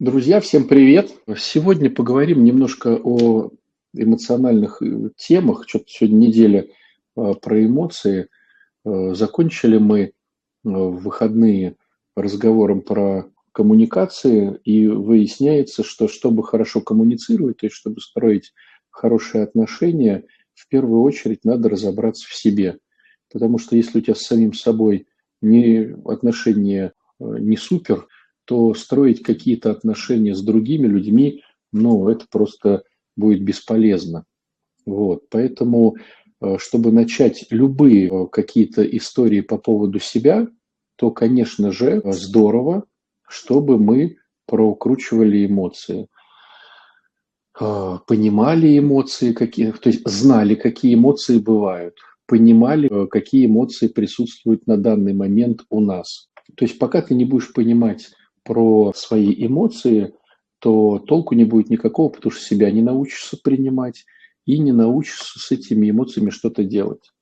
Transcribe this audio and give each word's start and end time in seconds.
Друзья, 0.00 0.38
всем 0.38 0.68
привет! 0.68 1.10
Сегодня 1.36 1.90
поговорим 1.90 2.44
немножко 2.44 3.00
о 3.02 3.50
эмоциональных 3.92 4.80
э, 4.80 5.10
темах. 5.16 5.64
Что-то 5.66 5.86
сегодня 5.88 6.28
неделя 6.28 6.68
э, 7.16 7.32
про 7.42 7.66
эмоции. 7.66 8.28
Э, 8.84 9.14
закончили 9.14 9.78
мы 9.78 10.12
в 10.62 11.02
выходные 11.02 11.74
разговором 12.14 12.82
про 12.82 13.28
коммуникации, 13.50 14.60
и 14.62 14.86
выясняется, 14.86 15.82
что 15.82 16.06
чтобы 16.06 16.44
хорошо 16.44 16.80
коммуницировать, 16.80 17.56
то 17.56 17.66
есть 17.66 17.74
чтобы 17.74 18.00
строить 18.00 18.52
хорошие 18.90 19.42
отношения, 19.42 20.26
в 20.54 20.68
первую 20.68 21.02
очередь 21.02 21.44
надо 21.44 21.70
разобраться 21.70 22.28
в 22.28 22.34
себе. 22.34 22.78
Потому 23.32 23.58
что 23.58 23.74
если 23.74 23.98
у 23.98 24.00
тебя 24.00 24.14
с 24.14 24.22
самим 24.22 24.52
собой 24.52 25.08
не 25.42 25.92
отношения 26.04 26.92
не 27.18 27.56
супер– 27.56 28.06
то 28.48 28.72
строить 28.72 29.22
какие-то 29.22 29.70
отношения 29.70 30.34
с 30.34 30.40
другими 30.40 30.86
людьми, 30.86 31.42
ну, 31.70 32.08
это 32.08 32.24
просто 32.30 32.82
будет 33.14 33.42
бесполезно. 33.42 34.24
Вот, 34.86 35.28
поэтому, 35.28 35.96
э, 36.40 36.56
чтобы 36.58 36.90
начать 36.90 37.44
любые 37.50 38.08
э, 38.08 38.26
какие-то 38.32 38.82
истории 38.84 39.42
по 39.42 39.58
поводу 39.58 39.98
себя, 39.98 40.48
то, 40.96 41.10
конечно 41.10 41.72
же, 41.72 42.00
здорово, 42.06 42.84
чтобы 43.28 43.78
мы 43.78 44.16
прокручивали 44.46 45.44
эмоции, 45.44 46.08
э, 47.60 47.98
понимали 48.06 48.78
эмоции 48.78 49.34
какие, 49.34 49.72
то 49.72 49.90
есть 49.90 50.08
знали, 50.08 50.54
какие 50.54 50.94
эмоции 50.94 51.38
бывают, 51.38 51.96
понимали, 52.24 53.06
какие 53.08 53.44
эмоции 53.44 53.88
присутствуют 53.88 54.66
на 54.66 54.78
данный 54.78 55.12
момент 55.12 55.66
у 55.68 55.80
нас. 55.80 56.30
То 56.56 56.64
есть 56.64 56.78
пока 56.78 57.02
ты 57.02 57.14
не 57.14 57.26
будешь 57.26 57.52
понимать 57.52 58.08
про 58.48 58.94
свои 58.96 59.34
эмоции, 59.46 60.14
то 60.58 60.98
толку 60.98 61.34
не 61.34 61.44
будет 61.44 61.68
никакого, 61.68 62.08
потому 62.08 62.32
что 62.32 62.42
себя 62.42 62.70
не 62.70 62.80
научишься 62.80 63.36
принимать 63.36 64.06
и 64.46 64.58
не 64.58 64.72
научишься 64.72 65.38
с 65.38 65.50
этими 65.50 65.90
эмоциями 65.90 66.30
что-то 66.30 66.64
делать. 66.64 67.12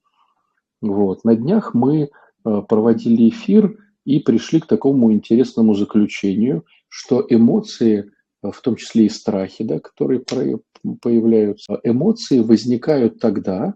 Вот. 0.81 1.25
На 1.25 1.35
днях 1.35 1.75
мы 1.75 2.03
э, 2.03 2.63
проводили 2.69 3.29
эфир 3.29 3.77
и 4.05 4.21
пришли 4.21 4.61
к 4.61 4.67
такому 4.67 5.13
интересному 5.13 5.75
заключению, 5.75 6.65
что 6.89 7.27
эмоции, 7.29 8.13
э, 8.45 8.51
в 8.53 8.61
том 8.61 8.77
числе 8.77 9.07
и 9.07 9.09
страхи, 9.09 9.65
да, 9.65 9.81
которые 9.81 10.21
появляются, 11.03 11.81
эмоции 11.83 12.39
возникают 12.39 13.19
тогда, 13.19 13.75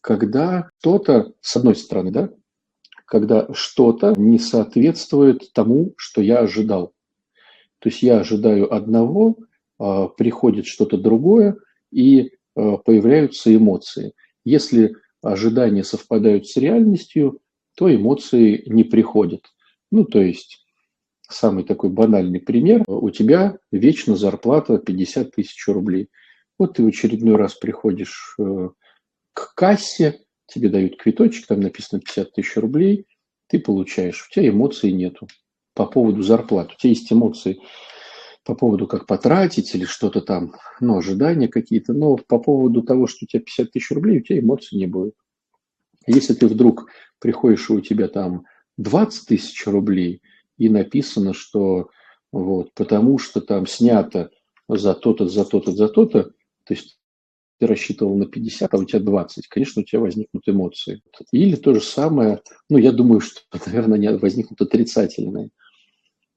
когда 0.00 0.70
кто-то, 0.78 1.32
с 1.40 1.56
одной 1.56 1.74
стороны, 1.74 2.12
да, 2.12 2.30
когда 3.08 3.48
что-то 3.54 4.12
не 4.16 4.38
соответствует 4.38 5.50
тому, 5.54 5.94
что 5.96 6.20
я 6.20 6.40
ожидал. 6.40 6.92
То 7.78 7.88
есть 7.88 8.02
я 8.02 8.20
ожидаю 8.20 8.72
одного, 8.72 9.38
а, 9.78 10.08
приходит 10.08 10.66
что-то 10.66 10.98
другое, 10.98 11.56
и 11.90 12.32
а, 12.54 12.76
появляются 12.76 13.54
эмоции. 13.54 14.12
Если 14.44 14.94
ожидания 15.22 15.84
совпадают 15.84 16.48
с 16.48 16.56
реальностью, 16.56 17.40
то 17.76 17.92
эмоции 17.92 18.62
не 18.66 18.84
приходят. 18.84 19.42
Ну, 19.90 20.04
то 20.04 20.20
есть, 20.20 20.66
самый 21.30 21.64
такой 21.64 21.88
банальный 21.88 22.40
пример. 22.40 22.84
У 22.86 23.08
тебя 23.08 23.56
вечно 23.72 24.16
зарплата 24.16 24.76
50 24.76 25.30
тысяч 25.30 25.66
рублей. 25.66 26.10
Вот 26.58 26.74
ты 26.74 26.82
в 26.82 26.88
очередной 26.88 27.36
раз 27.36 27.54
приходишь 27.54 28.34
э, 28.38 28.68
к 29.32 29.54
кассе, 29.54 30.20
тебе 30.48 30.68
дают 30.68 30.96
квиточек, 30.96 31.46
там 31.46 31.60
написано 31.60 32.00
50 32.00 32.32
тысяч 32.32 32.56
рублей, 32.56 33.06
ты 33.46 33.58
получаешь, 33.60 34.26
у 34.26 34.32
тебя 34.32 34.48
эмоций 34.48 34.92
нету 34.92 35.28
по 35.74 35.86
поводу 35.86 36.22
зарплаты. 36.22 36.74
У 36.74 36.76
тебя 36.76 36.90
есть 36.90 37.12
эмоции 37.12 37.60
по 38.44 38.54
поводу, 38.54 38.86
как 38.86 39.06
потратить 39.06 39.74
или 39.74 39.84
что-то 39.84 40.22
там, 40.22 40.54
ну, 40.80 40.96
ожидания 40.96 41.48
какие-то, 41.48 41.92
но 41.92 42.16
по 42.16 42.38
поводу 42.38 42.82
того, 42.82 43.06
что 43.06 43.24
у 43.24 43.26
тебя 43.26 43.42
50 43.42 43.70
тысяч 43.70 43.90
рублей, 43.90 44.18
у 44.18 44.22
тебя 44.22 44.40
эмоций 44.40 44.78
не 44.78 44.86
будет. 44.86 45.14
Если 46.06 46.34
ты 46.34 46.46
вдруг 46.46 46.88
приходишь, 47.18 47.68
и 47.68 47.74
у 47.74 47.80
тебя 47.80 48.08
там 48.08 48.44
20 48.78 49.28
тысяч 49.28 49.66
рублей, 49.66 50.22
и 50.56 50.68
написано, 50.68 51.34
что 51.34 51.90
вот, 52.32 52.72
потому 52.74 53.18
что 53.18 53.40
там 53.40 53.66
снято 53.66 54.30
за 54.68 54.94
то-то, 54.94 55.28
за 55.28 55.44
то-то, 55.44 55.72
за 55.72 55.88
то-то, 55.88 56.24
то 56.64 56.74
есть 56.74 56.98
ты 57.58 57.66
рассчитывал 57.66 58.16
на 58.16 58.26
50, 58.26 58.72
а 58.72 58.76
у 58.78 58.84
тебя 58.84 59.00
20, 59.00 59.48
конечно, 59.48 59.82
у 59.82 59.84
тебя 59.84 60.00
возникнут 60.00 60.48
эмоции. 60.48 61.02
Или 61.32 61.56
то 61.56 61.74
же 61.74 61.80
самое, 61.80 62.40
ну, 62.70 62.78
я 62.78 62.92
думаю, 62.92 63.20
что, 63.20 63.40
наверное, 63.66 63.98
не 63.98 64.16
возникнут 64.16 64.60
отрицательные. 64.60 65.50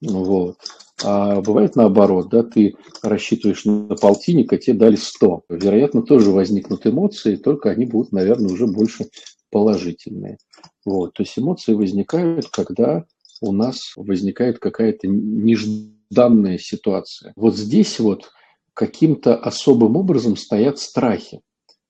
Вот. 0.02 0.58
А 1.04 1.42
бывает 1.42 1.76
наоборот, 1.76 2.30
да, 2.30 2.44
ты 2.44 2.76
рассчитываешь 3.04 3.66
на 3.66 3.96
полтинник, 3.96 4.52
а 4.52 4.58
тебе 4.58 4.78
дали 4.78 4.96
100. 4.96 5.44
Вероятно, 5.50 6.02
тоже 6.02 6.32
возникнут 6.32 6.86
эмоции, 6.86 7.36
только 7.36 7.70
они 7.70 7.86
будут, 7.86 8.12
наверное, 8.12 8.52
уже 8.52 8.68
больше 8.68 9.06
положительные. 9.52 10.38
Вот. 10.86 11.14
То 11.14 11.24
есть 11.24 11.38
эмоции 11.38 11.74
возникают, 11.74 12.48
когда 12.50 13.06
у 13.42 13.52
нас 13.52 13.94
возникает 13.96 14.60
какая-то 14.60 15.08
нежданная 15.08 16.58
ситуация. 16.58 17.34
Вот 17.36 17.56
здесь 17.56 18.00
вот 18.00 18.32
каким-то 18.74 19.36
особым 19.36 19.98
образом 19.98 20.36
стоят 20.36 20.80
страхи. 20.80 21.42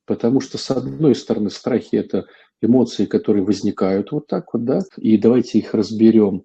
Потому 0.06 0.42
что, 0.42 0.58
с 0.58 0.72
одной 0.72 1.16
стороны, 1.16 1.50
страхи– 1.50 1.90
это 1.96 2.25
эмоции, 2.62 3.06
которые 3.06 3.44
возникают 3.44 4.12
вот 4.12 4.28
так 4.28 4.53
вот, 4.53 4.66
да, 4.66 4.80
и 4.97 5.18
давайте 5.18 5.59
их 5.59 5.74
разберем. 5.74 6.44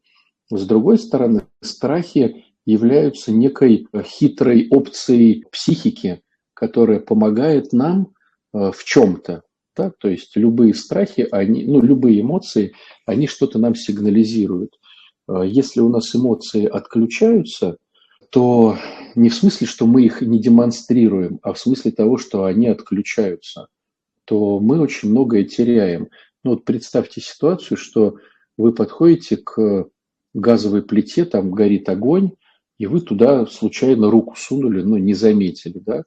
С 0.51 0.67
другой 0.67 0.99
стороны, 0.99 1.47
страхи 1.61 2.45
являются 2.65 3.33
некой 3.33 3.87
хитрой 4.05 4.69
опцией 4.71 5.45
психики, 5.51 6.23
которая 6.55 7.01
помогает 7.01 7.73
нам 7.73 8.09
э, 8.53 8.71
в 8.73 8.85
чем-то. 8.85 9.43
Да? 9.77 9.93
То 9.99 10.09
есть 10.09 10.37
любые 10.37 10.75
страхи, 10.75 11.29
они, 11.31 11.65
ну, 11.65 11.81
любые 11.83 12.21
эмоции, 12.21 12.73
они 13.05 13.27
что-то 13.27 13.59
нам 13.59 13.75
сигнализируют. 13.75 14.79
Э, 15.29 15.43
если 15.45 15.81
у 15.81 15.89
нас 15.89 16.15
эмоции 16.15 16.67
отключаются, 16.67 17.77
то 18.31 18.77
не 19.15 19.29
в 19.29 19.35
смысле, 19.35 19.67
что 19.67 19.87
мы 19.87 20.03
их 20.03 20.21
не 20.21 20.39
демонстрируем, 20.39 21.39
а 21.43 21.53
в 21.53 21.59
смысле 21.59 21.91
того, 21.91 22.19
что 22.19 22.45
они 22.45 22.69
отключаются, 22.69 23.69
то 24.25 24.61
мы 24.61 24.81
очень 24.81 25.11
многое 25.11 25.45
теряем. 25.45 26.09
Ну 26.45 26.53
вот 26.53 26.65
представьте 26.65 27.21
ситуацию, 27.21 27.77
что 27.77 28.17
вы 28.57 28.73
подходите 28.73 29.37
к 29.37 29.89
газовой 30.35 30.83
плите, 30.83 31.25
там 31.25 31.51
горит 31.51 31.89
огонь, 31.89 32.33
и 32.79 32.87
вы 32.87 33.01
туда 33.01 33.47
случайно 33.47 34.11
руку 34.11 34.35
сунули, 34.37 34.83
но 34.83 34.99
не 34.99 35.15
заметили, 35.15 35.79
да? 35.79 36.03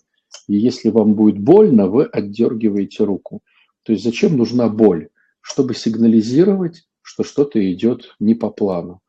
И 0.47 0.55
если 0.55 0.89
вам 0.89 1.15
будет 1.15 1.39
больно, 1.39 1.87
вы 1.87 2.05
отдергиваете 2.05 3.03
руку. 3.03 3.41
То 3.83 3.93
есть 3.93 4.03
зачем 4.03 4.37
нужна 4.37 4.69
боль? 4.69 5.09
Чтобы 5.41 5.73
сигнализировать, 5.73 6.87
что 7.01 7.23
что-то 7.23 7.73
идет 7.73 8.15
не 8.19 8.35
по 8.35 8.51
плану. 8.51 9.01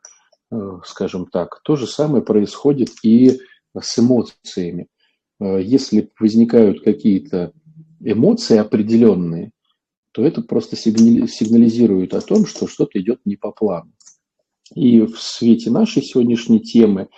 Э, 0.53 0.81
скажем 0.85 1.27
так. 1.27 1.61
То 1.63 1.77
же 1.77 1.87
самое 1.87 2.23
происходит 2.23 2.91
и 3.03 3.41
с 3.79 3.99
эмоциями. 3.99 4.89
Э, 5.41 5.61
если 5.63 6.11
возникают 6.19 6.83
какие-то 6.83 7.53
эмоции 8.01 8.59
определенные, 8.59 9.53
то 10.13 10.25
это 10.25 10.43
просто 10.43 10.75
сигнализирует 10.75 12.15
о 12.15 12.21
том, 12.21 12.47
что 12.47 12.67
что-то 12.67 13.01
идет 13.01 13.21
не 13.25 13.37
по 13.37 13.53
плану. 13.53 13.93
И 14.75 15.03
в 15.03 15.21
свете 15.21 15.71
нашей 15.71 16.03
сегодняшней 16.03 16.61
темы, 16.61 17.09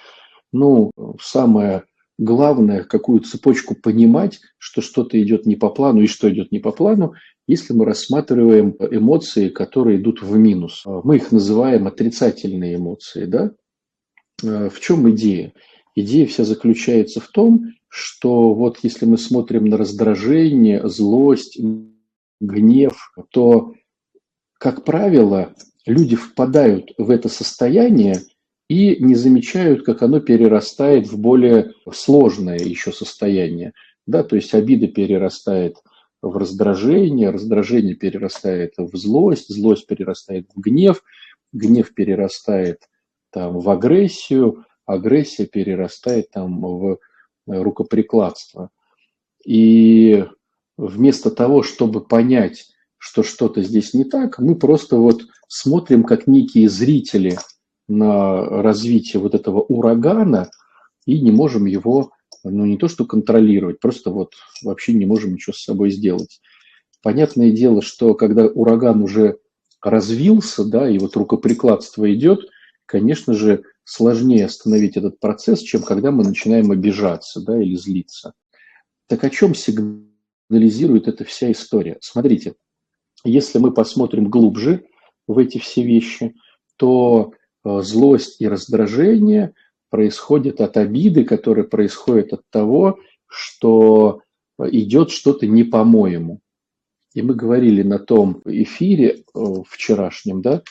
ну, 0.53 0.91
самое 1.20 1.84
главное, 2.19 2.84
какую 2.84 3.20
цепочку 3.20 3.75
понимать, 3.75 4.41
что 4.59 4.82
что-то 4.82 5.20
идет 5.22 5.47
не 5.47 5.56
по 5.56 5.70
плану 5.70 6.03
и 6.03 6.06
что 6.06 6.31
идет 6.31 6.53
не 6.53 6.59
по 6.59 6.70
плану, 6.70 7.14
если 7.47 7.73
мы 7.73 7.85
рассматриваем 7.85 8.77
эмоции, 8.79 9.49
которые 9.49 9.99
идут 9.99 10.23
в 10.23 10.37
минус. 10.37 10.85
Мы 10.87 11.17
их 11.17 11.33
называем 11.33 11.87
отрицательные 11.87 12.77
эмоции. 12.77 13.25
Да? 13.25 13.53
Э, 14.43 14.69
в 14.71 14.81
чем 14.81 15.11
идея? 15.11 15.53
Идея 15.95 16.27
вся 16.27 16.45
заключается 16.45 17.21
в 17.21 17.29
том, 17.29 17.73
что 17.89 18.55
вот 18.55 18.79
если 18.83 19.05
мы 19.05 19.19
смотрим 19.19 19.67
на 19.67 19.77
раздражение, 19.77 20.89
злость, 20.89 21.61
гнев, 22.41 23.12
то, 23.31 23.75
как 24.59 24.85
правило, 24.85 25.55
люди 25.85 26.17
впадают 26.17 26.93
в 26.97 27.11
это 27.11 27.29
состояние 27.29 28.17
и 28.69 28.97
не 29.03 29.15
замечают, 29.15 29.85
как 29.85 30.03
оно 30.03 30.21
перерастает 30.21 31.06
в 31.06 31.19
более 31.19 31.73
сложное 31.93 32.59
еще 32.59 32.93
состояние. 32.93 33.73
Да, 34.06 34.25
то 34.25 34.37
есть 34.37 34.55
обида 34.55 34.88
перерастает 34.88 35.77
раздражение, 36.23 37.31
раздражение 37.31 37.95
перерастает 37.95 38.75
в 38.77 38.97
злость, 38.97 39.49
злость 39.49 39.87
перерастает 39.87 40.49
в 40.55 40.61
гнев, 40.61 41.03
гнев 41.53 41.93
перерастает 41.95 42.89
там, 43.31 43.59
в 43.59 43.69
агрессию, 43.69 44.65
агрессия 44.87 45.47
перерастает 45.47 46.31
там, 46.31 46.61
в 46.61 46.99
рукоприкладство. 47.47 48.71
И 49.45 50.25
вместо 50.77 51.31
того, 51.31 51.63
чтобы 51.63 52.05
понять, 52.05 52.69
что 52.99 53.23
что-то 53.25 53.63
здесь 53.63 53.95
не 53.95 54.05
так, 54.05 54.39
мы 54.39 54.55
просто 54.55 54.97
вот 54.97 55.23
смотрим 55.49 56.05
как 56.05 56.27
некие 56.27 56.69
зрители 56.69 57.37
на 57.89 58.45
развитие 58.45 59.21
вот 59.21 59.35
этого 59.35 59.61
урагана 59.61 60.51
и 61.05 61.21
не 61.21 61.33
можем 61.33 61.67
его, 61.67 62.13
ну 62.44 62.67
не 62.67 62.77
то 62.77 62.89
что 62.89 63.05
контролировать, 63.05 63.81
просто 63.81 64.11
вот 64.11 64.35
вообще 64.62 64.93
не 64.93 65.06
можем 65.06 65.35
ничего 65.35 65.53
с 65.53 65.62
собой 65.62 65.91
сделать. 65.91 66.41
Понятное 67.03 67.50
дело, 67.50 67.83
что 67.83 68.15
когда 68.15 68.47
ураган 68.47 69.03
уже 69.03 69.39
развился, 69.83 70.65
да, 70.65 70.89
и 70.89 70.99
вот 70.99 71.17
рукоприкладство 71.17 72.12
идет, 72.12 72.49
конечно 72.87 73.35
же, 73.35 73.65
сложнее 73.85 74.47
остановить 74.47 74.97
этот 74.97 75.19
процесс, 75.19 75.61
чем 75.61 75.83
когда 75.83 76.11
мы 76.11 76.25
начинаем 76.25 76.71
обижаться, 76.71 77.41
да, 77.41 77.61
или 77.61 77.75
злиться. 77.75 78.35
Так 79.09 79.25
о 79.25 79.31
чем 79.31 79.55
сигнализирует 79.55 81.09
эта 81.09 81.25
вся 81.25 81.50
история? 81.50 81.99
Смотрите, 82.00 82.55
если 83.25 83.59
мы 83.59 83.73
посмотрим 83.73 84.31
глубже 84.31 84.85
в 85.27 85.38
эти 85.38 85.59
все 85.59 85.83
вещи, 85.83 86.35
то 86.77 87.33
э, 87.65 87.81
злость 87.83 88.41
и 88.41 88.49
раздражение 88.49 89.55
происходят 89.93 90.62
от 90.62 90.79
обиды, 90.79 91.25
которая 91.25 91.67
происходит 91.67 92.33
от 92.33 92.41
того, 92.49 92.99
что 93.27 94.23
идет 94.59 95.11
что-то 95.11 95.47
не 95.47 95.65
по-моему. 95.65 96.41
И 97.12 97.21
мы 97.21 97.35
говорили 97.35 97.83
на 97.83 97.99
том 97.99 98.41
эфире 98.47 99.23
э, 99.35 99.44
вчерашнем, 99.69 100.41
да, 100.41 100.62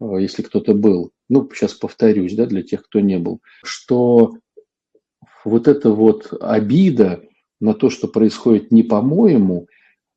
э, 0.00 0.16
если 0.18 0.42
кто-то 0.42 0.74
был, 0.74 1.12
ну, 1.28 1.48
сейчас 1.54 1.74
повторюсь, 1.74 2.34
да, 2.34 2.46
для 2.46 2.64
тех, 2.64 2.82
кто 2.82 2.98
не 2.98 3.16
был, 3.16 3.38
что 3.62 4.38
вот 5.44 5.68
эта 5.68 5.90
вот 5.90 6.32
обида 6.40 7.22
на 7.60 7.74
то, 7.74 7.90
что 7.90 8.08
происходит 8.08 8.72
не 8.72 8.82
по-моему, 8.82 9.68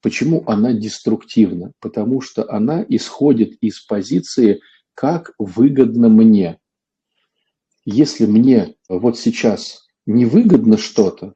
почему 0.02 0.44
она 0.48 0.74
деструктивна? 0.74 1.74
Потому 1.80 2.22
что 2.22 2.52
она 2.52 2.84
исходит 2.90 3.54
из 3.62 3.82
позиции 3.82 4.62
«как 4.96 5.34
выгодно 5.38 6.10
мне». 6.10 6.58
Если 7.90 8.26
мне 8.26 8.76
вот 8.90 9.18
сейчас 9.18 9.88
невыгодно 10.06 10.78
что-то, 10.78 11.34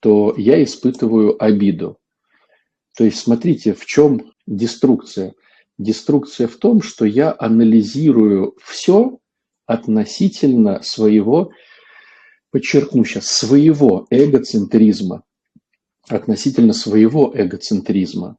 то 0.00 0.32
я 0.36 0.62
испытываю 0.62 1.42
обиду. 1.42 1.98
То 2.96 3.02
есть 3.02 3.18
смотрите, 3.18 3.74
в 3.74 3.84
чем 3.84 4.32
деструкция. 4.46 5.34
Деструкция 5.76 6.46
в 6.46 6.54
том, 6.58 6.80
что 6.80 7.04
я 7.04 7.34
анализирую 7.36 8.54
все 8.62 9.18
относительно 9.66 10.80
своего, 10.82 11.50
подчеркну 12.52 13.04
сейчас, 13.04 13.26
своего 13.26 14.06
эгоцентризма, 14.10 15.24
относительно 16.08 16.72
своего 16.72 17.32
эгоцентризма. 17.34 18.36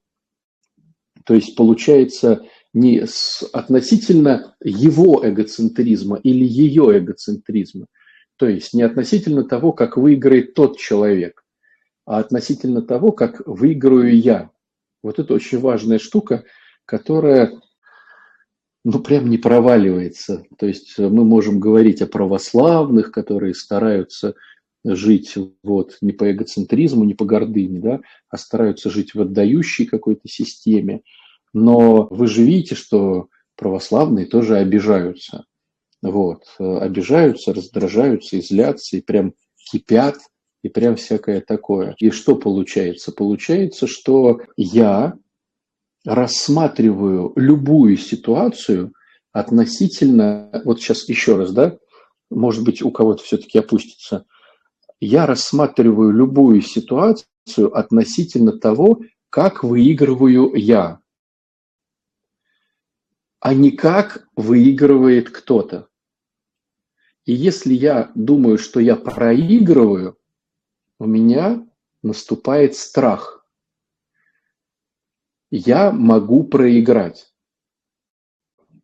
То 1.25 1.33
есть 1.33 1.57
получается 1.57 2.45
не 2.73 3.05
с, 3.05 3.43
относительно 3.51 4.55
его 4.63 5.21
эгоцентризма 5.23 6.17
или 6.17 6.45
ее 6.45 6.97
эгоцентризма, 6.97 7.87
то 8.37 8.47
есть 8.47 8.73
не 8.73 8.83
относительно 8.83 9.43
того, 9.43 9.73
как 9.73 9.97
выиграет 9.97 10.53
тот 10.53 10.77
человек, 10.77 11.43
а 12.05 12.19
относительно 12.19 12.81
того, 12.81 13.11
как 13.11 13.41
выиграю 13.45 14.17
я. 14.17 14.49
Вот 15.03 15.19
это 15.19 15.33
очень 15.33 15.59
важная 15.59 15.99
штука, 15.99 16.43
которая 16.85 17.59
ну, 18.83 18.99
прям 18.99 19.29
не 19.29 19.37
проваливается. 19.37 20.43
То 20.57 20.65
есть 20.65 20.97
мы 20.97 21.23
можем 21.25 21.59
говорить 21.59 22.01
о 22.01 22.07
православных, 22.07 23.11
которые 23.11 23.53
стараются 23.53 24.35
жить 24.85 25.35
вот 25.63 25.97
не 26.01 26.13
по 26.13 26.31
эгоцентризму, 26.31 27.03
не 27.03 27.13
по 27.13 27.25
гордыне, 27.25 27.79
да, 27.79 27.99
а 28.29 28.37
стараются 28.37 28.89
жить 28.89 29.13
в 29.13 29.21
отдающей 29.21 29.85
какой-то 29.85 30.27
системе. 30.27 31.01
Но 31.53 32.07
вы 32.09 32.27
же 32.27 32.43
видите, 32.43 32.75
что 32.75 33.27
православные 33.55 34.25
тоже 34.25 34.57
обижаются. 34.57 35.45
Вот, 36.01 36.43
обижаются, 36.59 37.53
раздражаются, 37.53 38.37
и 38.37 38.41
злятся, 38.41 38.97
и 38.97 39.01
прям 39.01 39.33
кипят– 39.71 40.17
и 40.63 40.69
прям 40.69 40.95
всякое 40.95 41.41
такое. 41.41 41.95
И 41.99 42.11
что 42.11 42.35
получается? 42.35 43.11
Получается, 43.11 43.87
что 43.87 44.41
я 44.57 45.13
рассматриваю 46.05 47.33
любую 47.35 47.97
ситуацию 47.97 48.93
относительно, 49.31 50.61
вот 50.65 50.79
сейчас 50.79 51.07
еще 51.07 51.35
раз, 51.37 51.51
да, 51.51 51.77
может 52.29 52.63
быть, 52.63 52.81
у 52.81 52.91
кого-то 52.91 53.23
все-таки 53.23 53.59
опустится, 53.59 54.25
я 54.99 55.25
рассматриваю 55.25 56.11
любую 56.11 56.61
ситуацию 56.61 57.25
относительно 57.73 58.51
того, 58.51 59.01
как 59.29 59.63
выигрываю 59.63 60.53
я, 60.55 60.99
а 63.39 63.53
не 63.53 63.71
как 63.71 64.27
выигрывает 64.35 65.29
кто-то. 65.29 65.87
И 67.25 67.33
если 67.33 67.73
я 67.73 68.11
думаю, 68.15 68.57
что 68.57 68.79
я 68.79 68.95
проигрываю, 68.95 70.17
у 70.97 71.05
меня 71.05 71.65
наступает 72.03 72.75
страх. 72.75 73.45
Я 75.51 75.91
могу 75.91 76.43
проиграть. 76.43 77.31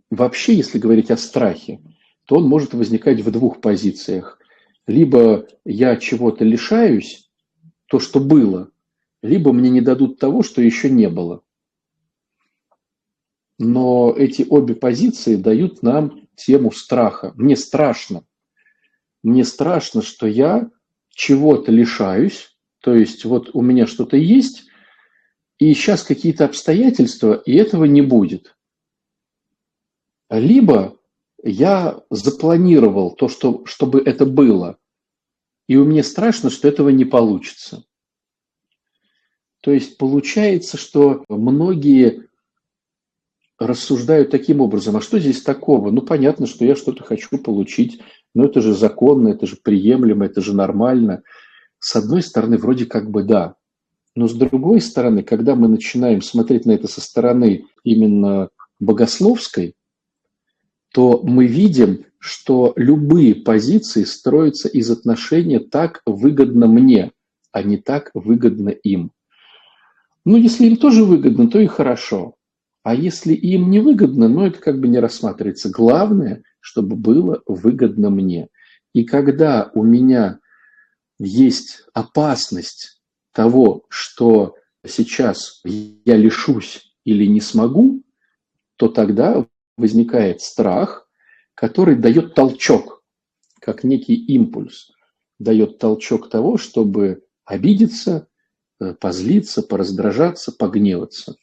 Вообще, 0.09 0.55
если 0.55 0.79
говорить 0.79 1.11
о 1.11 1.17
страхе, 1.17 1.81
то 2.25 2.37
он 2.37 2.47
может 2.47 2.73
возникать 2.73 3.21
в 3.21 3.31
двух 3.31 3.61
позициях. 3.61 4.39
Либо 4.87 5.47
я 5.65 5.97
чего-то 5.97 6.43
лишаюсь, 6.45 7.29
то, 7.87 7.99
что 7.99 8.19
было, 8.19 8.71
либо 9.21 9.51
мне 9.51 9.69
не 9.69 9.81
дадут 9.81 10.19
того, 10.19 10.43
что 10.43 10.61
еще 10.61 10.89
не 10.89 11.09
было. 11.09 11.43
Но 13.57 14.13
эти 14.15 14.45
обе 14.49 14.75
позиции 14.75 15.35
дают 15.35 15.81
нам 15.81 16.27
тему 16.35 16.71
страха. 16.71 17.33
Мне 17.35 17.55
страшно. 17.55 18.25
Мне 19.23 19.43
страшно, 19.45 20.01
что 20.01 20.27
я 20.27 20.69
чего-то 21.09 21.71
лишаюсь, 21.71 22.55
то 22.81 22.93
есть 22.93 23.25
вот 23.25 23.49
у 23.53 23.61
меня 23.61 23.87
что-то 23.87 24.17
есть, 24.17 24.65
и 25.57 25.73
сейчас 25.73 26.03
какие-то 26.03 26.45
обстоятельства, 26.45 27.33
и 27.33 27.55
этого 27.55 27.85
не 27.85 28.01
будет. 28.01 28.55
Либо 30.29 30.99
я 31.41 32.01
запланировал 32.09 33.15
то, 33.15 33.29
что, 33.29 33.65
чтобы 33.65 34.01
это 34.01 34.25
было, 34.25 34.77
и 35.67 35.77
у 35.77 35.85
меня 35.85 36.03
страшно, 36.03 36.49
что 36.49 36.67
этого 36.67 36.89
не 36.89 37.05
получится. 37.05 37.85
То 39.61 39.71
есть 39.71 39.97
получается, 39.97 40.77
что 40.77 41.23
многие 41.29 42.27
рассуждают 43.59 44.31
таким 44.31 44.61
образом, 44.61 44.97
а 44.97 45.01
что 45.01 45.19
здесь 45.19 45.41
такого? 45.41 45.91
Ну, 45.91 46.01
понятно, 46.01 46.45
что 46.45 46.65
я 46.65 46.75
что-то 46.75 47.03
хочу 47.03 47.37
получить, 47.37 48.01
но 48.33 48.45
это 48.45 48.61
же 48.61 48.73
законно, 48.73 49.29
это 49.29 49.47
же 49.47 49.57
приемлемо, 49.61 50.25
это 50.25 50.41
же 50.41 50.53
нормально. 50.55 51.23
С 51.79 51.95
одной 51.95 52.21
стороны, 52.21 52.57
вроде 52.57 52.85
как 52.85 53.09
бы 53.09 53.23
да. 53.23 53.55
Но 54.15 54.27
с 54.27 54.33
другой 54.33 54.81
стороны, 54.81 55.23
когда 55.23 55.55
мы 55.55 55.67
начинаем 55.67 56.21
смотреть 56.21 56.65
на 56.65 56.71
это 56.71 56.87
со 56.87 57.01
стороны 57.01 57.65
именно 57.83 58.49
богословской, 58.79 59.75
то 60.93 61.21
мы 61.23 61.47
видим, 61.47 62.05
что 62.19 62.73
любые 62.75 63.35
позиции 63.35 64.03
строятся 64.03 64.67
из 64.67 64.89
отношения 64.89 65.59
так 65.59 66.01
выгодно 66.05 66.67
мне, 66.67 67.11
а 67.51 67.63
не 67.63 67.77
так 67.77 68.11
выгодно 68.13 68.69
им. 68.69 69.11
Ну, 70.23 70.37
если 70.37 70.65
им 70.65 70.77
тоже 70.77 71.03
выгодно, 71.03 71.49
то 71.49 71.59
и 71.59 71.67
хорошо. 71.67 72.35
А 72.85 72.93
если 72.93 73.33
им 73.33 73.71
не 73.71 73.79
выгодно, 73.79 74.27
ну 74.29 74.45
это 74.45 74.59
как 74.59 74.79
бы 74.79 74.87
не 74.87 74.99
рассматривается. 74.99 75.71
Главное, 75.71 76.43
чтобы 76.59 76.95
было 76.95 77.41
выгодно 77.47 78.11
мне. 78.11 78.49
И 78.93 79.05
когда 79.05 79.71
у 79.73 79.81
меня 79.81 80.39
есть 81.17 81.81
опасность 81.95 83.01
того, 83.31 83.85
что 83.89 84.53
сейчас 84.85 85.61
я 85.63 86.15
лишусь 86.15 86.95
или 87.05 87.25
не 87.25 87.41
смогу, 87.41 88.03
то 88.75 88.87
тогда 88.87 89.47
возникает 89.77 90.41
страх, 90.41 91.09
который 91.55 91.95
дает 91.95 92.35
толчок, 92.35 93.03
как 93.61 93.83
некий 93.83 94.13
импульс, 94.27 94.91
дает 95.39 95.79
толчок 95.79 96.29
того, 96.29 96.57
чтобы 96.57 97.23
обидеться, 97.45 98.27
э, 98.79 98.93
позлиться, 98.93 99.63
пораздражаться, 99.63 100.51
погневаться. 100.51 101.35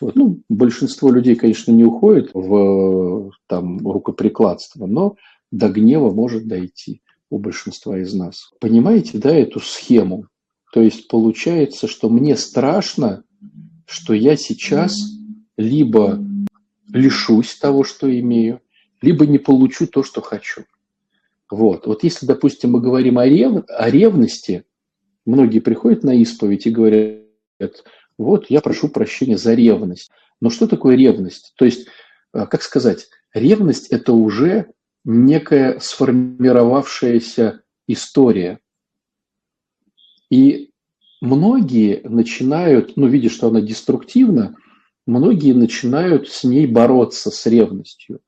Вот. 0.00 0.16
Ну, 0.16 0.40
большинство 0.48 1.10
людей, 1.10 1.36
конечно, 1.36 1.72
не 1.72 1.84
уходит 1.84 2.30
в 2.32 3.30
там, 3.46 3.86
рукоприкладство, 3.86 4.86
но 4.86 5.16
до 5.50 5.68
гнева 5.68 6.10
может 6.10 6.46
дойти 6.46 7.02
у 7.28 7.38
большинства 7.38 7.98
из 7.98 8.14
нас. 8.14 8.50
Понимаете, 8.60 9.18
да, 9.18 9.34
эту 9.34 9.60
схему? 9.60 10.26
То 10.72 10.80
есть 10.80 11.08
получается, 11.08 11.86
что 11.86 12.08
мне 12.08 12.36
страшно, 12.36 13.24
что 13.86 14.14
я 14.14 14.36
сейчас 14.36 14.96
либо 15.56 16.24
лишусь 16.92 17.56
того, 17.56 17.84
что 17.84 18.10
имею, 18.18 18.60
либо 19.02 19.26
не 19.26 19.38
получу 19.38 19.86
то, 19.86 20.02
что 20.02 20.20
хочу. 20.20 20.64
Вот. 21.50 21.86
Вот 21.86 22.04
если, 22.04 22.26
допустим, 22.26 22.72
мы 22.72 22.80
говорим 22.80 23.18
о, 23.18 23.26
рев... 23.26 23.64
о 23.68 23.90
ревности, 23.90 24.64
многие 25.26 25.58
приходят 25.58 26.04
на 26.04 26.14
исповедь 26.14 26.66
и 26.66 26.70
говорят, 26.70 27.84
вот 28.20 28.50
я 28.50 28.60
прошу 28.60 28.88
прощения 28.88 29.38
за 29.38 29.54
ревность. 29.54 30.10
Но 30.40 30.50
что 30.50 30.66
такое 30.66 30.94
ревность? 30.94 31.54
То 31.56 31.64
есть, 31.64 31.86
э, 32.34 32.46
как 32.46 32.62
сказать, 32.62 33.08
ревность– 33.32 33.88
это 33.90 34.12
уже 34.12 34.66
некая 35.04 35.78
сформировавшаяся 35.80 37.62
история. 37.88 38.60
И 40.30 40.70
многие 41.22 42.02
начинают, 42.04 42.96
ну, 42.96 43.06
видя, 43.06 43.30
что 43.30 43.48
она 43.48 43.62
деструктивна, 43.62 44.54
многие 45.06 45.52
начинают 45.52 46.28
с 46.28 46.44
ней 46.44 46.66
бороться, 46.66 47.30
с 47.30 47.46
ревностью. 47.46 48.20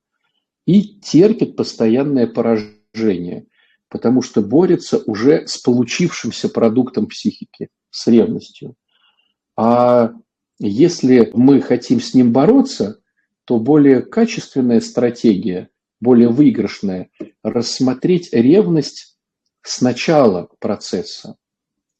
И 0.67 1.01
терпят 1.01 1.55
постоянное 1.55 2.27
поражение, 2.27 3.47
потому 3.91 4.23
что 4.23 4.41
борются 4.41 5.03
уже 5.05 5.47
с 5.47 5.59
получившимся 5.59 6.49
продуктом 6.49 7.09
психики, 7.09 7.69
с 7.91 8.07
ревностью. 8.07 8.75
А 9.57 10.13
если 10.59 11.31
мы 11.35 11.61
хотим 11.61 12.01
с 12.01 12.15
ним 12.15 12.33
бороться, 12.33 13.01
то 13.45 13.59
более 13.59 14.03
качественная 14.03 14.81
стратегия, 14.81 15.69
более 16.01 16.29
выигрышная, 16.29 17.11
рассмотреть 17.43 18.33
ревность 18.33 19.17
с 19.63 19.81
начала 19.81 20.49
процесса. 20.59 21.37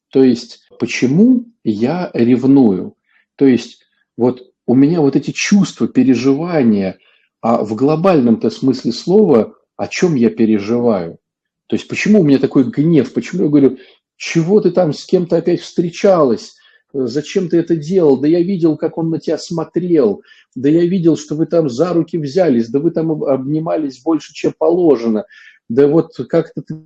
То 0.09 0.23
есть, 0.23 0.65
почему 0.79 1.45
я 1.63 2.11
ревную? 2.13 2.95
То 3.35 3.45
есть, 3.45 3.79
вот 4.17 4.53
у 4.65 4.75
меня 4.75 5.01
вот 5.01 5.15
эти 5.15 5.31
чувства, 5.31 5.87
переживания, 5.87 6.99
а 7.41 7.63
в 7.63 7.75
глобальном-то 7.75 8.49
смысле 8.49 8.93
слова, 8.93 9.55
о 9.75 9.87
чем 9.87 10.15
я 10.15 10.29
переживаю? 10.29 11.19
То 11.67 11.75
есть, 11.75 11.87
почему 11.87 12.21
у 12.21 12.23
меня 12.23 12.39
такой 12.39 12.63
гнев? 12.65 13.13
Почему 13.13 13.43
я 13.43 13.49
говорю, 13.49 13.77
чего 14.15 14.61
ты 14.61 14.71
там 14.71 14.93
с 14.93 15.05
кем-то 15.05 15.37
опять 15.37 15.61
встречалась? 15.61 16.55
Зачем 16.93 17.49
ты 17.49 17.57
это 17.57 17.75
делал? 17.75 18.17
Да 18.17 18.27
я 18.27 18.41
видел, 18.41 18.77
как 18.77 18.99
он 18.99 19.09
на 19.09 19.19
тебя 19.19 19.39
смотрел. 19.39 20.21
Да 20.55 20.69
я 20.69 20.85
видел, 20.85 21.17
что 21.17 21.35
вы 21.35 21.47
там 21.47 21.67
за 21.67 21.91
руки 21.91 22.17
взялись. 22.17 22.69
Да 22.69 22.79
вы 22.79 22.91
там 22.91 23.23
обнимались 23.23 24.01
больше, 24.01 24.33
чем 24.33 24.53
положено. 24.55 25.25
Да 25.69 25.87
вот 25.87 26.15
как-то 26.29 26.61
ты 26.61 26.83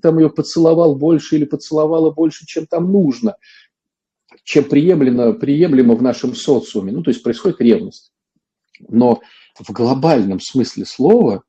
там 0.00 0.18
ее 0.18 0.30
поцеловал 0.30 0.96
больше 0.96 1.36
или 1.36 1.44
поцеловала 1.44 2.10
больше, 2.10 2.46
чем 2.46 2.66
там 2.66 2.90
нужно, 2.90 3.36
чем 4.42 4.64
приемлемо, 4.64 5.34
приемлемо 5.34 5.94
в 5.94 6.02
нашем 6.02 6.34
социуме. 6.34 6.92
Ну, 6.92 7.02
то 7.02 7.10
есть 7.10 7.22
происходит 7.22 7.60
ревность. 7.60 8.12
Но 8.88 9.20
в 9.58 9.70
глобальном 9.72 10.40
смысле 10.40 10.84
слова, 10.84 11.44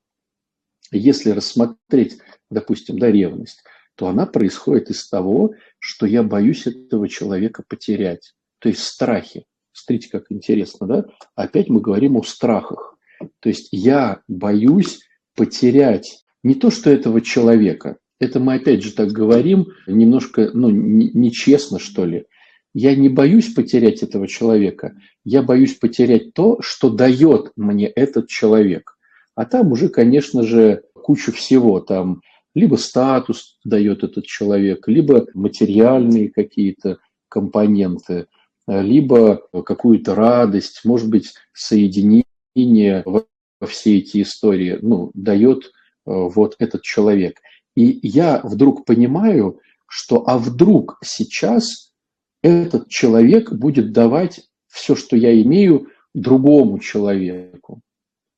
если 0.91 1.31
рассмотреть, 1.31 2.19
допустим, 2.51 2.99
да, 2.99 3.11
ревность, 3.11 3.63
то 3.95 4.07
она 4.07 4.25
происходит 4.25 4.89
из 4.89 5.07
того, 5.07 5.53
что 5.79 6.05
я 6.05 6.23
боюсь 6.23 6.67
этого 6.67 7.07
человека 7.07 7.63
потерять. 7.67 8.33
То 8.59 8.69
есть 8.69 8.81
страхи. 8.81 9.45
Смотрите, 9.71 10.09
как 10.09 10.25
интересно, 10.29 10.87
да? 10.87 11.05
Опять 11.35 11.69
мы 11.69 11.81
говорим 11.81 12.17
о 12.17 12.23
страхах. 12.23 12.97
То 13.39 13.49
есть 13.49 13.69
я 13.71 14.21
боюсь 14.27 15.01
потерять 15.35 16.23
не 16.43 16.55
то, 16.55 16.69
что 16.69 16.89
этого 16.89 17.21
человека, 17.21 17.97
это 18.19 18.39
мы 18.39 18.55
опять 18.55 18.83
же 18.83 18.93
так 18.93 19.09
говорим, 19.09 19.67
немножко, 19.87 20.51
ну, 20.53 20.69
нечестно, 20.69 21.79
что 21.79 22.05
ли. 22.05 22.25
Я 22.73 22.95
не 22.95 23.09
боюсь 23.09 23.53
потерять 23.53 24.03
этого 24.03 24.27
человека, 24.27 24.95
я 25.23 25.41
боюсь 25.41 25.75
потерять 25.75 26.33
то, 26.33 26.57
что 26.61 26.89
дает 26.89 27.51
мне 27.55 27.87
этот 27.87 28.27
человек. 28.27 28.97
А 29.33 29.45
там 29.45 29.71
уже, 29.71 29.89
конечно 29.89 30.43
же, 30.43 30.83
куча 30.93 31.31
всего. 31.31 31.79
Там 31.81 32.21
либо 32.55 32.75
статус 32.77 33.59
дает 33.63 34.03
этот 34.03 34.25
человек, 34.25 34.87
либо 34.87 35.27
материальные 35.33 36.31
какие-то 36.31 36.97
компоненты, 37.29 38.27
либо 38.67 39.47
какую-то 39.65 40.15
радость, 40.15 40.81
может 40.85 41.09
быть, 41.09 41.33
соединение 41.53 43.03
во 43.05 43.25
все 43.67 43.99
эти 43.99 44.21
истории 44.21 44.79
ну, 44.81 45.11
дает 45.13 45.65
э, 45.65 45.69
вот 46.05 46.55
этот 46.59 46.81
человек. 46.81 47.39
И 47.75 47.99
я 48.07 48.41
вдруг 48.43 48.85
понимаю, 48.85 49.59
что 49.87 50.27
а 50.27 50.37
вдруг 50.37 50.97
сейчас 51.03 51.93
этот 52.41 52.89
человек 52.89 53.51
будет 53.51 53.91
давать 53.91 54.41
все, 54.67 54.95
что 54.95 55.15
я 55.15 55.39
имею, 55.41 55.87
другому 56.13 56.79
человеку. 56.79 57.81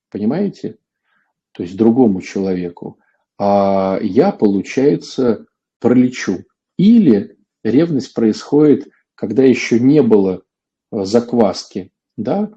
Понимаете? 0.10 0.78
То 1.52 1.64
есть 1.64 1.78
другому 1.78 2.22
человеку. 2.22 3.00
А 3.40 4.00
я, 4.02 4.32
получается, 4.32 5.46
пролечу. 5.80 6.46
Или 6.78 7.38
ревность 7.64 8.14
происходит, 8.14 8.90
когда 9.16 9.44
еще 9.44 9.80
не 9.80 10.02
было 10.02 10.44
э, 10.92 11.04
закваски. 11.04 11.92
Да? 12.18 12.52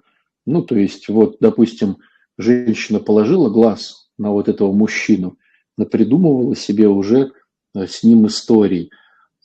Ну, 0.46 0.62
то 0.62 0.76
есть, 0.76 1.08
вот, 1.08 1.36
допустим, 1.40 1.98
женщина 2.38 3.00
положила 3.00 3.50
глаз 3.50 4.10
на 4.18 4.32
вот 4.32 4.48
этого 4.48 4.72
мужчину, 4.72 5.38
напридумывала 5.76 6.56
себе 6.56 6.88
уже 6.88 7.32
э, 7.74 7.86
с 7.86 8.02
ним 8.02 8.26
историй. 8.26 8.90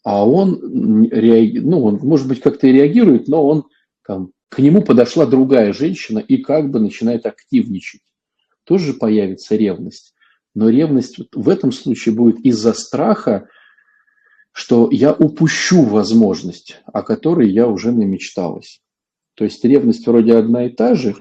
А 0.04 0.28
он, 0.28 0.60
ну, 0.62 1.84
он, 1.84 2.00
может 2.04 2.28
быть, 2.28 2.40
как-то 2.40 2.68
и 2.68 2.72
реагирует, 2.72 3.28
но 3.28 3.46
он 3.46 3.66
там, 4.06 4.32
к 4.50 4.60
нему 4.60 4.82
подошла 4.84 5.26
другая 5.26 5.74
женщина 5.74 6.20
и 6.20 6.38
как 6.38 6.70
бы 6.70 6.80
начинает 6.80 7.26
активничать. 7.26 8.02
Тоже 8.66 8.94
появится 8.94 9.56
ревность. 9.56 10.15
Но 10.56 10.70
ревность 10.70 11.18
в 11.34 11.50
этом 11.50 11.72
случае 11.72 12.16
будет 12.16 12.40
из-за 12.40 12.74
страха, 12.74 13.48
что 14.52 14.90
я 14.90 15.14
упущу 15.14 15.84
возможность, 15.84 16.82
о 16.86 17.04
которой 17.04 17.50
я 17.50 17.68
уже 17.68 17.92
намечталась. 17.92 18.82
То 19.36 19.44
есть 19.44 19.64
ревность 19.66 20.08
вроде 20.08 20.36
одна 20.36 20.66
и 20.66 20.70
та 20.70 20.96
же, 20.96 21.10
э, 21.10 21.14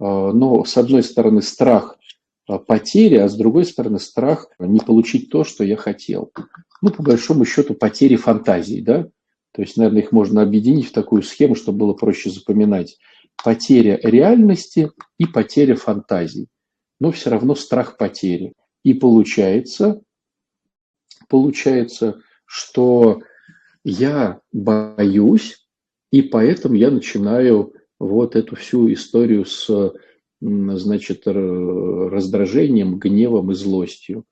но 0.00 0.64
с 0.64 0.76
одной 0.78 1.02
стороны 1.02 1.42
страх 1.42 1.98
а, 2.48 2.58
потери, 2.58 3.16
а 3.16 3.28
с 3.28 3.36
другой 3.36 3.66
стороны 3.66 3.98
страх 3.98 4.48
не 4.58 4.80
получить 4.80 5.28
то, 5.30 5.44
что 5.44 5.64
я 5.64 5.76
хотел. 5.76 6.32
Ну, 6.80 6.90
по 6.90 7.02
большому 7.02 7.44
счету, 7.44 7.74
потери 7.74 8.16
фантазии, 8.16 8.80
да? 8.80 9.08
То 9.52 9.62
есть, 9.62 9.76
наверное, 9.76 10.02
их 10.02 10.12
можно 10.12 10.40
объединить 10.40 10.88
в 10.88 10.92
такую 10.92 11.22
схему, 11.22 11.54
чтобы 11.54 11.78
было 11.78 11.92
проще 11.92 12.30
запоминать. 12.30 12.96
Потеря 13.42 14.00
реальности 14.02 14.90
и 15.18 15.26
потеря 15.26 15.74
фантазий. 15.74 16.48
Но 17.00 17.12
все 17.12 17.30
равно 17.30 17.54
страх 17.54 17.98
потери. 17.98 18.54
И 18.88 18.94
получается, 18.94 20.00
получается, 21.28 22.22
что 22.46 23.20
я 23.84 24.40
боюсь, 24.50 25.68
и 26.10 26.22
поэтому 26.22 26.74
я 26.74 26.90
начинаю 26.90 27.74
вот 27.98 28.34
эту 28.34 28.56
всю 28.56 28.90
историю 28.90 29.44
с 29.44 29.92
значит, 30.40 31.26
раздражением, 31.26 32.98
гневом 32.98 33.52
и 33.52 33.54
злостью. 33.54 34.24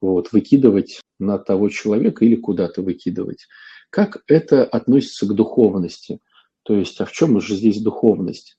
Вот, 0.00 0.32
выкидывать 0.32 1.02
на 1.18 1.36
того 1.36 1.68
человека 1.68 2.24
или 2.24 2.36
куда-то 2.36 2.80
выкидывать. 2.80 3.46
Как 3.90 4.22
это 4.26 4.64
относится 4.64 5.26
к 5.26 5.34
духовности? 5.34 6.20
То 6.62 6.74
есть, 6.74 6.98
а 7.02 7.04
в 7.04 7.12
чем 7.12 7.38
же 7.42 7.54
здесь 7.54 7.82
духовность? 7.82 8.56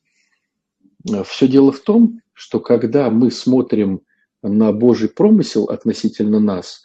Все 1.25 1.47
дело 1.47 1.71
в 1.71 1.79
том, 1.79 2.21
что 2.33 2.59
когда 2.59 3.09
мы 3.09 3.31
смотрим 3.31 4.01
на 4.41 4.71
Божий 4.71 5.09
промысел 5.09 5.65
относительно 5.65 6.39
нас, 6.39 6.83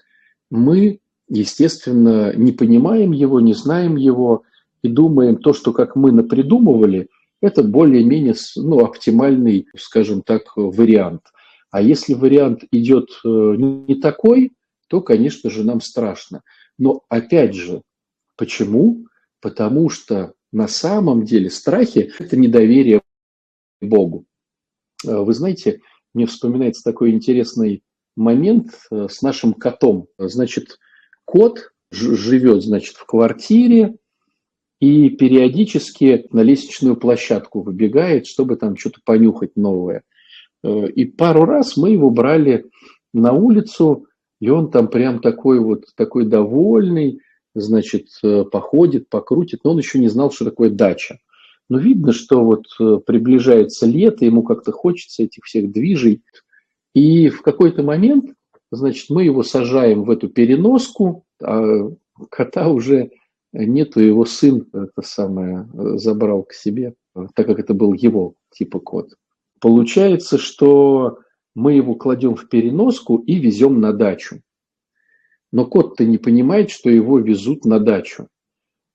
мы, 0.51 1.01
естественно, 1.29 2.35
не 2.35 2.53
понимаем 2.53 3.13
его, 3.13 3.41
не 3.41 3.55
знаем 3.55 3.97
его 3.97 4.43
и 4.83 4.89
думаем 4.89 5.37
то, 5.37 5.53
что 5.53 5.73
как 5.73 5.97
мы 5.97 6.13
напридумывали– 6.13 7.09
это 7.45 7.63
более-менее 7.63 8.35
ну, 8.57 8.81
оптимальный, 8.81 9.69
скажем 9.77 10.23
так, 10.23 10.57
вариант. 10.57 11.27
А 11.71 11.83
если 11.83 12.15
вариант 12.15 12.65
идет 12.71 13.11
э, 13.23 13.29
не 13.29 13.97
такой, 13.97 14.55
то, 14.89 15.03
конечно 15.03 15.51
же, 15.51 15.63
нам 15.63 15.83
страшно. 15.83 16.43
Но 16.79 17.03
опять 17.11 17.55
же, 17.55 17.83
почему? 18.37 19.07
Потому 19.41 19.91
что 19.91 20.33
на 20.53 20.69
самом 20.69 21.25
деле 21.25 21.51
страхи– 21.51 22.13
это 22.19 22.35
недоверие 22.35 23.03
Богу. 23.83 24.25
Э, 25.07 25.19
вы 25.19 25.35
знаете, 25.35 25.81
мне 26.15 26.27
вспоминается 26.27 26.83
такой 26.83 27.11
интересный 27.11 27.83
момент 28.17 28.71
э, 28.91 29.09
с 29.11 29.21
нашим 29.23 29.53
котом. 29.53 30.07
Значит, 30.19 30.79
кот 31.25 31.73
живет, 31.91 32.63
значит, 32.63 32.97
в 32.97 33.05
квартире, 33.07 33.97
и 34.81 35.11
периодически 35.11 36.27
на 36.31 36.41
лестничную 36.41 36.97
площадку 36.97 37.63
выбегает, 37.63 38.27
чтобы 38.27 38.57
там 38.57 38.77
что-то 38.77 39.01
понюхать 39.05 39.57
новое. 39.57 40.03
Э, 40.63 40.89
и 40.89 41.05
пару 41.05 41.45
раз 41.45 41.77
мы 41.77 41.91
его 41.91 42.11
брали 42.11 42.67
на 43.13 43.33
улицу, 43.33 44.07
и 44.41 44.51
он 44.51 44.71
там 44.71 44.89
прям 44.89 45.21
такой 45.21 45.59
вот, 45.61 45.85
такой 45.97 46.27
довольный, 46.27 47.21
значит, 47.55 48.09
э, 48.23 48.45
походит, 48.45 49.09
покрутит, 49.09 49.61
но 49.65 49.73
он 49.73 49.79
еще 49.79 49.99
не 49.99 50.09
знал, 50.09 50.31
что 50.31 50.45
такое 50.45 50.71
дача. 50.71 51.19
Но 51.69 51.79
видно, 51.79 52.13
что 52.13 52.45
вот 52.45 52.67
э, 52.79 52.99
приближается 53.05 53.87
лето, 53.87 54.25
ему 54.25 54.43
как-то 54.43 54.73
хочется 54.73 55.23
этих 55.23 55.45
всех 55.45 55.73
движей. 55.73 56.23
И 56.95 57.29
в 57.29 57.43
какой-то 57.43 57.83
момент, 57.83 58.35
значит, 58.71 59.11
мы 59.11 59.25
его 59.25 59.43
сажаем 59.43 60.05
в 60.05 60.11
эту 60.11 60.29
переноску, 60.29 61.25
а 61.43 61.91
кота 62.31 62.69
уже 62.69 63.11
нету, 63.53 64.01
его 64.01 64.25
сын 64.25 64.67
это 64.73 65.03
самое 65.03 65.69
забрал 65.99 66.43
к 66.43 66.53
себе, 66.53 66.95
так 67.35 67.47
как 67.47 67.59
это 67.59 67.75
был 67.75 67.93
его 67.93 68.35
типа 68.53 68.79
кот. 68.79 69.15
Получается, 69.61 70.39
что 70.39 71.19
мы 71.55 71.75
его 71.75 71.95
кладем 71.95 72.37
в 72.37 72.49
переноску 72.49 73.19
и 73.19 73.37
везем 73.37 73.81
на 73.81 73.93
дачу. 73.93 74.41
Но 75.53 75.67
кот-то 75.67 76.05
не 76.05 76.19
понимает, 76.19 76.71
что 76.71 76.91
его 76.91 77.19
везут 77.19 77.65
на 77.65 77.79
дачу. 77.79 78.29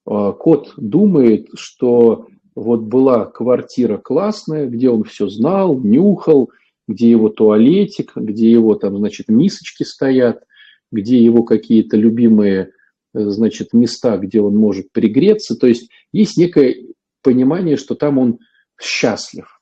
Кот 0.05 0.73
думает, 0.75 1.47
что 1.55 2.27
вот 2.56 2.82
была 2.82 3.25
квартира 3.25 3.98
классная, 3.98 4.68
где 4.68 4.89
он 4.89 5.03
все 5.03 5.27
знал, 5.27 5.79
нюхал, 5.79 6.51
где 6.88 7.10
его 7.10 7.29
туалетик, 7.29 8.13
где 8.15 8.51
его 8.51 8.75
там, 8.75 8.98
значит, 8.98 9.29
мисочки 9.29 9.84
стоят, 9.84 10.44
где 10.91 11.24
его 11.24 11.44
какие-то 11.44 11.98
любимые, 11.98 12.72
значит, 13.13 13.74
места, 13.74 14.18
где 14.18 14.41
он 14.41 14.56
может 14.56 14.91
пригреться. 14.91 15.56
То 15.56 15.68
есть 15.68 15.89
есть 16.12 16.38
некое 16.38 16.75
понимание, 17.22 17.77
что 17.77 17.96
там 17.96 18.18
он 18.18 18.39
счастлив. 18.82 19.62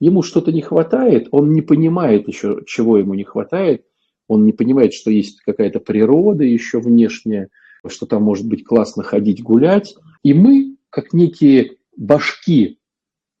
Ему 0.00 0.22
что-то 0.22 0.52
не 0.52 0.62
хватает, 0.62 1.28
он 1.30 1.52
не 1.52 1.62
понимает 1.62 2.28
еще, 2.28 2.62
чего 2.66 2.98
ему 2.98 3.14
не 3.14 3.24
хватает, 3.24 3.84
он 4.28 4.44
не 4.44 4.52
понимает, 4.52 4.92
что 4.92 5.10
есть 5.10 5.40
какая-то 5.40 5.80
природа 5.80 6.44
еще 6.44 6.80
внешняя, 6.80 7.48
что 7.86 8.06
там 8.06 8.22
может 8.22 8.46
быть 8.46 8.64
классно 8.64 9.02
ходить 9.02 9.42
гулять. 9.42 9.94
И 10.22 10.34
мы, 10.34 10.76
как 10.90 11.12
некие 11.12 11.75
башки 11.96 12.78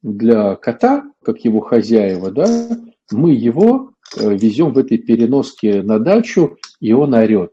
для 0.02 0.56
кота, 0.56 1.04
как 1.22 1.44
его 1.44 1.60
хозяева, 1.60 2.30
да, 2.30 2.78
мы 3.10 3.32
его 3.32 3.92
э, 4.16 4.36
везем 4.36 4.72
в 4.72 4.78
этой 4.78 4.98
переноске 4.98 5.82
на 5.82 5.98
дачу, 5.98 6.56
и 6.80 6.92
он 6.92 7.14
орет. 7.14 7.52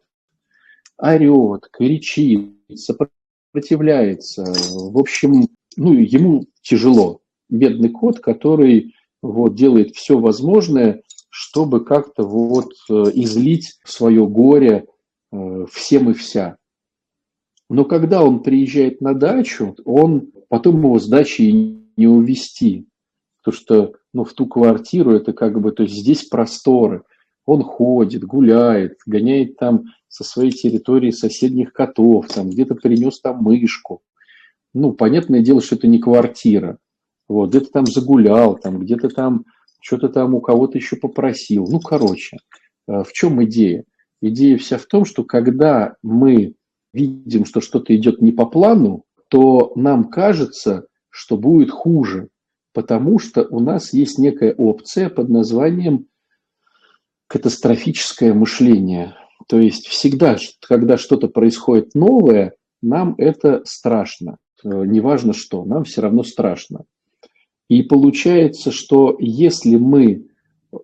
Орет, 0.97 1.67
кричит, 1.71 2.55
сопротивляется. 2.75 4.43
В 4.43 4.97
общем, 4.97 5.47
ну, 5.75 5.93
ему 5.93 6.45
тяжело. 6.61 7.21
Бедный 7.49 7.89
кот, 7.89 8.19
который 8.19 8.95
вот, 9.21 9.55
делает 9.55 9.95
все 9.95 10.17
возможное, 10.17 11.01
чтобы 11.29 11.83
как-то 11.83 12.23
вот 12.23 12.71
э, 12.89 12.93
излить 13.15 13.79
свое 13.83 14.27
горе 14.27 14.85
э, 15.31 15.65
всем 15.71 16.11
и 16.11 16.13
вся. 16.13 16.57
Но 17.69 17.85
когда 17.85 18.23
он 18.23 18.43
приезжает 18.43 19.01
на 19.01 19.15
дачу, 19.15 19.75
он 19.85 20.31
потом 20.53 20.77
его 20.77 20.99
с 20.99 21.07
дачи 21.07 21.79
не 21.97 22.05
увезти. 22.05 22.85
Потому 23.41 23.59
что 23.59 23.93
ну, 24.13 24.23
в 24.23 24.33
ту 24.33 24.45
квартиру 24.45 25.13
это 25.13 25.33
как 25.33 25.59
бы, 25.59 25.71
то 25.71 25.81
есть 25.81 25.95
здесь 25.95 26.25
просторы. 26.25 27.01
Он 27.47 27.63
ходит, 27.63 28.23
гуляет, 28.23 28.99
гоняет 29.07 29.57
там 29.57 29.85
со 30.09 30.23
своей 30.23 30.51
территории 30.51 31.09
соседних 31.09 31.73
котов, 31.73 32.27
там 32.27 32.51
где-то 32.51 32.75
принес 32.75 33.19
там 33.19 33.41
мышку. 33.41 34.03
Ну, 34.75 34.93
понятное 34.93 35.39
дело, 35.39 35.59
что 35.59 35.73
это 35.73 35.87
не 35.87 35.97
квартира. 35.97 36.77
Вот, 37.27 37.49
где-то 37.49 37.71
там 37.71 37.87
загулял, 37.87 38.55
там 38.55 38.77
где-то 38.77 39.09
там 39.09 39.45
что-то 39.81 40.07
там 40.07 40.35
у 40.35 40.39
кого-то 40.39 40.77
еще 40.77 40.97
попросил. 40.97 41.65
Ну, 41.67 41.79
короче, 41.79 42.37
э, 42.87 43.01
в 43.03 43.11
чем 43.11 43.43
идея? 43.45 43.85
Идея 44.21 44.59
вся 44.59 44.77
в 44.77 44.85
том, 44.85 45.05
что 45.05 45.23
когда 45.23 45.95
мы 46.03 46.53
видим, 46.93 47.45
что 47.45 47.59
что-то 47.59 47.95
идет 47.95 48.21
не 48.21 48.31
по 48.31 48.45
плану, 48.45 49.03
то 49.33 49.71
нам 49.75 50.11
кажется, 50.11 50.85
что 51.09 51.37
будет 51.37 51.71
хуже, 51.71 52.29
потому 52.71 53.17
что 53.17 53.47
у 53.49 53.59
нас 53.59 53.91
есть 53.91 54.19
некая 54.19 54.53
опция 54.53 55.09
под 55.09 55.29
названием 55.29 56.05
катастрофическое 57.25 58.31
мышление. 58.35 59.15
То 59.47 59.59
есть 59.59 59.87
всегда, 59.87 60.37
когда 60.61 60.99
что-то 60.99 61.29
происходит 61.29 61.95
новое, 61.95 62.53
нам 62.83 63.15
это 63.17 63.63
страшно. 63.65 64.37
Э, 64.63 64.69
неважно 64.85 65.33
что, 65.33 65.65
нам 65.65 65.83
все 65.83 66.01
равно 66.01 66.21
страшно. 66.21 66.83
И 67.69 67.81
получается, 67.81 68.71
что 68.71 69.17
если 69.19 69.77
мы 69.77 70.27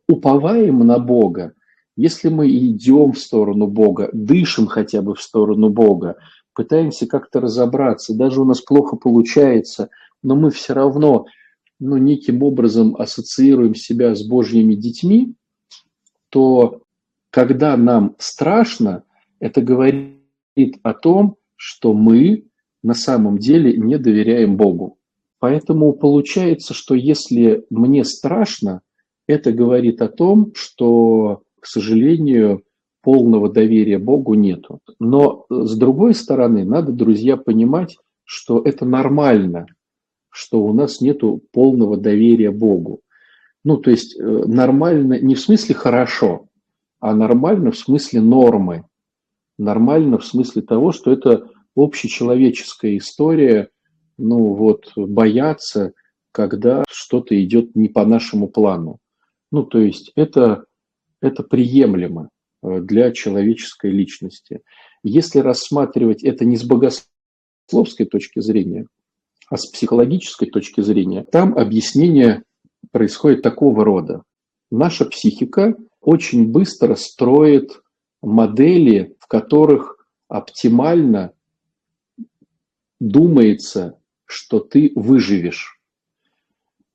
уповаем 0.07 0.79
на 0.79 0.97
Бога, 0.97 1.53
если 1.95 2.29
мы 2.29 2.49
идем 2.49 3.11
в 3.11 3.19
сторону 3.19 3.67
Бога, 3.67 4.09
дышим 4.11 4.65
хотя 4.65 5.03
бы 5.03 5.13
в 5.13 5.21
сторону 5.21 5.69
Бога, 5.69 6.15
пытаемся 6.53 7.07
как-то 7.07 7.39
разобраться, 7.39 8.15
даже 8.15 8.41
у 8.41 8.45
нас 8.45 8.61
плохо 8.61 8.95
получается, 8.95 9.89
но 10.23 10.35
мы 10.35 10.51
все 10.51 10.73
равно 10.73 11.25
ну, 11.79 11.97
неким 11.97 12.43
образом 12.43 12.95
ассоциируем 12.97 13.75
себя 13.75 14.15
с 14.15 14.23
Божьими 14.23 14.75
детьми, 14.75 15.35
то 16.29 16.83
когда 17.31 17.77
нам 17.77 18.15
страшно, 18.19 19.03
это 19.39 19.62
говорит 19.62 20.19
о 20.83 20.93
том, 20.93 21.38
что 21.55 21.93
мы 21.93 22.45
на 22.83 22.93
самом 22.93 23.38
деле 23.38 23.77
не 23.77 23.97
доверяем 23.97 24.57
Богу. 24.57 24.97
Поэтому 25.39 25.93
получается, 25.93 26.73
что 26.73 26.95
если 26.95 27.65
мне 27.69 28.03
страшно, 28.03 28.81
это 29.27 29.51
говорит 29.51 30.01
о 30.01 30.09
том, 30.09 30.51
что, 30.55 31.43
к 31.59 31.65
сожалению, 31.65 32.63
полного 33.01 33.49
доверия 33.49 33.97
Богу 33.97 34.33
нету. 34.33 34.79
Но 34.99 35.45
с 35.49 35.77
другой 35.77 36.13
стороны, 36.13 36.65
надо, 36.65 36.91
друзья, 36.91 37.38
понимать, 37.38 37.97
что 38.23 38.62
это 38.62 38.85
нормально, 38.85 39.65
что 40.29 40.63
у 40.63 40.73
нас 40.73 41.01
нету 41.01 41.41
полного 41.51 41.97
доверия 41.97 42.51
Богу. 42.51 43.01
Ну, 43.63 43.77
то 43.77 43.91
есть 43.91 44.17
э, 44.17 44.23
нормально 44.23 45.19
не 45.19 45.35
в 45.35 45.39
смысле 45.39 45.75
хорошо, 45.75 46.47
а 46.99 47.13
нормально 47.15 47.71
в 47.71 47.77
смысле 47.77 48.21
нормы. 48.21 48.85
Нормально 49.57 50.17
в 50.17 50.25
смысле 50.25 50.62
того, 50.62 50.91
что 50.91 51.12
это 51.12 51.49
общечеловеческая 51.75 52.97
история– 52.97 53.69
ну 54.19 54.53
вот, 54.53 54.91
бояться, 54.95 55.93
когда 56.31 56.83
что-то 56.89 57.41
идет 57.41 57.75
не 57.75 57.88
по 57.88 58.05
нашему 58.05 58.47
плану. 58.47 58.99
Ну, 59.51 59.63
то 59.63 59.79
есть 59.79 60.12
это, 60.15 60.65
это 61.21 61.41
приемлемо 61.41 62.25
э, 62.25 62.38
для 62.62 63.12
человеческой 63.12 63.91
личности. 63.91 64.62
Если 65.04 65.39
рассматривать 65.39 66.24
это 66.24 66.45
не 66.45 66.58
с 66.58 66.63
богословской 66.63 68.06
точки 68.06 68.41
зрения, 68.41 68.88
а 69.50 69.58
с 69.58 69.67
психологической 69.67 70.50
точки 70.50 70.82
зрения, 70.82 71.24
там 71.24 71.58
объяснение 71.58 72.43
происходит 72.91 73.41
такого 73.41 73.84
рода. 73.84 74.24
Наша 74.72 75.06
психика 75.06 75.76
очень 76.02 76.48
быстро 76.48 76.95
строит 76.95 77.82
модели, 78.22 79.15
в 79.19 79.28
которых 79.28 80.06
оптимально 80.28 81.34
думается 83.00 84.00
что 84.30 84.60
ты 84.60 84.91
выживешь. 84.95 85.82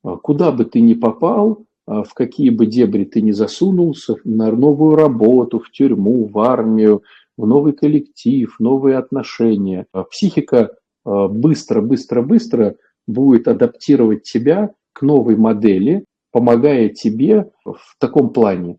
А 0.05 0.17
куда 0.17 0.53
бы 0.53 0.65
ты 0.65 0.81
ни 0.81 0.95
попал, 0.95 1.67
в 1.87 2.09
какие 2.15 2.51
бы 2.51 2.67
дебри 2.67 3.05
ты 3.05 3.21
ни 3.21 3.33
засунулся, 3.33 4.17
на 4.25 4.51
новую 4.51 4.97
работу, 4.97 5.59
в 5.59 5.71
тюрьму, 5.71 6.27
в 6.27 6.39
армию, 6.39 7.03
в 7.37 7.47
новый 7.47 7.73
коллектив, 7.73 8.55
новые 8.59 8.97
отношения, 8.97 9.87
а 9.93 10.05
психика 10.05 10.71
быстро, 11.05 11.83
быстро, 11.83 12.23
быстро 12.23 12.77
будет 13.07 13.49
адаптировать 13.49 14.23
тебя 14.23 14.71
к 14.93 15.03
новой 15.03 15.37
модели, 15.37 16.05
помогая 16.33 16.89
тебе 16.89 17.51
в 17.65 17.97
таком 17.99 18.31
плане. 18.31 18.79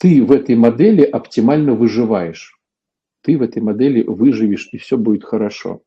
Ты 0.00 0.24
в 0.24 0.30
этой 0.30 0.54
модели 0.54 1.02
оптимально 1.02 1.74
выживаешь. 1.74 2.58
Ты 3.22 3.36
в 3.36 3.42
этой 3.42 3.60
модели 3.60 4.04
выживешь, 4.04 4.68
и 4.72 4.78
все 4.78 4.96
будет 4.96 5.24
хорошо. 5.24 5.82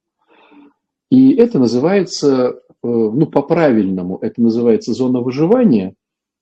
И 1.09 1.33
это 1.33 1.59
называется, 1.59 2.37
э, 2.47 2.53
ну, 2.83 3.25
по-правильному, 3.25 4.17
это 4.21 4.41
называется 4.41 4.93
зона 4.93 5.21
выживания, 5.21 5.95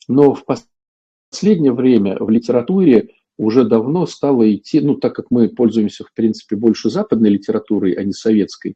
но 0.10 0.34
в 0.34 0.44
последнее 0.44 1.72
время 1.72 2.18
в 2.20 2.30
литературе 2.30 3.12
уже 3.38 3.64
давно 3.64 4.06
стало 4.06 4.54
идти, 4.54 4.82
ну, 4.82 4.96
так 4.96 5.16
как 5.16 5.28
мы 5.30 5.48
пользуемся, 5.48 6.04
в 6.04 6.12
принципе, 6.14 6.58
больше 6.58 6.90
западной 6.90 7.30
литературой, 7.30 7.94
а 7.94 8.04
не 8.04 8.12
советской, 8.12 8.76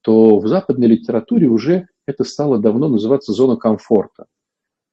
то 0.00 0.38
в 0.40 0.48
западной 0.48 0.88
литературе 0.88 1.46
уже 1.46 1.86
это 2.06 2.24
стало 2.24 2.58
давно 2.58 2.88
называться 2.88 3.32
зона 3.32 3.56
комфорта. 3.56 4.24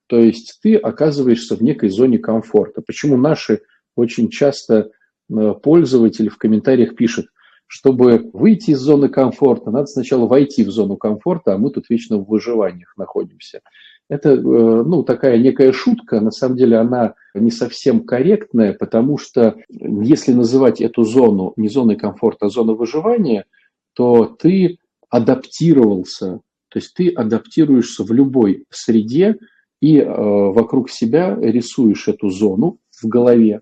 То 0.08 0.18
есть 0.18 0.60
ты 0.62 0.76
оказываешься 0.76 1.56
в 1.56 1.64
некой 1.64 1.90
зоне 1.90 2.20
комфорта. 2.20 2.82
Почему 2.86 3.18
наши 3.18 3.62
очень 3.96 4.30
часто 4.30 4.92
э, 5.30 5.54
пользователи 5.64 6.28
в 6.28 6.38
комментариях 6.38 6.96
пишут, 6.96 7.28
чтобы 7.66 8.30
выйти 8.34 8.72
из 8.72 8.80
зоны 8.80 9.10
комфорта, 9.10 9.72
надо 9.72 9.88
сначала 9.88 10.28
войти 10.28 10.64
в 10.64 10.70
зону 10.70 10.98
комфорта, 10.98 11.54
а 11.54 11.58
мы 11.58 11.72
тут 11.72 11.90
вечно 11.90 12.18
в 12.18 12.28
выживаниях 12.28 12.94
находимся. 12.98 13.62
Это 14.10 14.30
э, 14.32 14.40
ну, 14.40 15.04
такая 15.04 15.38
некая 15.38 15.74
шутка, 15.74 16.22
на 16.22 16.32
самом 16.32 16.56
деле 16.56 16.78
она 16.78 17.16
не 17.34 17.52
совсем 17.52 18.06
корректная, 18.06 18.74
потому 18.74 19.18
что 19.18 19.58
если 19.70 20.32
называть 20.32 20.80
эту 20.80 21.04
зону 21.04 21.54
не 21.58 21.68
зоной 21.68 21.98
комфорта, 21.98 22.46
а 22.46 22.50
зоной 22.50 22.76
выживания, 22.76 23.46
то 23.94 24.26
ты 24.26 24.78
адаптировался, 25.10 26.40
то 26.70 26.80
есть 26.80 26.94
ты 26.94 27.10
адаптируешься 27.10 28.04
в 28.04 28.12
любой 28.14 28.66
среде 28.70 29.38
и 29.82 29.98
э, 29.98 30.06
вокруг 30.06 30.90
себя 30.90 31.36
рисуешь 31.36 32.08
эту 32.08 32.30
зону 32.30 32.80
в 33.02 33.08
голове, 33.08 33.62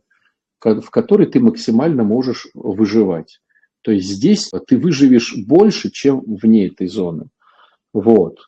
в 0.63 0.89
которой 0.89 1.27
ты 1.27 1.39
максимально 1.39 2.03
можешь 2.03 2.47
выживать. 2.53 3.39
То 3.81 3.91
есть 3.91 4.10
здесь 4.10 4.51
ты 4.67 4.77
выживешь 4.77 5.36
больше, 5.36 5.91
чем 5.91 6.21
вне 6.25 6.67
этой 6.67 6.88
зоны. 6.88 7.27
Вот. 7.93 8.39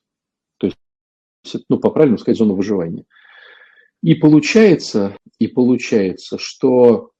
Есть, 1.54 1.66
ну, 1.70 1.80
по-правильному 1.80 2.18
сказать, 2.18 2.38
зона 2.38 2.54
выживания. 2.54 3.06
И 4.04 4.16
получается, 4.16 5.18
и 5.40 5.48
получается, 5.48 6.38
что 6.40 7.12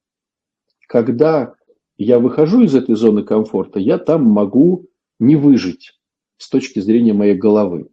когда 0.86 1.54
я 1.96 2.18
выхожу 2.18 2.62
из 2.62 2.74
этой 2.74 2.94
зоны 2.94 3.24
комфорта, 3.24 3.80
я 3.80 3.98
там 3.98 4.24
могу 4.24 4.86
не 5.18 5.36
выжить 5.36 5.98
с 6.36 6.48
точки 6.48 6.78
зрения 6.80 7.12
моей 7.12 7.34
головы. 7.34 7.88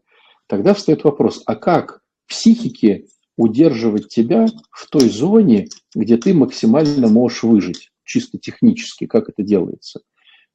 Тогда 0.48 0.74
встает 0.74 1.04
вопрос, 1.04 1.41
а 1.45 1.56
как 1.56 2.02
психике 2.28 3.08
удерживать 3.38 4.08
тебя 4.08 4.45
в 4.71 4.88
той 4.89 5.10
зоне, 5.10 5.67
где 5.93 6.17
ты 6.17 6.34
максимально 6.34 7.08
можешь 7.08 7.43
выжить, 7.43 7.91
чисто 8.04 8.38
технически, 8.38 9.08
как 9.08 9.30
это 9.30 9.43
делается? 9.43 10.02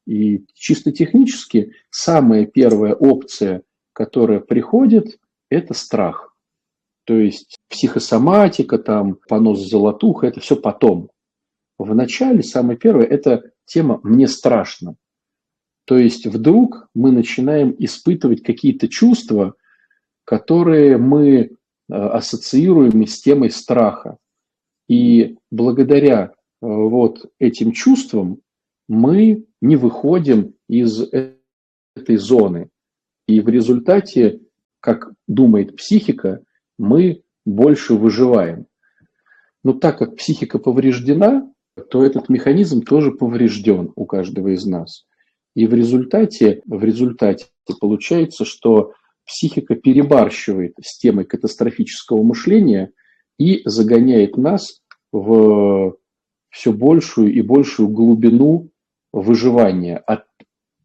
И 0.07 0.45
чисто 0.53 0.91
технически 0.91 1.73
самая 1.89 2.45
первая 2.45 2.95
опция, 2.95 3.63
которая 3.93 4.39
приходит, 4.39 5.19
это 5.51 5.73
страх. 5.73 6.35
То 7.05 7.15
есть 7.15 7.57
психосоматика, 7.69 8.77
там, 8.77 9.17
понос 9.27 9.59
золотуха, 9.59 10.27
это 10.27 10.39
все 10.39 10.55
потом. 10.55 11.11
В 11.77 11.93
начале 11.93 12.43
самое 12.43 12.77
первое– 12.77 13.05
это 13.07 13.51
тема 13.65 13.99
«мне 14.03 14.27
страшно». 14.27 14.95
То 15.85 15.97
есть 15.97 16.27
вдруг 16.27 16.87
мы 16.93 17.11
начинаем 17.11 17.75
испытывать 17.77 18.43
какие-то 18.43 18.87
чувства, 18.87 19.55
которые 20.23 20.97
мы 20.97 21.35
э, 21.35 21.49
ассоциируем 21.89 23.05
с 23.05 23.19
темой 23.19 23.49
страха. 23.49 24.17
И 24.87 25.37
благодаря 25.49 26.25
э, 26.25 26.29
вот 26.61 27.31
этим 27.39 27.71
чувствам 27.71 28.41
мы 28.87 29.45
не 29.59 29.75
выходим 29.75 30.53
из 30.69 31.01
этой 31.01 32.17
зоны. 32.17 32.69
И 33.27 33.41
в 33.41 33.49
результате, 33.49 34.41
как 34.81 35.13
думает 35.27 35.77
психика, 35.77 36.43
мы 36.77 37.21
больше 37.45 37.93
выживаем. 37.93 38.65
Но 39.63 39.73
так 39.73 39.99
как 39.99 40.17
психика 40.17 40.59
повреждена, 40.59 41.49
то 41.89 42.03
этот 42.03 42.29
механизм 42.29 42.81
тоже 42.81 43.11
поврежден 43.11 43.93
у 43.95 44.05
каждого 44.05 44.49
из 44.49 44.65
нас. 44.65 45.05
И 45.55 45.67
в 45.67 45.73
результате, 45.73 46.61
в 46.65 46.83
результате 46.83 47.45
получается, 47.79 48.45
что 48.45 48.93
психика 49.25 49.75
перебарщивает 49.75 50.73
с 50.81 50.97
темой 50.97 51.25
катастрофического 51.25 52.23
мышления 52.23 52.91
и 53.37 53.61
загоняет 53.65 54.37
нас 54.37 54.81
в 55.11 55.95
все 56.49 56.73
большую 56.73 57.33
и 57.33 57.41
большую 57.41 57.89
глубину 57.89 58.69
выживания, 59.13 59.97
от, 59.97 60.25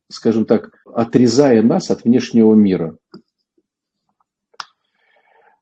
скажем 0.08 0.46
так, 0.46 0.70
отрезая 0.84 1.62
нас 1.62 1.90
от 1.90 2.04
внешнего 2.04 2.54
мира. 2.54 2.96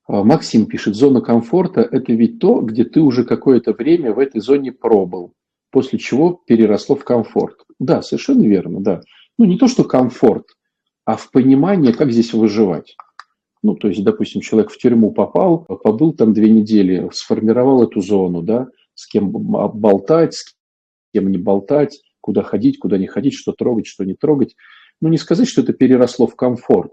А, 0.06 0.22
Максим 0.22 0.66
пишет, 0.66 0.94
зона 0.94 1.20
комфорта– 1.20 1.80
это 1.90 2.12
ведь 2.12 2.38
то, 2.38 2.60
где 2.60 2.84
ты 2.84 3.00
уже 3.00 3.24
какое-то 3.24 3.72
время 3.72 4.12
в 4.12 4.18
этой 4.18 4.40
зоне 4.40 4.72
пробыл, 4.72 5.32
после 5.70 5.98
чего 5.98 6.40
переросло 6.46 6.96
в 6.96 7.04
комфорт. 7.04 7.64
Да, 7.78 8.02
совершенно 8.02 8.42
верно, 8.42 8.80
да. 8.80 9.00
Ну, 9.38 9.46
не 9.46 9.58
то, 9.58 9.66
что 9.66 9.84
комфорт, 9.84 10.46
а 11.04 11.16
в 11.16 11.30
понимание, 11.30 11.92
как 11.92 12.12
здесь 12.12 12.32
выживать. 12.32 12.96
Ну, 13.62 13.74
то 13.74 13.88
есть, 13.88 14.04
допустим, 14.04 14.42
человек 14.42 14.70
в 14.70 14.78
тюрьму 14.78 15.10
попал, 15.10 15.64
побыл 15.64 16.12
там 16.12 16.34
две 16.34 16.50
недели, 16.50 17.08
сформировал 17.12 17.82
эту 17.82 18.00
зону, 18.00 18.42
да, 18.42 18.68
с 18.94 19.06
кем 19.06 19.30
болтать, 19.30 20.34
с 20.34 20.54
кем 21.14 21.30
не 21.30 21.38
болтать, 21.38 22.02
куда 22.20 22.42
ходить, 22.42 22.78
куда 22.78 22.98
не 22.98 23.06
ходить, 23.06 23.34
что 23.34 23.52
трогать, 23.52 23.86
что 23.86 24.04
не 24.04 24.14
трогать. 24.14 24.54
Ну, 25.00 25.08
не 25.08 25.16
сказать, 25.16 25.48
что 25.48 25.62
это 25.62 25.72
переросло 25.72 26.26
в 26.26 26.36
комфорт, 26.36 26.92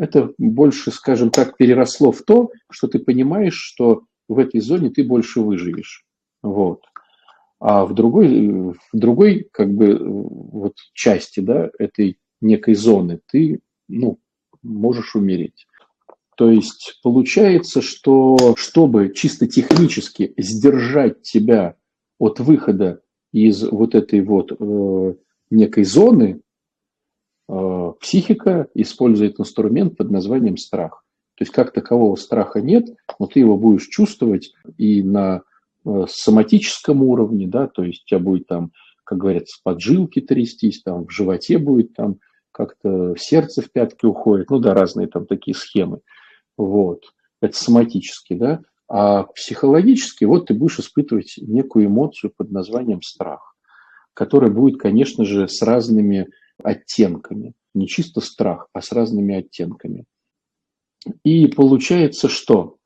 это 0.00 0.32
больше, 0.38 0.90
скажем 0.90 1.30
так, 1.30 1.58
переросло 1.58 2.10
в 2.10 2.22
то, 2.22 2.50
что 2.70 2.88
ты 2.88 2.98
понимаешь, 2.98 3.54
что 3.54 4.04
в 4.28 4.38
этой 4.38 4.60
зоне 4.60 4.88
ты 4.88 5.04
больше 5.04 5.42
выживешь. 5.42 6.06
Вот. 6.42 6.84
А 7.58 7.84
в 7.84 7.92
другой, 7.92 8.48
в 8.72 8.76
другой 8.94 9.46
как 9.52 9.70
бы, 9.70 9.98
вот 10.00 10.76
части 10.94 11.40
да, 11.40 11.68
этой 11.78 12.18
некой 12.40 12.74
зоны 12.74 13.20
ты 13.30 13.60
ну, 13.88 14.18
можешь 14.62 15.14
умереть. 15.14 15.66
То 16.34 16.50
есть 16.50 16.98
получается, 17.02 17.82
что 17.82 18.54
чтобы 18.56 19.12
чисто 19.14 19.46
технически 19.46 20.32
сдержать 20.38 21.20
тебя 21.20 21.76
от 22.18 22.40
выхода 22.40 23.02
из 23.32 23.62
вот 23.64 23.94
этой 23.94 24.22
вот 24.22 24.52
э, 24.58 25.14
некой 25.50 25.84
зоны, 25.84 26.40
Э, 27.52 27.92
психика 28.00 28.68
использует 28.74 29.40
инструмент 29.40 29.96
под 29.96 30.10
названием 30.10 30.56
страх. 30.56 31.04
То 31.34 31.42
есть 31.42 31.52
как 31.52 31.72
такового 31.72 32.14
страха 32.14 32.60
нет, 32.60 32.86
но 33.18 33.26
ты 33.26 33.40
его 33.40 33.56
будешь 33.56 33.88
чувствовать 33.88 34.52
и 34.78 35.02
на 35.02 35.42
э, 35.84 36.04
соматическом 36.08 37.02
уровне, 37.02 37.48
да, 37.48 37.66
то 37.66 37.82
есть 37.82 38.02
у 38.04 38.06
тебя 38.06 38.20
будет 38.20 38.46
там, 38.46 38.70
как 39.02 39.18
говорят, 39.18 39.46
поджилки 39.64 40.20
трястись, 40.20 40.82
там 40.82 41.06
в 41.06 41.10
животе 41.10 41.58
будет 41.58 41.94
там 41.94 42.18
как-то 42.52 43.16
сердце 43.18 43.62
в 43.62 43.72
пятки 43.72 44.06
уходит, 44.06 44.50
ну 44.50 44.60
да, 44.60 44.72
разные 44.72 45.08
там 45.08 45.26
такие 45.26 45.56
схемы. 45.56 46.00
Вот. 46.56 47.02
Это 47.40 47.56
соматически, 47.56 48.34
да. 48.34 48.60
А 48.86 49.24
психологически 49.24 50.24
вот 50.24 50.46
ты 50.46 50.54
будешь 50.54 50.78
испытывать 50.78 51.34
некую 51.38 51.86
эмоцию 51.86 52.32
под 52.36 52.52
названием 52.52 53.02
страх, 53.02 53.56
которая 54.14 54.50
будет, 54.52 54.78
конечно 54.78 55.24
же, 55.24 55.48
с 55.48 55.62
разными 55.62 56.28
оттенками. 56.62 57.54
Не 57.74 57.86
чисто 57.86 58.20
страх, 58.20 58.68
а 58.72 58.80
с 58.80 58.92
разными 58.92 59.34
оттенками. 59.34 60.04
И 61.24 61.46
получается 61.46 62.28
что? 62.28 62.76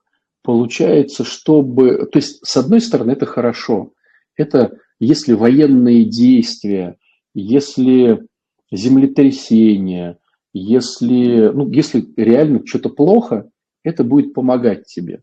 Получается, 0.43 1.25
чтобы... 1.25 2.07
То 2.13 2.19
есть, 2.19 2.45
с 2.45 2.57
одной 2.57 2.81
стороны, 2.81 3.13
это 3.13 3.27
хорошо. 3.27 3.93
Это 4.37 4.79
если 5.01 5.33
военные 5.33 6.05
действия, 6.05 6.97
если 7.35 8.27
землетрясение, 8.71 10.19
если, 10.53 11.49
ну, 11.49 11.71
если 11.71 12.07
реально 12.17 12.65
что-то 12.65 12.91
плохо, 12.91 13.51
это 13.83 14.05
будет 14.05 14.35
помогать 14.35 14.87
тебе. 14.87 15.23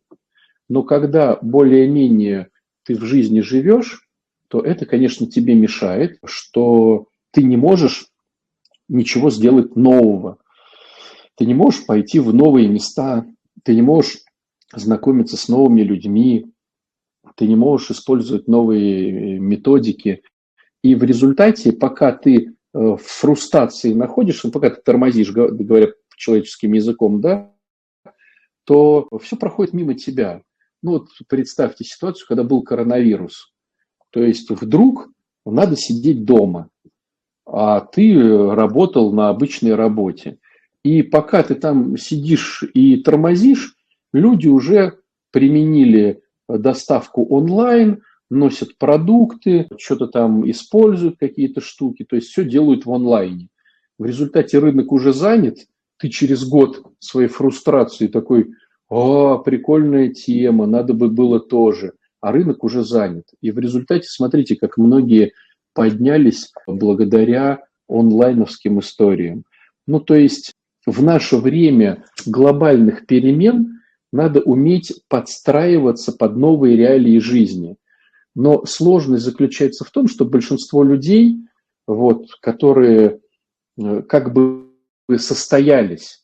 Но 0.69 0.83
когда 0.83 1.37
более-менее 1.41 2.49
ты 2.83 2.95
в 2.95 3.03
жизни 3.03 3.41
живешь, 3.41 4.07
то 4.47 4.59
это, 4.59 4.85
конечно, 4.85 5.27
тебе 5.27 5.55
мешает, 5.55 6.17
что 6.25 7.07
ты 7.31 7.43
не 7.43 7.57
можешь 7.57 8.07
ничего 8.91 9.29
сделать 9.31 9.75
нового. 9.75 10.37
Ты 11.35 11.45
не 11.45 11.53
можешь 11.53 11.85
пойти 11.85 12.19
в 12.19 12.33
новые 12.33 12.67
места, 12.67 13.25
ты 13.63 13.73
не 13.73 13.81
можешь 13.81 14.19
знакомиться 14.73 15.37
с 15.37 15.47
новыми 15.47 15.81
людьми, 15.81 16.51
ты 17.35 17.47
не 17.47 17.55
можешь 17.55 17.91
использовать 17.91 18.47
новые 18.47 19.39
методики. 19.39 20.23
И 20.83 20.95
в 20.95 21.03
результате, 21.03 21.71
пока 21.71 22.11
ты 22.11 22.35
э, 22.37 22.49
в 22.73 22.97
фрустрации 22.97 23.93
находишься, 23.93 24.51
пока 24.51 24.71
ты 24.71 24.81
тормозишь, 24.81 25.31
говоря 25.31 25.93
человеческим 26.17 26.73
языком, 26.73 27.21
да, 27.21 27.51
то 28.65 29.07
все 29.21 29.37
проходит 29.37 29.73
мимо 29.73 29.95
тебя. 29.95 30.43
Ну 30.83 30.91
вот 30.91 31.09
представьте 31.27 31.85
ситуацию, 31.85 32.27
когда 32.27 32.43
был 32.43 32.63
коронавирус. 32.63 33.53
То 34.09 34.21
есть 34.21 34.49
вдруг 34.49 35.09
надо 35.45 35.75
сидеть 35.77 36.25
дома 36.25 36.70
а 37.45 37.81
ты 37.81 38.15
работал 38.53 39.11
на 39.11 39.29
обычной 39.29 39.75
работе. 39.75 40.37
И 40.83 41.03
пока 41.03 41.43
ты 41.43 41.55
там 41.55 41.97
сидишь 41.97 42.63
и 42.73 42.97
тормозишь, 42.97 43.75
люди 44.13 44.47
уже 44.47 44.97
применили 45.31 46.21
доставку 46.47 47.25
онлайн, 47.25 48.03
носят 48.29 48.77
продукты, 48.77 49.67
что-то 49.77 50.07
там 50.07 50.49
используют, 50.49 51.17
какие-то 51.19 51.61
штуки, 51.61 52.05
то 52.07 52.15
есть 52.15 52.29
все 52.29 52.43
делают 52.43 52.85
в 52.85 52.91
онлайне. 52.91 53.49
В 53.99 54.05
результате 54.05 54.57
рынок 54.59 54.91
уже 54.91 55.13
занят, 55.13 55.57
ты 55.97 56.09
через 56.09 56.47
год 56.47 56.83
своей 56.99 57.27
фрустрации 57.27 58.07
такой, 58.07 58.53
о, 58.89 59.37
прикольная 59.37 60.09
тема, 60.09 60.65
надо 60.65 60.93
бы 60.93 61.09
было 61.09 61.39
тоже, 61.39 61.93
а 62.19 62.31
рынок 62.31 62.63
уже 62.63 62.83
занят. 62.83 63.25
И 63.41 63.51
в 63.51 63.59
результате 63.59 64.07
смотрите, 64.07 64.55
как 64.55 64.77
многие 64.77 65.33
поднялись 65.73 66.51
благодаря 66.67 67.63
онлайновским 67.87 68.79
историям. 68.79 69.43
Ну, 69.87 69.99
то 69.99 70.15
есть 70.15 70.53
в 70.85 71.03
наше 71.03 71.37
время 71.37 72.05
глобальных 72.25 73.05
перемен 73.05 73.81
надо 74.11 74.41
уметь 74.41 75.01
подстраиваться 75.07 76.11
под 76.11 76.35
новые 76.35 76.75
реалии 76.75 77.19
жизни. 77.19 77.77
Но 78.35 78.65
сложность 78.65 79.23
заключается 79.23 79.83
в 79.83 79.91
том, 79.91 80.07
что 80.07 80.25
большинство 80.25 80.83
людей, 80.83 81.37
вот, 81.87 82.27
которые 82.41 83.19
э, 83.77 84.01
как 84.03 84.33
бы 84.33 84.69
состоялись, 85.17 86.23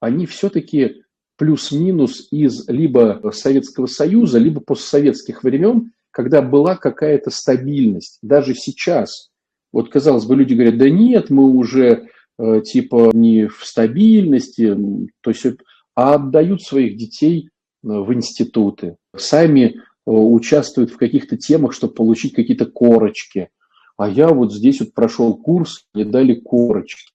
они 0.00 0.26
все-таки 0.26 1.02
плюс-минус 1.36 2.28
из 2.30 2.68
либо 2.68 3.20
Советского 3.32 3.86
Союза, 3.86 4.38
либо 4.38 4.60
постсоветских 4.60 5.42
времен, 5.42 5.92
когда 6.10 6.42
была 6.42 6.76
какая-то 6.76 7.30
стабильность. 7.30 8.18
Даже 8.22 8.54
сейчас, 8.54 9.30
вот 9.72 9.90
казалось 9.90 10.24
бы, 10.24 10.36
люди 10.36 10.54
говорят, 10.54 10.78
да 10.78 10.90
нет, 10.90 11.30
мы 11.30 11.44
уже 11.44 12.08
э, 12.38 12.60
типа 12.62 13.10
не 13.12 13.46
в 13.46 13.64
стабильности, 13.64 14.76
то 15.20 15.30
есть, 15.30 15.46
а 15.94 16.14
отдают 16.14 16.62
своих 16.62 16.96
детей 16.96 17.48
э, 17.48 17.48
в 17.88 18.12
институты, 18.12 18.96
сами 19.16 19.62
э, 19.62 19.72
участвуют 20.04 20.90
в 20.90 20.96
каких-то 20.96 21.36
темах, 21.36 21.72
чтобы 21.72 21.94
получить 21.94 22.34
какие-то 22.34 22.66
корочки. 22.66 23.50
а 23.96 24.08
я 24.08 24.28
вот 24.28 24.52
здесь 24.52 24.80
вот 24.80 24.94
прошел 24.94 25.36
курс, 25.36 25.86
мне 25.94 26.04
дали 26.04 26.34
корочки. 26.34 27.12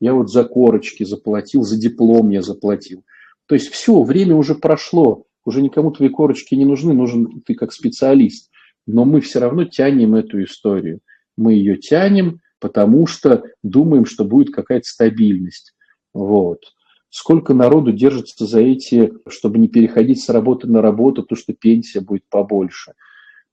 Я 0.00 0.14
вот 0.14 0.30
за 0.30 0.44
корочки 0.44 1.04
заплатил, 1.04 1.62
за 1.62 1.76
диплом 1.76 2.30
я 2.30 2.40
заплатил. 2.40 3.04
То 3.46 3.54
есть 3.54 3.68
все, 3.68 4.02
время 4.02 4.36
уже 4.36 4.54
прошло, 4.54 5.26
уже 5.44 5.62
никому 5.62 5.90
твои 5.90 6.08
корочки 6.08 6.54
не 6.54 6.64
нужны, 6.64 6.92
нужен 6.92 7.42
ты 7.42 7.54
как 7.54 7.72
специалист. 7.72 8.50
Но 8.86 9.04
мы 9.04 9.20
все 9.20 9.40
равно 9.40 9.64
тянем 9.64 10.14
эту 10.14 10.42
историю. 10.42 11.00
Мы 11.36 11.54
ее 11.54 11.76
тянем, 11.76 12.40
потому 12.58 13.06
что 13.06 13.44
думаем, 13.62 14.04
что 14.04 14.24
будет 14.24 14.54
какая-то 14.54 14.86
стабильность. 14.86 15.74
Вот. 16.12 16.60
Сколько 17.08 17.54
народу 17.54 17.92
держится 17.92 18.46
за 18.46 18.60
эти, 18.60 19.12
чтобы 19.28 19.58
не 19.58 19.68
переходить 19.68 20.22
с 20.22 20.28
работы 20.28 20.68
на 20.68 20.80
работу, 20.80 21.22
то 21.22 21.34
что 21.34 21.52
пенсия 21.52 22.00
будет 22.00 22.24
побольше. 22.28 22.92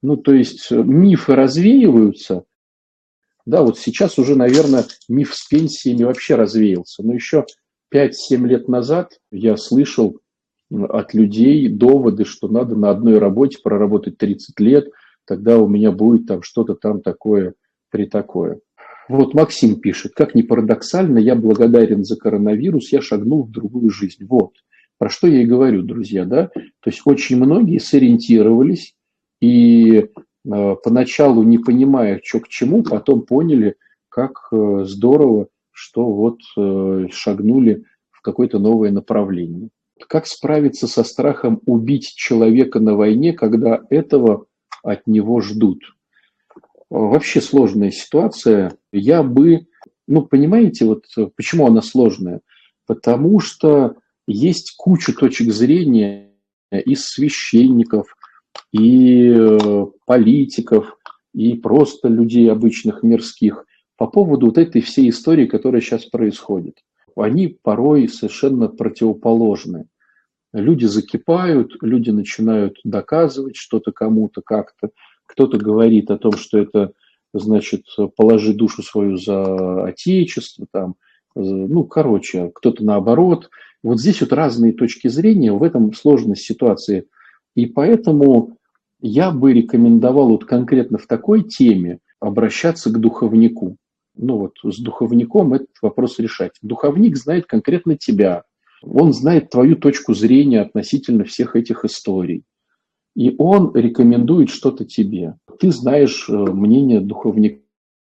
Ну, 0.02 0.16
то 0.16 0.34
есть 0.34 0.70
мифы 0.70 1.36
развеиваются, 1.36 2.46
да, 3.48 3.64
вот 3.64 3.80
сейчас 3.80 4.20
уже, 4.20 4.36
наверное, 4.36 4.86
миф 5.08 5.34
с 5.34 5.48
пенсиями 5.48 6.04
вообще 6.04 6.36
развеялся. 6.36 7.02
Но 7.02 7.14
еще 7.14 7.46
5-7 7.96 8.46
лет 8.46 8.68
назад 8.68 9.22
я 9.32 9.56
слышал 9.56 10.20
от 10.72 11.14
людей 11.14 11.68
доводы, 11.70 12.26
что 12.26 12.48
надо 12.48 12.76
на 12.76 12.90
одной 12.90 13.18
работе 13.18 13.58
проработать 13.64 14.18
30 14.18 14.60
лет, 14.60 14.90
тогда 15.26 15.60
у 15.60 15.68
меня 15.68 15.92
будет 15.92 16.28
там 16.28 16.42
что-то 16.42 16.76
там 16.76 17.02
такое 17.02 17.54
при 17.90 18.06
такое. 18.06 18.60
Вот 19.10 19.34
Максим 19.34 19.80
пишет, 19.80 20.14
как 20.14 20.36
ни 20.36 20.42
парадоксально, 20.42 21.20
я 21.20 21.36
благодарен 21.36 22.04
за 22.04 22.18
коронавирус, 22.18 22.92
я 22.92 23.02
шагнул 23.02 23.44
в 23.44 23.52
другую 23.52 23.90
жизнь. 23.90 24.26
Вот, 24.26 24.54
про 24.98 25.10
что 25.10 25.28
я 25.28 25.42
и 25.42 25.46
говорю, 25.46 25.84
друзья, 25.84 26.26
да. 26.26 26.48
То 26.48 26.90
есть 26.90 27.02
очень 27.06 27.38
многие 27.38 27.80
сориентировались 27.80 28.96
и 29.40 30.10
Э, 30.48 30.76
поначалу 30.82 31.44
не 31.44 31.58
понимая, 31.58 32.22
что 32.24 32.40
к 32.40 32.48
чему, 32.48 32.84
потом 32.84 33.24
поняли, 33.24 33.76
как 34.10 34.48
э, 34.52 34.84
здорово, 34.86 35.48
что 35.72 36.06
вот 36.12 36.40
э, 36.58 37.08
шагнули 37.12 37.84
в 38.12 38.22
какое-то 38.22 38.60
новое 38.60 38.92
направление. 38.92 39.70
Как 40.08 40.28
справиться 40.28 40.88
со 40.88 41.04
страхом 41.04 41.62
убить 41.66 42.14
человека 42.16 42.80
на 42.80 42.96
войне, 42.96 43.34
когда 43.34 43.82
этого 43.90 44.46
от 44.84 45.08
него 45.08 45.42
ждут? 45.42 45.82
Вообще 46.90 47.42
сложная 47.42 47.92
ситуация. 47.92 48.78
Я 48.92 49.24
бы, 49.24 49.68
ну, 50.08 50.22
понимаете, 50.24 50.86
вот 50.86 51.06
почему 51.36 51.68
она 51.68 51.82
сложная? 51.82 52.42
Потому 52.86 53.40
что 53.40 53.96
есть 54.28 54.76
куча 54.78 55.14
точек 55.14 55.52
зрения 55.52 56.32
из 56.72 57.06
священников, 57.06 58.08
и 58.72 59.30
э, 59.30 59.86
политиков, 60.06 60.98
и 61.34 61.56
просто 61.56 62.08
людей 62.08 62.52
обычных, 62.52 63.04
мирских, 63.04 63.66
по 63.96 64.08
поводу 64.08 64.48
вот 64.48 64.58
этой 64.58 64.82
всей 64.82 65.10
истории, 65.10 65.46
которая 65.46 65.82
сейчас 65.82 66.06
происходит. 66.06 66.76
Они 67.20 67.48
порой 67.48 68.08
совершенно 68.08 68.68
противоположны. 68.68 69.88
Люди 70.54 70.86
закипают, 70.86 71.76
люди 71.82 72.10
начинают 72.10 72.78
доказывать 72.84 73.56
что-то 73.56 73.92
кому-то 73.92 74.42
как-то. 74.46 74.92
Кто-то 75.26 75.58
говорит 75.58 76.10
о 76.10 76.18
том, 76.18 76.34
что 76.34 76.58
это 76.58 76.94
значит, 77.34 77.84
положи 78.16 78.54
душу 78.54 78.82
свою 78.82 79.18
за 79.18 79.84
отечество, 79.84 80.66
там, 80.72 80.96
ну, 81.36 81.84
короче, 81.84 82.52
кто-то 82.56 82.84
наоборот. 82.84 83.50
Вот 83.84 84.00
здесь 84.00 84.22
вот 84.22 84.34
разные 84.34 84.74
точки 84.74 85.08
зрения, 85.08 85.52
в 85.52 85.64
этом 85.64 85.94
сложность 85.94 86.44
ситуации. 86.44 87.08
И 87.56 87.66
поэтому 87.66 88.58
я 89.00 89.32
бы 89.32 89.54
рекомендовал 89.54 90.30
вот 90.30 90.46
конкретно 90.46 90.98
в 90.98 91.06
такой 91.06 91.44
теме 91.44 92.00
обращаться 92.20 92.90
к 92.90 93.00
духовнику. 93.00 93.78
Ну 94.18 94.38
вот 94.38 94.58
с 94.64 94.80
духовником 94.80 95.54
этот 95.54 95.76
вопрос 95.82 96.20
решать. 96.20 96.54
Духовник 96.62 97.18
знает 97.18 97.46
конкретно 97.46 97.96
тебя, 97.96 98.44
он 98.82 99.14
знает 99.14 99.50
твою 99.50 99.76
точку 99.76 100.14
зрения 100.14 100.62
относительно 100.62 101.24
всех 101.24 101.56
этих 101.56 101.86
историй. 101.86 102.44
И 103.16 103.34
он 103.38 103.74
рекомендует 103.74 104.50
что-то 104.50 104.86
тебе. 104.86 105.36
Ты 105.60 105.72
знаешь 105.72 106.30
э, 106.30 106.34
мнение 106.34 107.02
духовника 107.02 107.60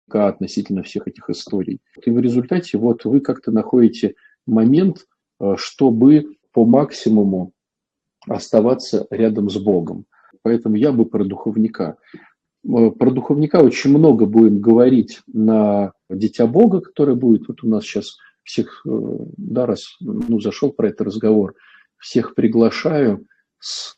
относительно 0.09 0.81
всех 0.81 1.07
этих 1.07 1.29
историй. 1.29 1.79
И 2.03 2.09
в 2.09 2.19
результате 2.19 2.79
вот 2.79 3.05
вы 3.05 3.19
как-то 3.19 3.51
находите 3.51 4.15
момент, 4.47 5.05
э, 5.39 5.55
чтобы 5.57 6.37
по 6.51 6.65
максимуму 6.65 7.51
оставаться 8.27 9.05
рядом 9.11 9.51
с 9.51 9.57
Богом. 9.57 10.05
Поэтому 10.41 10.75
я 10.75 10.91
бы 10.91 11.05
про 11.05 11.23
духовника. 11.23 11.97
Э, 12.67 12.89
про 12.89 13.11
духовника 13.11 13.61
очень 13.61 13.91
много 13.91 14.25
будем 14.25 14.59
говорить 14.59 15.21
на 15.27 15.93
Дитя 16.09 16.47
Бога, 16.47 16.81
которое 16.81 17.15
будет. 17.15 17.47
Вот 17.47 17.63
у 17.63 17.67
нас 17.67 17.83
сейчас 17.83 18.17
всех, 18.43 18.81
э, 18.85 18.89
да, 19.37 19.65
раз 19.65 19.95
ну, 19.99 20.39
зашел 20.39 20.71
про 20.71 20.89
этот 20.89 21.07
разговор, 21.07 21.55
всех 21.97 22.35
приглашаю 22.35 23.25
с 23.59 23.95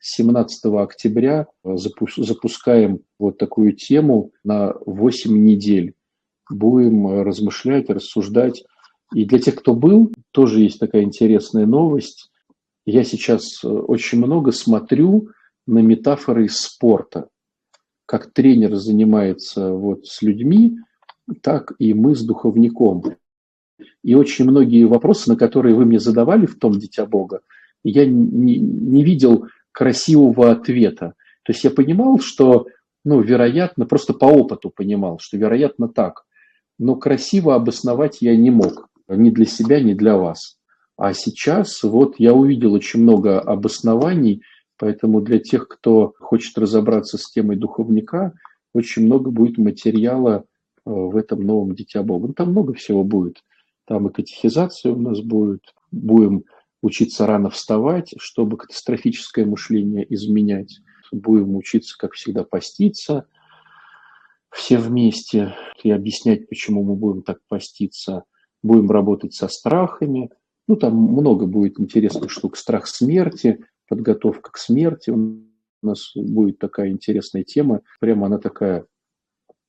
17 0.00 0.64
октября 0.66 1.46
запускаем 1.64 3.00
вот 3.18 3.38
такую 3.38 3.72
тему 3.72 4.32
на 4.44 4.74
8 4.84 5.32
недель. 5.32 5.94
Будем 6.50 7.22
размышлять, 7.22 7.88
рассуждать. 7.88 8.64
И 9.14 9.24
для 9.24 9.38
тех, 9.38 9.54
кто 9.54 9.74
был, 9.74 10.12
тоже 10.30 10.60
есть 10.60 10.78
такая 10.78 11.02
интересная 11.02 11.64
новость. 11.64 12.30
Я 12.84 13.02
сейчас 13.04 13.64
э, 13.64 13.68
очень 13.68 14.18
много 14.18 14.52
смотрю 14.52 15.28
на 15.66 15.78
метафоры 15.78 16.48
спорта. 16.50 17.28
Как 18.04 18.32
тренер 18.32 18.74
занимается 18.74 19.70
вот 19.70 20.06
с 20.06 20.20
людьми, 20.20 20.76
так 21.42 21.72
и 21.78 21.94
мы 21.94 22.14
с 22.14 22.22
духовником. 22.22 23.16
И 24.02 24.14
очень 24.14 24.44
многие 24.44 24.84
вопросы, 24.84 25.30
на 25.30 25.36
которые 25.36 25.74
вы 25.74 25.84
мне 25.84 25.98
задавали 25.98 26.46
в 26.46 26.58
том 26.58 26.72
«Дитя 26.72 27.06
Бога», 27.06 27.40
я 27.82 28.06
не, 28.06 28.58
не 28.58 29.04
видел 29.04 29.46
красивого 29.72 30.50
ответа. 30.50 31.14
То 31.42 31.52
есть 31.52 31.64
я 31.64 31.70
понимал, 31.70 32.18
что, 32.18 32.66
ну, 33.04 33.20
вероятно, 33.20 33.84
просто 33.84 34.14
по 34.14 34.26
опыту 34.26 34.70
понимал, 34.70 35.18
что 35.18 35.36
вероятно 35.36 35.88
так. 35.88 36.24
Но 36.78 36.96
красиво 36.96 37.54
обосновать 37.54 38.18
я 38.20 38.36
не 38.36 38.50
мог. 38.50 38.88
Ни 39.08 39.30
для 39.30 39.44
себя, 39.44 39.80
ни 39.80 39.92
для 39.92 40.16
вас. 40.16 40.56
А 40.96 41.12
сейчас 41.12 41.82
вот 41.82 42.14
я 42.18 42.32
увидел 42.32 42.72
очень 42.72 43.02
много 43.02 43.38
обоснований, 43.40 44.42
Поэтому 44.78 45.20
для 45.20 45.38
тех, 45.38 45.68
кто 45.68 46.14
хочет 46.18 46.58
разобраться 46.58 47.16
с 47.16 47.30
темой 47.30 47.56
духовника, 47.56 48.32
очень 48.72 49.06
много 49.06 49.30
будет 49.30 49.56
материала 49.56 50.44
в 50.84 51.16
этом 51.16 51.40
новом 51.40 51.74
Дитя 51.74 52.02
Бога. 52.02 52.28
Ну, 52.28 52.34
там 52.34 52.50
много 52.50 52.74
всего 52.74 53.04
будет. 53.04 53.42
Там 53.86 54.08
и 54.08 54.12
катехизация 54.12 54.92
у 54.92 55.00
нас 55.00 55.20
будет. 55.20 55.74
Будем 55.90 56.44
учиться 56.82 57.26
рано 57.26 57.50
вставать, 57.50 58.14
чтобы 58.18 58.56
катастрофическое 58.56 59.46
мышление 59.46 60.06
изменять. 60.14 60.80
Будем 61.12 61.56
учиться, 61.56 61.96
как 61.98 62.12
всегда, 62.12 62.44
поститься 62.44 63.26
все 64.54 64.78
вместе 64.78 65.54
и 65.82 65.90
объяснять, 65.90 66.48
почему 66.48 66.84
мы 66.84 66.94
будем 66.94 67.22
так 67.22 67.40
поститься. 67.48 68.24
Будем 68.62 68.90
работать 68.90 69.34
со 69.34 69.48
страхами. 69.48 70.30
Ну, 70.68 70.76
там 70.76 70.96
много 70.96 71.46
будет 71.46 71.78
интересных 71.78 72.30
штук. 72.30 72.56
Страх 72.56 72.86
смерти, 72.86 73.64
подготовка 73.88 74.52
к 74.52 74.58
смерти. 74.58 75.10
У 75.10 75.42
нас 75.82 76.12
будет 76.14 76.58
такая 76.58 76.90
интересная 76.90 77.42
тема. 77.42 77.82
Прямо 78.00 78.26
она 78.26 78.38
такая 78.38 78.86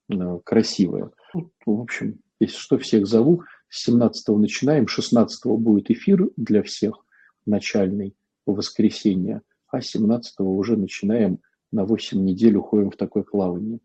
э, 0.10 0.40
красивая. 0.44 1.12
Ну, 1.34 1.52
в 1.66 1.82
общем, 1.82 2.20
если 2.40 2.58
что, 2.58 2.78
всех 2.78 3.08
зову. 3.08 3.44
С 3.70 3.86
17 3.86 4.28
начинаем, 4.38 4.88
16 4.88 5.46
будет 5.58 5.90
эфир 5.90 6.30
для 6.38 6.64
всех 6.64 7.06
начальный 7.46 8.16
в 8.46 8.56
воскресенье, 8.56 9.42
а 9.68 9.82
17 9.82 10.36
уже 10.40 10.78
начинаем 10.78 11.40
на 11.72 11.86
8 11.86 12.24
недель 12.24 12.56
уходим 12.56 12.92
в 12.92 12.98
такое 12.98 13.24
плавание. 13.24 13.80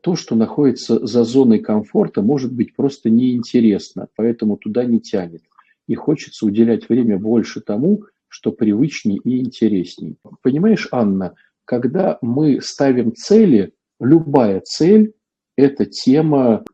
То, 0.00 0.16
что 0.16 0.34
находится 0.34 1.04
за 1.06 1.24
зоной 1.24 1.60
комфорта, 1.60 2.22
может 2.22 2.52
быть 2.52 2.74
просто 2.74 3.10
неинтересно, 3.10 4.08
поэтому 4.16 4.56
туда 4.56 4.84
не 4.84 5.00
тянет. 5.00 5.42
И 5.86 5.94
хочется 5.94 6.46
уделять 6.46 6.88
время 6.88 7.18
больше 7.18 7.60
тому, 7.60 8.04
что 8.28 8.52
привычнее 8.52 9.18
и 9.22 9.38
интересней. 9.38 10.16
Понимаешь, 10.42 10.88
Анна, 10.90 11.34
когда 11.64 12.18
мы 12.22 12.60
ставим 12.60 13.14
цели, 13.14 13.72
любая 14.00 14.60
цель– 14.60 15.12
это 15.56 15.86
тема 15.86 16.64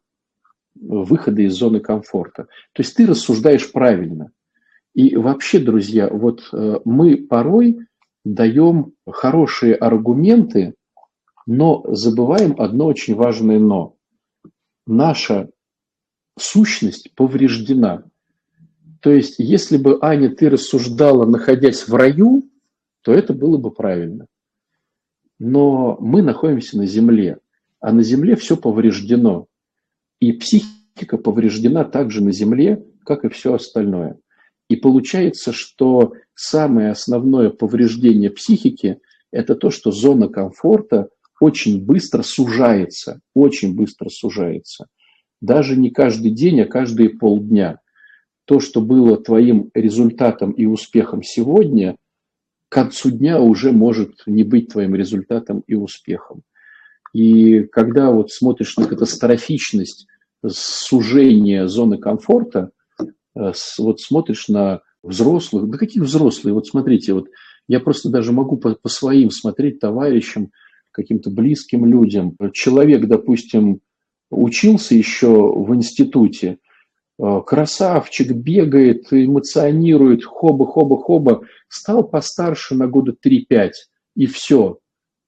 выхода 0.74 1.42
из 1.42 1.54
зоны 1.54 1.80
комфорта. 1.80 2.44
То 2.72 2.82
есть 2.82 2.94
ты 2.94 3.06
рассуждаешь 3.06 3.70
правильно. 3.72 4.32
И 4.94 5.16
вообще, 5.16 5.58
друзья, 5.58 6.08
вот 6.08 6.48
э, 6.52 6.80
мы 6.84 7.16
порой 7.16 7.78
даем 8.24 8.92
хорошие 9.08 9.74
аргументы, 9.74 10.74
но 11.46 11.84
забываем 11.88 12.54
одно 12.58 12.86
очень 12.86 13.14
важное 13.14 13.58
«но». 13.58 13.96
Наша 14.86 15.48
сущность 16.38 17.14
повреждена. 17.14 18.04
То 19.00 19.10
есть, 19.10 19.36
если 19.38 19.76
бы, 19.76 19.98
Аня, 20.00 20.34
ты 20.34 20.50
рассуждала, 20.50 21.24
находясь 21.24 21.88
в 21.88 21.94
раю, 21.94 22.44
то 23.02 23.12
это 23.12 23.32
было 23.32 23.58
бы 23.58 23.70
правильно. 23.70 24.26
Но 25.38 25.96
мы 26.00 26.22
находимся 26.22 26.78
на 26.78 26.86
земле, 26.86 27.38
а 27.82 27.92
на 27.92 28.02
Земле 28.02 28.36
все 28.36 28.56
повреждено. 28.56 29.46
И 30.20 30.32
психика 30.32 31.18
повреждена 31.18 31.84
также 31.84 32.24
на 32.24 32.32
Земле, 32.32 32.82
как 33.04 33.24
и 33.24 33.28
все 33.28 33.54
остальное. 33.54 34.18
И 34.68 34.76
получается, 34.76 35.52
что 35.52 36.12
самое 36.34 36.90
основное 36.90 37.50
повреждение 37.50 38.30
психики– 38.30 38.98
это 39.32 39.56
то, 39.56 39.70
что 39.70 39.90
зона 39.90 40.28
комфорта 40.28 41.08
очень 41.40 41.84
быстро 41.84 42.22
сужается, 42.22 43.20
очень 43.34 43.74
быстро 43.74 44.08
сужается. 44.08 44.86
Даже 45.40 45.76
не 45.76 45.90
каждый 45.90 46.30
день, 46.30 46.60
а 46.60 46.66
каждые 46.66 47.10
полдня. 47.10 47.80
То, 48.44 48.60
что 48.60 48.80
было 48.80 49.16
твоим 49.20 49.70
результатом 49.74 50.52
и 50.52 50.66
успехом 50.66 51.24
сегодня, 51.24 51.96
к 52.68 52.72
концу 52.72 53.10
дня 53.10 53.40
уже 53.40 53.72
может 53.72 54.22
не 54.26 54.44
быть 54.44 54.68
твоим 54.68 54.94
результатом 54.94 55.64
и 55.66 55.74
успехом. 55.74 56.42
И 57.12 57.64
когда 57.64 58.10
вот 58.10 58.30
смотришь 58.30 58.76
на 58.76 58.86
катастрофичность 58.86 60.06
сужения 60.46 61.66
зоны 61.66 61.98
комфорта, 61.98 62.70
э, 63.36 63.52
вот 63.78 64.00
смотришь 64.00 64.48
на 64.48 64.80
взрослых, 65.02 65.68
да 65.68 65.78
каких 65.78 66.02
взрослые, 66.02 66.54
вот 66.54 66.66
смотрите, 66.66 67.12
вот 67.12 67.28
я 67.68 67.80
просто 67.80 68.08
даже 68.08 68.32
могу 68.32 68.56
по, 68.56 68.74
по 68.74 68.88
своим 68.88 69.30
смотреть 69.30 69.78
товарищам, 69.78 70.50
каким-то 70.90 71.30
близким 71.30 71.86
людям. 71.86 72.36
Человек, 72.52 73.06
допустим, 73.06 73.80
учился 74.30 74.94
еще 74.94 75.28
в 75.28 75.74
институте, 75.74 76.58
э, 77.18 77.40
красавчик, 77.46 78.32
бегает, 78.32 79.06
эмоционирует, 79.10 80.24
хоба-хоба-хоба, 80.24 81.42
стал 81.68 82.04
постарше 82.04 82.74
на 82.74 82.86
года 82.86 83.14
3-5, 83.20 83.70
и 84.16 84.26
все. 84.26 84.78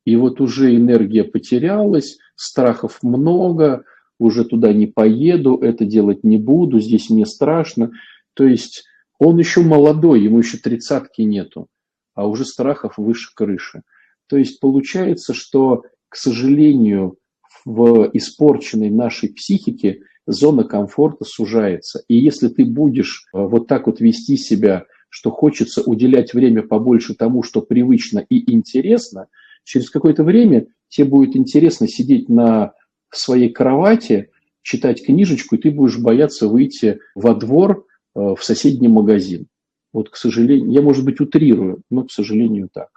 И 0.04 0.16
вот 0.16 0.40
уже 0.40 0.74
энергия 0.74 1.24
потерялась, 1.24 2.18
страхов 2.36 2.98
много, 3.02 3.84
уже 4.18 4.44
туда 4.44 4.72
не 4.72 4.86
поеду, 4.86 5.56
это 5.56 5.84
делать 5.84 6.24
не 6.24 6.36
буду, 6.36 6.80
здесь 6.80 7.10
мне 7.10 7.26
страшно. 7.26 7.92
То 8.34 8.44
есть 8.44 8.84
он 9.18 9.38
еще 9.38 9.62
молодой, 9.62 10.22
ему 10.22 10.38
еще 10.38 10.58
тридцатки 10.58 11.22
нету, 11.22 11.68
а 12.14 12.26
уже 12.26 12.44
страхов 12.44 12.98
выше 12.98 13.30
крыши. 13.34 13.82
То 14.28 14.36
есть 14.36 14.60
получается, 14.60 15.34
что, 15.34 15.84
к 16.08 16.16
сожалению, 16.16 17.16
в 17.64 18.10
испорченной 18.12 18.90
нашей 18.90 19.30
психике 19.30 20.00
зона 20.26 20.64
комфорта 20.64 21.24
сужается. 21.24 22.02
И 22.08 22.16
если 22.16 22.48
ты 22.48 22.64
будешь 22.64 23.26
э, 23.32 23.38
вот 23.38 23.68
так 23.68 23.86
вот 23.86 24.00
вести 24.00 24.36
себя, 24.36 24.84
что 25.08 25.30
хочется 25.30 25.82
уделять 25.82 26.34
время 26.34 26.62
побольше 26.62 27.14
тому, 27.14 27.42
что 27.42 27.62
привычно 27.62 28.18
и 28.18 28.52
интересно, 28.52 29.28
через 29.64 29.90
какое-то 29.90 30.22
время 30.22 30.66
тебе 30.88 31.08
будет 31.08 31.36
интересно 31.36 31.88
сидеть 31.88 32.28
на 32.28 32.72
своей 33.10 33.50
кровати, 33.50 34.30
читать 34.62 35.04
книжечку, 35.04 35.56
и 35.56 35.58
ты 35.58 35.70
будешь 35.70 35.98
бояться 35.98 36.48
выйти 36.48 37.00
во 37.14 37.34
двор 37.34 37.86
э, 38.14 38.34
в 38.34 38.42
соседний 38.42 38.88
магазин. 38.88 39.46
Вот, 39.92 40.10
к 40.10 40.16
сожалению, 40.16 40.70
я, 40.70 40.82
может 40.82 41.04
быть, 41.04 41.20
утрирую, 41.20 41.82
но, 41.90 42.04
к 42.04 42.10
сожалению, 42.10 42.68
так. 42.72 42.88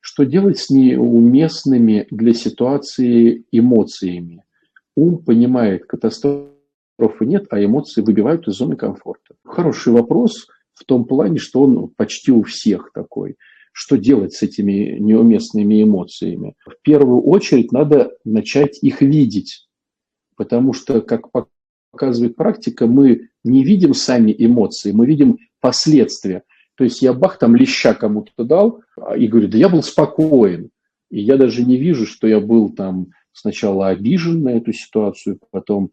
Что 0.00 0.24
делать 0.24 0.58
с 0.58 0.68
неуместными 0.68 2.06
для 2.10 2.34
ситуации 2.34 3.44
эмоциями? 3.52 4.44
Ум 4.96 5.18
понимает, 5.18 5.86
катастрофы 5.86 6.50
нет, 7.20 7.46
а 7.50 7.64
эмоции 7.64 8.02
выбивают 8.02 8.48
из 8.48 8.54
зоны 8.54 8.76
комфорта. 8.76 9.36
Хороший 9.44 9.92
вопрос 9.92 10.48
в 10.74 10.84
том 10.84 11.04
плане, 11.04 11.38
что 11.38 11.62
он 11.62 11.88
почти 11.88 12.32
у 12.32 12.42
всех 12.42 12.90
такой. 12.92 13.36
Что 13.72 13.96
делать 13.96 14.34
с 14.34 14.42
этими 14.42 14.98
неуместными 14.98 15.82
эмоциями? 15.82 16.54
В 16.66 16.80
первую 16.82 17.22
очередь 17.22 17.72
надо 17.72 18.12
начать 18.24 18.78
их 18.82 19.00
видеть, 19.00 19.68
потому 20.36 20.74
что, 20.74 21.00
как 21.00 21.30
показывает 21.90 22.36
практика, 22.36 22.86
мы 22.86 23.28
не 23.44 23.64
видим 23.64 23.94
сами 23.94 24.34
эмоции, 24.36 24.92
мы 24.92 25.06
видим 25.06 25.38
последствия. 25.60 26.42
То 26.76 26.84
есть 26.84 27.02
я 27.02 27.12
бах, 27.12 27.38
там 27.38 27.56
леща 27.56 27.94
кому-то 27.94 28.44
дал 28.44 28.82
и 29.16 29.26
говорю, 29.26 29.48
да 29.48 29.58
я 29.58 29.68
был 29.68 29.82
спокоен. 29.82 30.70
И 31.10 31.20
я 31.20 31.36
даже 31.36 31.64
не 31.64 31.76
вижу, 31.76 32.06
что 32.06 32.26
я 32.26 32.40
был 32.40 32.70
там 32.70 33.08
сначала 33.32 33.88
обижен 33.88 34.42
на 34.42 34.50
эту 34.50 34.72
ситуацию, 34.72 35.38
потом 35.50 35.90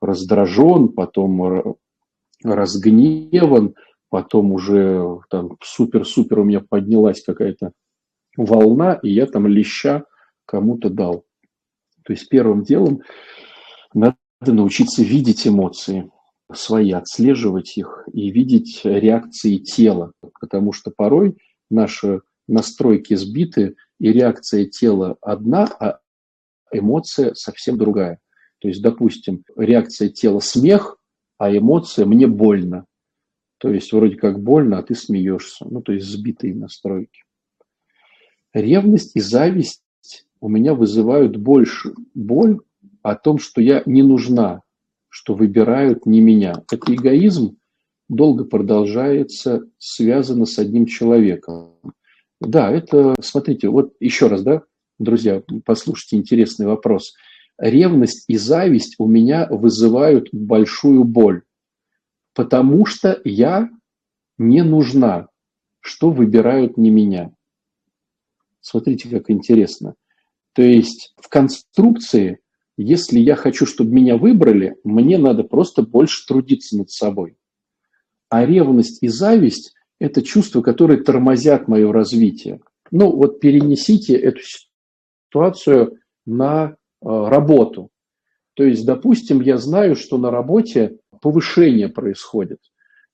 раздражен, 0.00 0.88
потом 0.88 1.76
разгневан, 2.42 3.74
потом 4.08 4.52
уже 4.52 5.20
там 5.30 5.56
супер-супер 5.62 6.40
у 6.40 6.44
меня 6.44 6.60
поднялась 6.60 7.22
какая-то 7.22 7.72
волна, 8.36 8.98
и 9.02 9.10
я 9.10 9.26
там 9.26 9.46
леща 9.46 10.04
кому-то 10.46 10.90
дал. 10.90 11.24
То 12.04 12.12
есть 12.12 12.28
первым 12.28 12.62
делом 12.62 13.02
надо 13.92 14.16
научиться 14.46 15.02
видеть 15.02 15.46
эмоции 15.46 16.10
свои, 16.52 16.92
отслеживать 16.92 17.76
их 17.76 18.04
и 18.12 18.30
видеть 18.30 18.80
реакции 18.84 19.56
тела, 19.56 20.12
потому 20.40 20.72
что 20.72 20.90
порой 20.90 21.36
наши 21.70 22.22
настройки 22.46 23.14
сбиты, 23.14 23.76
и 24.00 24.12
реакция 24.12 24.64
тела 24.64 25.16
одна, 25.20 25.64
а 25.80 25.98
эмоция 26.72 27.34
совсем 27.34 27.76
другая. 27.76 28.18
То 28.60 28.68
есть, 28.68 28.80
допустим, 28.80 29.44
реакция 29.56 30.08
тела 30.08 30.40
смех, 30.40 30.98
а 31.36 31.54
эмоция 31.54 32.06
мне 32.06 32.26
больно. 32.26 32.86
То 33.58 33.70
есть 33.70 33.92
вроде 33.92 34.16
как 34.16 34.40
больно, 34.40 34.78
а 34.78 34.82
ты 34.82 34.94
смеешься. 34.94 35.66
Ну, 35.68 35.82
то 35.82 35.92
есть 35.92 36.06
сбитые 36.06 36.54
настройки. 36.54 37.24
Ревность 38.54 39.12
и 39.14 39.20
зависть 39.20 39.82
у 40.40 40.48
меня 40.48 40.74
вызывают 40.74 41.36
больше 41.36 41.92
боль 42.14 42.60
о 43.02 43.14
том, 43.14 43.38
что 43.38 43.60
я 43.60 43.82
не 43.84 44.02
нужна, 44.02 44.62
что 45.08 45.34
выбирают 45.34 46.06
не 46.06 46.20
меня. 46.20 46.62
Это 46.70 46.94
эгоизм 46.94 47.56
долго 48.08 48.44
продолжается, 48.44 49.66
связано 49.78 50.46
с 50.46 50.58
одним 50.58 50.86
человеком. 50.86 51.74
Да, 52.40 52.70
это, 52.70 53.14
смотрите, 53.20 53.68
вот 53.68 53.94
еще 54.00 54.28
раз, 54.28 54.42
да, 54.42 54.62
друзья, 54.98 55.42
послушайте 55.64 56.16
интересный 56.16 56.66
вопрос. 56.66 57.14
Ревность 57.58 58.24
и 58.28 58.36
зависть 58.36 58.94
у 58.98 59.08
меня 59.08 59.48
вызывают 59.50 60.28
большую 60.32 61.02
боль, 61.04 61.42
потому 62.38 62.86
что 62.86 63.20
я 63.24 63.68
не 64.38 64.62
нужна, 64.62 65.26
что 65.80 66.10
выбирают 66.10 66.76
не 66.76 66.88
меня. 66.88 67.32
Смотрите, 68.60 69.08
как 69.08 69.28
интересно. 69.28 69.96
То 70.52 70.62
есть 70.62 71.14
в 71.16 71.28
конструкции 71.28 72.38
если 72.76 73.18
я 73.18 73.34
хочу, 73.34 73.66
чтобы 73.66 73.92
меня 73.92 74.16
выбрали, 74.16 74.76
мне 74.84 75.18
надо 75.18 75.42
просто 75.42 75.82
больше 75.82 76.24
трудиться 76.28 76.78
над 76.78 76.92
собой. 76.92 77.36
А 78.28 78.46
ревность 78.46 79.02
и 79.02 79.08
зависть– 79.08 79.74
это 79.98 80.22
чувства, 80.22 80.62
которые 80.62 81.02
тормозят 81.02 81.66
мое 81.66 81.92
развитие. 81.92 82.60
Ну 82.92 83.10
вот 83.16 83.40
перенесите 83.40 84.14
эту 84.14 84.42
ситуацию 85.26 85.98
на 86.24 86.68
э, 86.68 86.74
работу. 87.00 87.90
То 88.54 88.62
есть, 88.62 88.86
допустим, 88.86 89.40
я 89.40 89.58
знаю, 89.58 89.96
что 89.96 90.16
на 90.16 90.30
работе 90.30 90.98
повышение 91.20 91.88
происходит, 91.88 92.58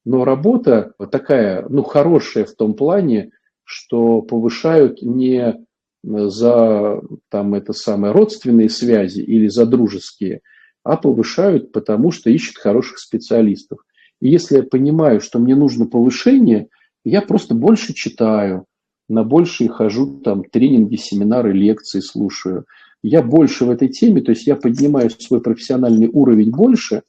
но 0.05 0.25
работа 0.25 0.93
такая, 1.11 1.67
ну, 1.69 1.83
хорошая 1.83 2.45
в 2.45 2.55
том 2.55 2.75
плане, 2.75 3.31
что 3.65 4.21
повышают 4.23 5.03
не 5.03 5.57
за 6.03 7.01
там 7.31 7.55
это 7.55 7.73
самое 7.73 8.13
родственные 8.13 8.69
связи 8.69 9.21
или 9.21 9.49
за 9.49 9.65
дружеские, 9.65 10.41
а 10.83 10.97
повышают, 10.97 11.73
потому 11.73 12.11
что 12.11 12.29
ищут 12.29 12.59
хороших 12.59 12.99
специалистов. 12.99 13.79
И 14.21 14.29
если 14.29 14.57
я 14.57 14.63
понимаю, 14.63 15.21
что 15.21 15.39
мне 15.39 15.55
нужно 15.55 15.87
повышение, 15.87 16.69
я 17.05 17.23
просто 17.23 17.55
больше 17.55 17.95
читаю, 17.95 18.67
на 19.09 19.23
большие 19.25 19.69
хожу, 19.69 20.21
там, 20.21 20.45
тренинги, 20.45 20.97
семинары, 20.97 21.53
лекции 21.53 22.01
слушаю. 22.01 22.65
Я 23.03 23.23
больше 23.23 23.67
в 23.67 23.71
этой 23.71 23.89
теме, 23.89 24.23
то 24.23 24.31
есть 24.31 24.47
я 24.47 24.57
поднимаю 24.57 25.11
свой 25.11 25.43
профессиональный 25.43 26.09
уровень 26.09 26.51
больше, 26.51 27.03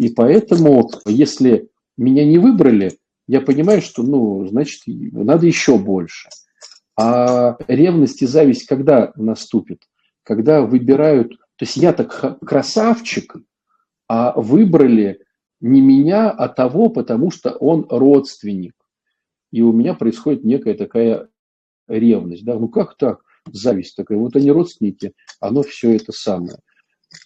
и 0.00 0.08
поэтому, 0.08 0.90
если 1.04 1.68
меня 1.98 2.24
не 2.24 2.38
выбрали, 2.38 2.96
я 3.26 3.42
понимаю, 3.42 3.82
что, 3.82 4.02
ну, 4.02 4.46
значит, 4.46 4.80
надо 4.86 5.46
еще 5.46 5.76
больше. 5.76 6.30
А 6.96 7.58
ревность 7.68 8.22
и 8.22 8.26
зависть 8.26 8.64
когда 8.64 9.12
наступит? 9.14 9.82
Когда 10.22 10.62
выбирают, 10.62 11.32
то 11.56 11.66
есть 11.66 11.76
я 11.76 11.92
так 11.92 12.38
красавчик, 12.40 13.36
а 14.08 14.32
выбрали 14.40 15.20
не 15.60 15.82
меня, 15.82 16.30
а 16.30 16.48
того, 16.48 16.88
потому 16.88 17.30
что 17.30 17.50
он 17.50 17.86
родственник. 17.90 18.72
И 19.52 19.60
у 19.60 19.70
меня 19.70 19.92
происходит 19.92 20.44
некая 20.44 20.72
такая 20.72 21.28
ревность. 21.88 22.46
Да? 22.46 22.58
Ну 22.58 22.68
как 22.68 22.96
так? 22.96 23.20
Зависть 23.52 23.96
такая. 23.96 24.16
Вот 24.16 24.34
они 24.34 24.50
родственники, 24.50 25.12
оно 25.40 25.62
все 25.62 25.94
это 25.94 26.12
самое. 26.12 26.56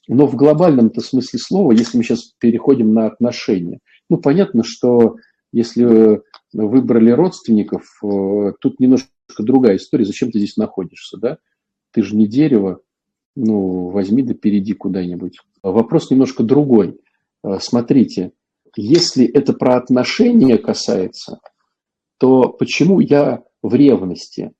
Но 0.08 0.26
в 0.26 0.36
глобальном-то 0.36 1.00
смысле 1.00 1.38
слова, 1.38 1.72
если 1.72 1.96
мы 1.96 2.04
сейчас 2.04 2.32
переходим 2.38 2.92
на 2.94 3.06
отношения, 3.06 3.80
ну 4.08 4.18
понятно, 4.18 4.62
что 4.64 5.16
если 5.52 6.22
выбрали 6.52 7.10
родственников, 7.10 7.82
э, 8.02 8.52
тут 8.60 8.80
немножко 8.80 9.08
другая 9.38 9.76
история, 9.76 10.04
зачем 10.04 10.30
ты 10.30 10.38
здесь 10.38 10.56
находишься, 10.56 11.16
да? 11.18 11.38
Ты 11.92 12.02
же 12.02 12.16
не 12.16 12.26
дерево, 12.26 12.80
ну, 13.36 13.88
возьми 13.90 14.22
да 14.22 14.34
перейди 14.34 14.74
куда-нибудь. 14.74 15.38
Вопрос 15.62 16.10
немножко 16.10 16.42
другой. 16.42 16.98
Э, 17.44 17.58
смотрите, 17.60 18.32
если 18.76 19.26
это 19.26 19.52
про 19.52 19.76
отношения 19.76 20.58
касается, 20.58 21.38
то 22.18 22.48
почему 22.48 23.00
я 23.00 23.42
в 23.62 23.74
ревности 23.74 24.52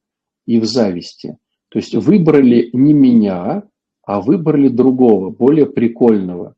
и 0.47 0.61
в 0.61 0.65
зависти? 0.65 1.39
То 1.71 1.79
есть 1.79 1.95
выбрали 1.95 2.71
не 2.73 2.93
меня, 2.93 3.65
а 4.07 4.21
выбрали 4.21 4.69
другого, 4.69 5.31
более 5.31 5.67
прикольного. 5.67 6.55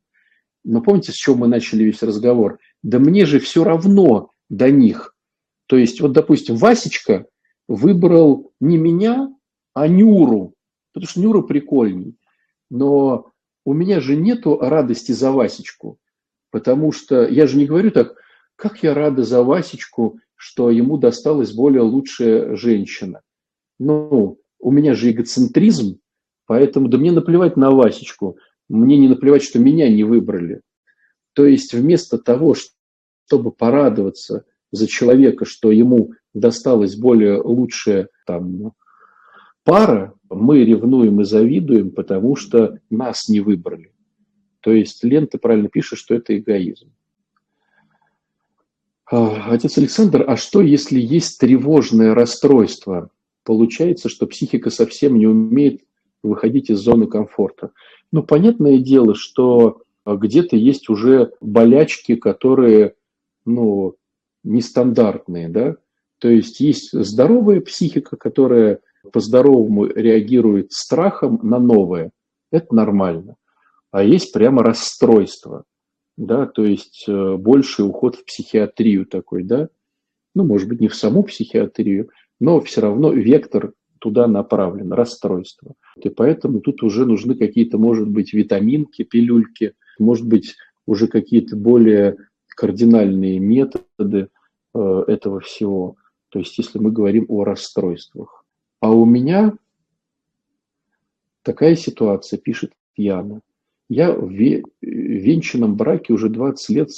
Но 0.63 0.81
помните, 0.81 1.11
с 1.11 1.15
чего 1.15 1.35
мы 1.35 1.47
начали 1.47 1.83
весь 1.83 2.03
разговор? 2.03 2.59
Да 2.83 2.99
мне 2.99 3.25
же 3.25 3.39
все 3.39 3.63
равно 3.63 4.31
до 4.49 4.69
них. 4.69 5.15
То 5.67 5.77
есть, 5.77 6.01
вот, 6.01 6.13
допустим, 6.13 6.55
Васечка 6.55 7.25
выбрал 7.67 8.51
не 8.59 8.77
меня, 8.77 9.33
а 9.73 9.87
Нюру, 9.87 10.53
потому 10.93 11.09
что 11.09 11.21
Нюра 11.21 11.41
прикольней. 11.41 12.15
Но 12.69 13.31
у 13.65 13.73
меня 13.73 13.99
же 13.99 14.15
нету 14.15 14.57
радости 14.59 15.11
за 15.11 15.31
Васечку, 15.31 15.99
потому 16.51 16.91
что 16.91 17.27
я 17.27 17.47
же 17.47 17.57
не 17.57 17.65
говорю 17.65 17.91
так, 17.91 18.15
как 18.55 18.83
я 18.83 18.93
рада 18.93 19.23
за 19.23 19.43
Васечку, 19.43 20.19
что 20.35 20.69
ему 20.69 20.97
досталась 20.97 21.51
более 21.53 21.81
лучшая 21.81 22.55
женщина. 22.55 23.21
Ну, 23.79 24.39
у 24.59 24.71
меня 24.71 24.93
же 24.95 25.11
эгоцентризм, 25.11 25.99
поэтому 26.47 26.87
да 26.87 26.97
мне 26.97 27.11
наплевать 27.11 27.57
на 27.57 27.69
Васечку, 27.69 28.37
мне 28.67 28.97
не 28.97 29.07
наплевать, 29.07 29.43
что 29.43 29.59
меня 29.59 29.87
не 29.89 30.03
выбрали. 30.03 30.61
То 31.33 31.45
есть 31.45 31.73
вместо 31.73 32.17
того, 32.17 32.55
чтобы 33.27 33.51
порадоваться 33.51 34.45
за 34.71 34.87
человека, 34.87 35.45
что 35.45 35.71
ему 35.71 36.13
досталась 36.33 36.95
более 36.95 37.39
лучшая 37.39 38.09
там, 38.25 38.73
пара, 39.63 40.13
мы 40.29 40.63
ревнуем 40.63 41.21
и 41.21 41.25
завидуем, 41.25 41.91
потому 41.91 42.35
что 42.35 42.79
нас 42.89 43.29
не 43.29 43.39
выбрали. 43.39 43.93
То 44.61 44.71
есть 44.71 45.03
Лента 45.03 45.37
правильно 45.37 45.69
пишет, 45.69 45.99
что 45.99 46.15
это 46.15 46.37
эгоизм. 46.37 46.91
А, 49.09 49.51
отец 49.51 49.77
Александр, 49.77 50.25
а 50.27 50.35
что, 50.35 50.61
если 50.61 50.99
есть 50.99 51.39
тревожное 51.39 52.13
расстройство? 52.13 53.09
Получается, 53.43 54.09
что 54.09 54.27
психика 54.27 54.69
совсем 54.69 55.17
не 55.17 55.27
умеет 55.27 55.86
выходить 56.23 56.69
из 56.69 56.79
зоны 56.79 57.07
комфорта. 57.07 57.71
Ну, 58.11 58.23
понятное 58.23 58.77
дело, 58.79 59.15
что 59.15 59.81
где-то 60.05 60.55
есть 60.55 60.89
уже 60.89 61.33
болячки, 61.41 62.15
которые, 62.15 62.95
ну, 63.45 63.95
нестандартные, 64.43 65.49
да. 65.49 65.75
То 66.19 66.29
есть 66.29 66.59
есть 66.59 66.91
здоровая 66.91 67.61
психика, 67.61 68.15
которая 68.15 68.79
по-здоровому 69.11 69.85
реагирует 69.85 70.71
страхом 70.71 71.39
на 71.43 71.59
новое. 71.59 72.11
Это 72.51 72.73
нормально. 72.73 73.35
А 73.91 74.03
есть 74.03 74.33
прямо 74.33 74.63
расстройство, 74.63 75.63
да, 76.17 76.45
то 76.45 76.65
есть 76.65 77.05
э, 77.07 77.35
больший 77.35 77.85
уход 77.85 78.15
в 78.15 78.25
психиатрию 78.25 79.05
такой, 79.05 79.43
да. 79.43 79.69
Ну, 80.35 80.43
может 80.43 80.67
быть, 80.67 80.81
не 80.81 80.87
в 80.87 80.95
саму 80.95 81.23
психиатрию, 81.23 82.09
но 82.39 82.59
все 82.61 82.81
равно 82.81 83.11
вектор 83.11 83.73
туда 83.99 84.27
направлен, 84.27 84.91
расстройство. 84.93 85.73
И 85.97 86.09
поэтому 86.09 86.61
тут 86.61 86.83
уже 86.83 87.05
нужны 87.05 87.35
какие-то, 87.35 87.77
может 87.77 88.07
быть, 88.07 88.33
витаминки, 88.33 89.03
пилюльки, 89.03 89.73
может 89.99 90.27
быть, 90.27 90.55
уже 90.85 91.07
какие-то 91.07 91.55
более 91.55 92.17
кардинальные 92.47 93.39
методы 93.39 94.29
э, 94.73 95.03
этого 95.07 95.39
всего. 95.41 95.95
То 96.29 96.39
есть, 96.39 96.57
если 96.57 96.79
мы 96.79 96.91
говорим 96.91 97.25
о 97.29 97.43
расстройствах. 97.43 98.45
А 98.79 98.91
у 98.91 99.05
меня 99.05 99.53
такая 101.43 101.75
ситуация, 101.75 102.37
пишет 102.37 102.73
Яна. 102.95 103.41
Я 103.89 104.11
в 104.13 104.29
венчанном 104.81 105.75
браке 105.75 106.13
уже 106.13 106.29
20 106.29 106.69
лет, 106.69 106.89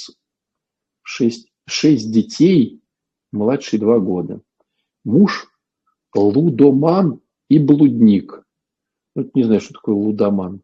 6, 1.04 1.52
6 1.68 2.12
детей, 2.12 2.82
младший 3.32 3.80
2 3.80 4.00
года. 4.00 4.42
Муж 5.04 5.49
лудоман 6.16 7.22
и 7.50 7.60
блудник. 7.60 8.44
Ну, 9.16 9.30
не 9.34 9.44
знаю, 9.44 9.62
что 9.62 9.74
такое 9.74 9.96
лудоман. 9.96 10.62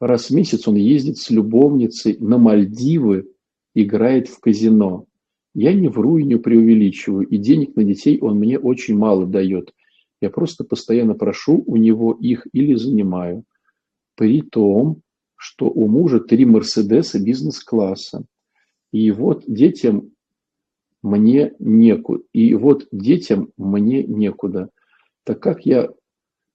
Раз 0.00 0.30
в 0.30 0.34
месяц 0.34 0.66
он 0.68 0.76
ездит 0.76 1.18
с 1.18 1.30
любовницей 1.30 2.16
на 2.18 2.38
Мальдивы, 2.38 3.30
играет 3.74 4.28
в 4.28 4.40
казино. 4.40 5.06
Я 5.54 5.72
не 5.72 5.88
вру 5.88 6.18
и 6.18 6.24
не 6.24 6.36
преувеличиваю, 6.36 7.26
и 7.26 7.38
денег 7.38 7.76
на 7.76 7.84
детей 7.84 8.18
он 8.20 8.38
мне 8.38 8.58
очень 8.58 8.96
мало 8.96 9.26
дает. 9.26 9.72
Я 10.20 10.30
просто 10.30 10.64
постоянно 10.64 11.14
прошу 11.14 11.62
у 11.66 11.76
него 11.76 12.12
их 12.12 12.46
или 12.52 12.74
занимаю. 12.74 13.44
При 14.16 14.42
том, 14.42 15.02
что 15.36 15.66
у 15.66 15.86
мужа 15.86 16.20
три 16.20 16.44
Мерседеса 16.44 17.22
бизнес-класса. 17.22 18.24
И 18.92 19.10
вот 19.10 19.44
детям 19.46 20.12
мне 21.02 21.52
некуда. 21.58 22.22
И 22.32 22.54
вот 22.54 22.88
детям 22.90 23.50
мне 23.56 24.02
некуда. 24.02 24.70
Так 25.24 25.40
как 25.40 25.64
я, 25.66 25.90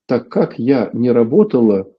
так 0.05 0.29
как 0.29 0.59
я 0.59 0.89
не 0.93 1.11
работала, 1.11 1.91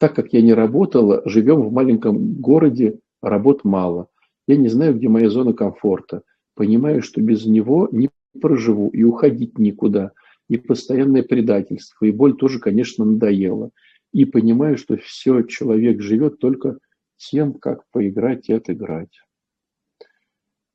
так 0.00 0.14
как 0.14 0.32
я 0.32 0.42
не 0.42 0.54
работала, 0.54 1.22
живем 1.24 1.62
в 1.62 1.72
маленьком 1.72 2.34
городе, 2.34 2.98
работ 3.22 3.64
мало. 3.64 4.08
Я 4.46 4.56
не 4.56 4.68
знаю, 4.68 4.96
где 4.96 5.08
моя 5.08 5.30
зона 5.30 5.52
комфорта. 5.52 6.22
Понимаю, 6.54 7.02
что 7.02 7.20
без 7.20 7.46
него 7.46 7.88
не 7.90 8.10
проживу 8.40 8.88
и 8.90 9.02
уходить 9.04 9.58
никуда. 9.58 10.12
И 10.48 10.58
постоянное 10.58 11.22
предательство, 11.22 12.04
и 12.04 12.12
боль 12.12 12.36
тоже, 12.36 12.58
конечно, 12.58 13.04
надоела. 13.04 13.70
И 14.12 14.24
понимаю, 14.24 14.76
что 14.76 14.96
все, 14.96 15.42
человек 15.42 16.02
живет 16.02 16.38
только 16.38 16.78
тем, 17.16 17.54
как 17.54 17.84
поиграть 17.90 18.48
и 18.48 18.52
отыграть. 18.52 19.20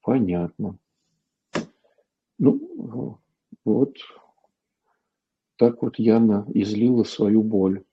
Понятно. 0.01 0.77
Ну, 2.39 3.19
вот 3.65 3.95
так 5.59 5.83
вот 5.83 5.99
Яна 5.99 6.47
излила 6.55 7.03
свою 7.03 7.43
боль. 7.43 7.83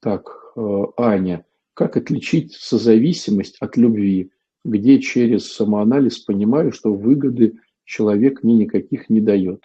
Так, 0.00 0.52
э, 0.54 0.82
Аня, 0.96 1.44
как 1.74 1.96
отличить 1.96 2.52
созависимость 2.52 3.56
от 3.58 3.76
любви? 3.76 4.30
где 4.64 5.00
через 5.00 5.52
самоанализ 5.52 6.18
понимаю, 6.18 6.72
что 6.72 6.94
выгоды 6.94 7.58
человек 7.84 8.42
мне 8.42 8.54
никаких 8.54 9.10
не 9.10 9.20
дает. 9.20 9.64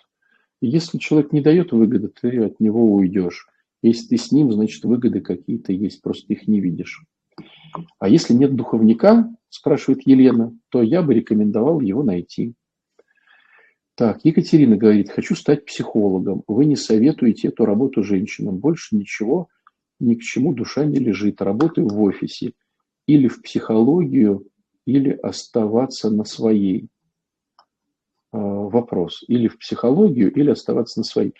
Если 0.60 0.98
человек 0.98 1.32
не 1.32 1.42
дает 1.42 1.72
выгоды, 1.72 2.10
ты 2.10 2.44
от 2.44 2.60
него 2.60 2.94
уйдешь. 2.94 3.48
Если 3.84 4.08
ты 4.08 4.18
с 4.18 4.32
ним, 4.32 4.52
значит 4.52 4.84
выгоды 4.86 5.22
какие-то 5.22 5.72
есть, 5.72 6.02
просто 6.02 6.34
их 6.34 6.48
не 6.48 6.60
видишь. 6.60 7.04
А 8.00 8.10
если 8.10 8.34
нет 8.34 8.56
духовника, 8.56 9.30
спрашивает 9.50 10.08
Елена, 10.08 10.58
то 10.70 10.82
я 10.82 11.04
бы 11.04 11.14
рекомендовал 11.14 11.80
его 11.82 12.02
найти. 12.02 12.54
Так, 13.98 14.20
Екатерина 14.24 14.78
говорит, 14.78 15.10
хочу 15.10 15.34
стать 15.34 15.66
психологом. 15.66 16.44
Вы 16.48 16.66
не 16.66 16.76
советуете 16.76 17.48
эту 17.48 17.66
работу 17.66 18.04
женщинам. 18.04 18.58
Больше 18.58 18.96
ничего, 18.96 19.48
ни 20.00 20.14
к 20.14 20.22
чему 20.22 20.54
душа 20.54 20.86
не 20.86 21.00
лежит. 21.00 21.42
Работаю 21.42 21.88
в 21.88 22.00
офисе 22.04 22.54
или 23.08 23.28
в 23.28 23.42
психологию 23.42 24.46
или 24.86 25.10
оставаться 25.10 26.12
на 26.12 26.26
своей? 26.26 26.90
А, 28.32 28.38
вопрос. 28.38 29.24
Или 29.28 29.48
в 29.48 29.58
психологию, 29.58 30.32
или 30.32 30.52
оставаться 30.52 31.00
на 31.00 31.04
своей. 31.04 31.34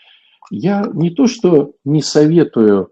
Я 0.50 0.90
не 0.92 1.12
то, 1.12 1.28
что 1.28 1.76
не 1.86 2.02
советую 2.02 2.92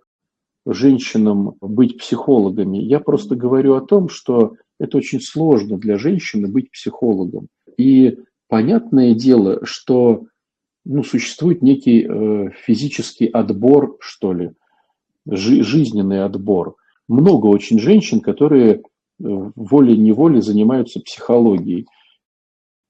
женщинам 0.67 1.55
быть 1.59 1.97
психологами, 1.97 2.77
я 2.77 2.99
просто 2.99 3.35
говорю 3.35 3.73
о 3.73 3.81
том, 3.81 4.09
что 4.09 4.57
это 4.79 4.97
очень 4.99 5.21
сложно 5.21 5.79
для 5.79 5.97
женщины 5.97 6.47
быть 6.47 6.69
психологом. 6.69 7.47
И 7.77 8.19
понятное 8.47 9.13
дело, 9.13 9.65
что 9.65 10.25
ну, 10.85 11.03
существует 11.03 11.61
некий 11.61 12.05
э, 12.07 12.51
физический 12.65 13.27
отбор, 13.27 13.97
что 13.99 14.33
ли, 14.33 14.51
жи- 15.27 15.63
жизненный 15.63 16.23
отбор. 16.23 16.75
Много 17.07 17.47
очень 17.47 17.79
женщин, 17.79 18.19
которые 18.19 18.81
волей-неволей 19.17 20.41
занимаются 20.41 20.99
психологией. 20.99 21.87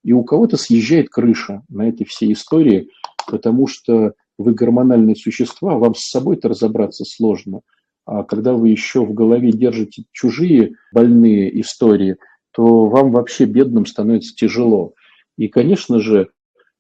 И 0.04 0.14
у 0.14 0.24
кого-то 0.24 0.58
съезжает 0.58 1.10
крыша 1.10 1.64
на 1.70 1.88
этой 1.88 2.06
всей 2.06 2.34
истории, 2.34 2.90
потому 3.28 3.68
что 3.68 4.14
вы 4.38 4.54
гормональные 4.54 5.16
существа, 5.16 5.78
вам 5.78 5.96
с 5.96 6.10
собой-то 6.10 6.50
разобраться 6.50 7.06
сложно. 7.06 7.62
А 8.06 8.24
когда 8.24 8.54
вы 8.54 8.70
еще 8.70 9.04
в 9.04 9.14
голове 9.14 9.52
держите 9.52 10.04
чужие 10.12 10.76
больные 10.94 11.60
истории, 11.62 12.18
то 12.52 12.86
вам 12.86 13.12
вообще 13.12 13.46
бедным 13.46 13.86
становится 13.86 14.36
тяжело. 14.36 14.94
И, 15.38 15.48
конечно 15.48 16.00
же, 16.00 16.30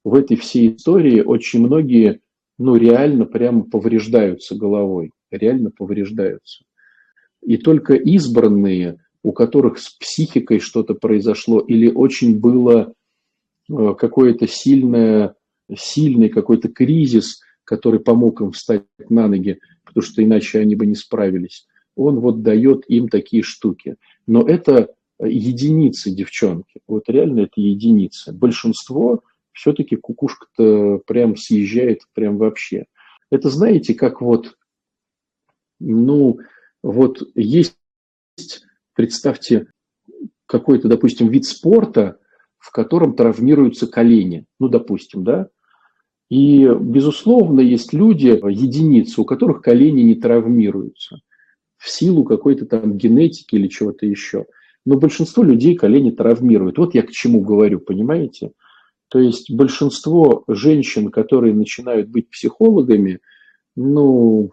в 0.04 0.14
этой 0.14 0.38
всей 0.38 0.76
истории 0.76 1.22
очень 1.22 1.66
многие, 1.66 2.22
ну, 2.58 2.76
реально 2.76 3.26
прямо 3.26 3.64
повреждаются 3.64 4.56
головой, 4.56 5.12
реально 5.32 5.72
повреждаются. 5.72 6.64
И 7.42 7.58
только 7.58 7.94
избранные 7.96 9.00
у 9.26 9.32
которых 9.32 9.80
с 9.80 9.90
психикой 9.90 10.60
что-то 10.60 10.94
произошло 10.94 11.60
или 11.60 11.90
очень 11.90 12.40
было 12.40 12.94
э, 13.68 13.96
какое-то 13.98 14.48
сильное, 14.48 15.34
сильный 15.76 16.30
какой-то 16.30 16.68
кризис, 16.68 17.40
который 17.64 18.00
помог 18.00 18.42
им 18.42 18.52
встать 18.52 18.84
на 19.10 19.28
ноги. 19.28 19.60
потому 19.84 20.04
что 20.04 20.24
иначе 20.24 20.60
они 20.60 20.76
бы 20.76 20.86
не 20.86 20.94
справились. 20.94 21.66
Он 21.96 22.20
вот 22.20 22.44
дает 22.44 22.84
им 22.88 23.10
такие 23.10 23.42
штуки. 23.42 23.96
Но 24.28 24.48
это 24.48 24.94
единицы 25.20 26.12
девчонки. 26.12 26.82
Вот 26.88 27.04
реально 27.08 27.42
это 27.42 27.62
единицы. 27.62 28.34
Большинство 28.34 29.24
все-таки 29.54 29.96
кукушка-то 29.96 31.00
прям 31.06 31.38
съезжает 31.38 32.02
прям 32.14 32.38
вообще. 32.38 32.86
Это 33.32 33.50
знаете, 33.50 33.94
как 33.94 34.22
вот, 34.22 34.58
ну, 35.80 36.40
вот 36.84 37.24
есть, 37.36 37.78
представьте, 38.94 39.68
какой-то, 40.46 40.88
допустим, 40.88 41.30
вид 41.30 41.46
спорта, 41.46 42.20
в 42.58 42.72
котором 42.72 43.16
травмируются 43.16 43.88
колени, 43.88 44.46
ну, 44.60 44.68
допустим, 44.68 45.24
да, 45.24 45.50
и, 46.30 46.68
безусловно, 46.80 47.60
есть 47.62 47.94
люди, 47.94 48.28
единицы, 48.28 49.22
у 49.22 49.26
которых 49.26 49.62
колени 49.62 50.02
не 50.02 50.16
травмируются 50.16 51.20
в 51.78 51.90
силу 51.90 52.24
какой-то 52.24 52.66
там 52.66 52.98
генетики 52.98 53.56
или 53.56 53.68
чего-то 53.68 54.06
еще. 54.06 54.46
Но 54.86 54.98
большинство 54.98 55.44
людей 55.44 55.76
колени 55.76 56.12
травмируют. 56.12 56.78
Вот 56.78 56.94
я 56.94 57.02
к 57.02 57.12
чему 57.12 57.42
говорю, 57.42 57.80
понимаете? 57.80 58.52
То 59.10 59.20
есть 59.20 59.52
большинство 59.52 60.44
женщин, 60.48 61.10
которые 61.10 61.54
начинают 61.54 62.10
быть 62.10 62.30
психологами, 62.30 63.20
ну, 63.76 64.52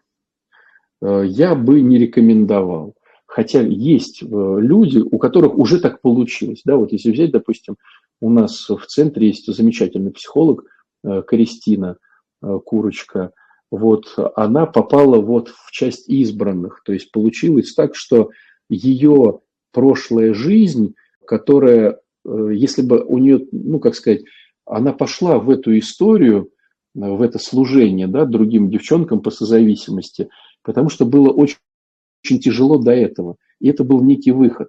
э, 1.03 1.25
я 1.27 1.55
бы 1.55 1.81
не 1.81 1.99
рекомендовал. 1.99 2.95
Хотя 3.27 3.63
есть 3.63 4.23
э, 4.23 4.27
люди, 4.27 4.99
у 4.99 5.19
которых 5.19 5.57
уже 5.57 5.81
так 5.81 6.01
получилось. 6.01 6.63
Да, 6.65 6.77
вот 6.77 6.93
если 6.93 7.13
взять, 7.13 7.31
допустим, 7.31 7.77
у 8.21 8.31
нас 8.31 8.69
в 8.69 8.87
центре 8.87 9.29
есть 9.29 9.53
замечательный 9.53 10.13
психолог 10.13 10.65
э, 11.05 11.23
Кристина 11.27 11.97
Курочка. 12.65 13.31
Вот 13.71 14.19
она 14.35 14.67
попала 14.67 15.21
вот 15.21 15.49
в 15.49 15.71
часть 15.71 16.09
избранных. 16.09 16.83
То 16.85 16.93
есть 16.93 17.13
получилось 17.13 17.73
так, 17.73 17.95
что 17.95 18.31
ее 18.69 19.41
прошлая 19.73 20.35
жизнь, 20.35 20.95
которая, 21.27 21.99
если 22.25 22.83
бы 22.83 23.03
у 23.05 23.19
нее, 23.19 23.47
ну, 23.53 23.81
как 23.81 23.95
сказать, 23.95 24.23
она 24.65 24.93
пошла 24.93 25.39
в 25.39 25.51
эту 25.51 25.77
историю, 25.79 26.51
в 26.95 27.23
это 27.23 27.39
служение 27.39 28.07
да, 28.07 28.27
другим 28.27 28.71
девчонкам 28.71 29.21
по 29.21 29.31
созависимости, 29.31 30.29
потому 30.63 30.91
что 30.91 31.07
было 31.07 31.31
очень, 31.31 31.57
очень 32.25 32.39
тяжело 32.39 32.79
до 32.79 32.93
этого. 32.93 33.37
И 33.61 33.69
это 33.69 33.83
был 33.83 34.03
некий 34.03 34.33
выход. 34.33 34.69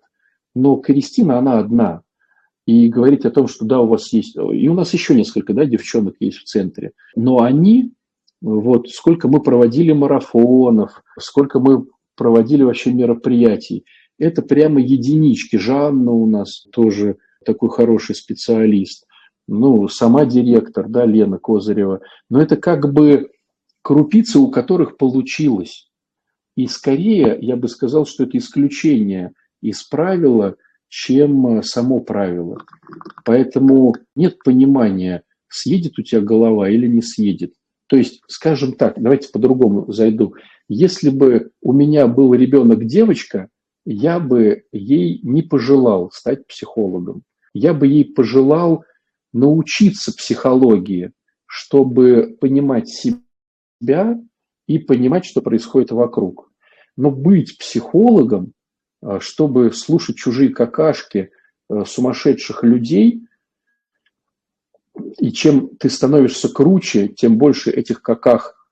Но 0.56 0.78
Кристина, 0.78 1.38
она 1.38 1.60
одна. 1.60 2.02
И 2.66 2.88
говорить 2.88 3.26
о 3.26 3.32
том, 3.32 3.48
что 3.48 3.66
да, 3.66 3.82
у 3.82 3.88
вас 3.88 4.14
есть... 4.14 4.38
И 4.38 4.70
у 4.70 4.74
нас 4.74 4.94
еще 4.94 5.16
несколько 5.16 5.54
да, 5.54 5.66
девчонок 5.66 6.16
есть 6.20 6.38
в 6.38 6.44
центре. 6.46 6.94
Но 7.16 7.42
они, 7.42 7.92
вот 8.42 8.90
сколько 8.90 9.28
мы 9.28 9.42
проводили 9.42 9.92
марафонов, 9.92 11.04
сколько 11.20 11.60
мы 11.60 11.86
проводили 12.16 12.64
вообще 12.64 12.94
мероприятий, 12.94 13.84
это 14.18 14.42
прямо 14.42 14.80
единички. 14.80 15.58
Жанна 15.58 16.12
у 16.12 16.26
нас 16.26 16.66
тоже 16.72 17.18
такой 17.46 17.70
хороший 17.70 18.16
специалист 18.16 19.06
ну, 19.48 19.88
сама 19.88 20.26
директор, 20.26 20.88
да, 20.88 21.06
Лена 21.06 21.38
Козырева, 21.38 22.02
но 22.30 22.42
это 22.42 22.56
как 22.56 22.92
бы 22.94 23.30
крупицы, 23.82 24.40
у 24.40 24.50
которых 24.50 24.98
получилось. 24.98 25.90
И 26.56 26.68
скорее, 26.68 27.38
я 27.42 27.56
бы 27.56 27.68
сказал, 27.68 28.06
что 28.06 28.24
это 28.24 28.38
исключение 28.38 29.34
из 29.62 29.84
правила, 29.84 30.56
чем 30.88 31.60
э, 31.60 31.64
само 31.64 32.00
правило. 32.00 32.64
Поэтому 33.26 33.96
нет 34.16 34.38
понимания, 34.44 35.24
съедет 35.50 35.98
у 35.98 36.04
тебя 36.04 36.22
голова 36.22 36.70
или 36.70 36.88
не 36.88 37.02
съедет. 37.02 37.54
То 37.88 37.98
есть, 37.98 38.22
скажем 38.28 38.74
так, 38.74 38.96
давайте 38.98 39.30
по-другому 39.30 39.92
зайду. 39.92 40.36
Если 40.70 41.10
бы 41.10 41.52
у 41.62 41.74
меня 41.74 42.08
был 42.08 42.34
ребенок 42.34 42.86
девочка, 42.86 43.50
я 43.86 44.20
бы 44.20 44.66
ей 44.72 45.20
не 45.24 45.42
пожелал 45.42 46.12
стать 46.12 46.48
психологом. 46.48 47.24
Я 47.54 47.74
бы 47.74 47.88
ей 47.88 48.06
пожелал 48.06 48.86
научиться 49.32 50.16
психологии, 50.16 51.12
чтобы 51.46 52.38
понимать 52.40 52.90
себя 52.90 54.20
и 54.68 54.80
понимать, 54.80 55.26
что 55.26 55.42
происходит 55.42 55.92
вокруг. 55.92 56.52
Но 56.96 57.12
быть 57.12 57.58
психологом, 57.58 58.54
а, 59.02 59.20
чтобы 59.20 59.72
слушать 59.72 60.16
чужие 60.16 60.50
какашки 60.50 61.32
а, 61.70 61.86
сумасшедших 61.86 62.64
людей, 62.64 63.28
и 65.18 65.32
чем 65.32 65.76
ты 65.78 65.90
становишься 65.90 66.50
круче, 66.50 67.08
тем 67.08 67.38
больше 67.38 67.72
этих 67.72 68.02
каках 68.02 68.70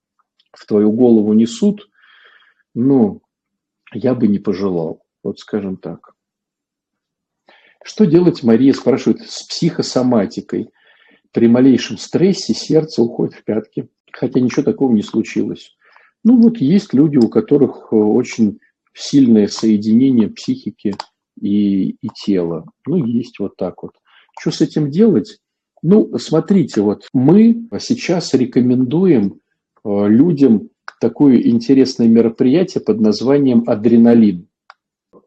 в 0.53 0.66
твою 0.66 0.91
голову 0.91 1.34
несут, 1.34 1.89
ну, 2.74 3.22
я 3.93 4.15
бы 4.15 4.27
не 4.27 4.39
пожелал, 4.39 5.03
вот 5.23 5.39
скажем 5.39 5.77
так. 5.77 6.13
Что 7.83 8.05
делать, 8.05 8.43
Мария 8.43 8.73
спрашивает, 8.73 9.21
с 9.21 9.43
психосоматикой? 9.43 10.69
При 11.31 11.47
малейшем 11.47 11.97
стрессе 11.97 12.53
сердце 12.53 13.01
уходит 13.01 13.35
в 13.35 13.43
пятки, 13.43 13.89
хотя 14.11 14.39
ничего 14.39 14.63
такого 14.63 14.93
не 14.93 15.01
случилось. 15.01 15.75
Ну 16.23 16.39
вот 16.39 16.57
есть 16.57 16.93
люди, 16.93 17.17
у 17.17 17.29
которых 17.29 17.87
э, 17.91 17.95
очень 17.95 18.59
сильное 18.93 19.47
соединение 19.47 20.29
психики 20.29 20.95
и, 21.39 21.91
и 21.91 22.09
тела. 22.13 22.65
Ну, 22.85 23.03
есть 23.03 23.39
вот 23.39 23.55
так 23.55 23.81
вот. 23.81 23.93
Что 24.39 24.51
с 24.51 24.61
этим 24.61 24.91
делать? 24.91 25.39
Ну, 25.81 26.17
смотрите, 26.17 26.81
вот 26.81 27.07
мы 27.13 27.67
сейчас 27.79 28.33
рекомендуем 28.33 29.39
э, 29.83 30.07
людям 30.07 30.69
такое 31.01 31.41
интересное 31.41 32.07
мероприятие 32.07 32.81
под 32.81 33.01
названием 33.01 33.63
адреналин. 33.65 34.47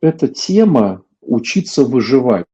Эта 0.01 0.29
тема 0.29 1.03
учиться 1.21 1.83
выживать. 1.85 2.47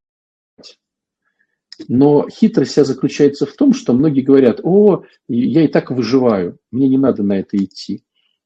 Но 1.87 2.27
хитрость 2.29 2.71
вся 2.71 2.83
заключается 2.83 3.45
в 3.45 3.53
том, 3.53 3.73
что 3.73 3.93
многие 3.93 4.21
говорят, 4.21 4.59
о, 4.63 5.03
я 5.27 5.63
и 5.63 5.67
так 5.67 5.91
выживаю, 5.91 6.57
мне 6.71 6.89
не 6.89 6.97
надо 6.97 7.23
на 7.23 7.39
это 7.39 7.57
идти. 7.57 8.03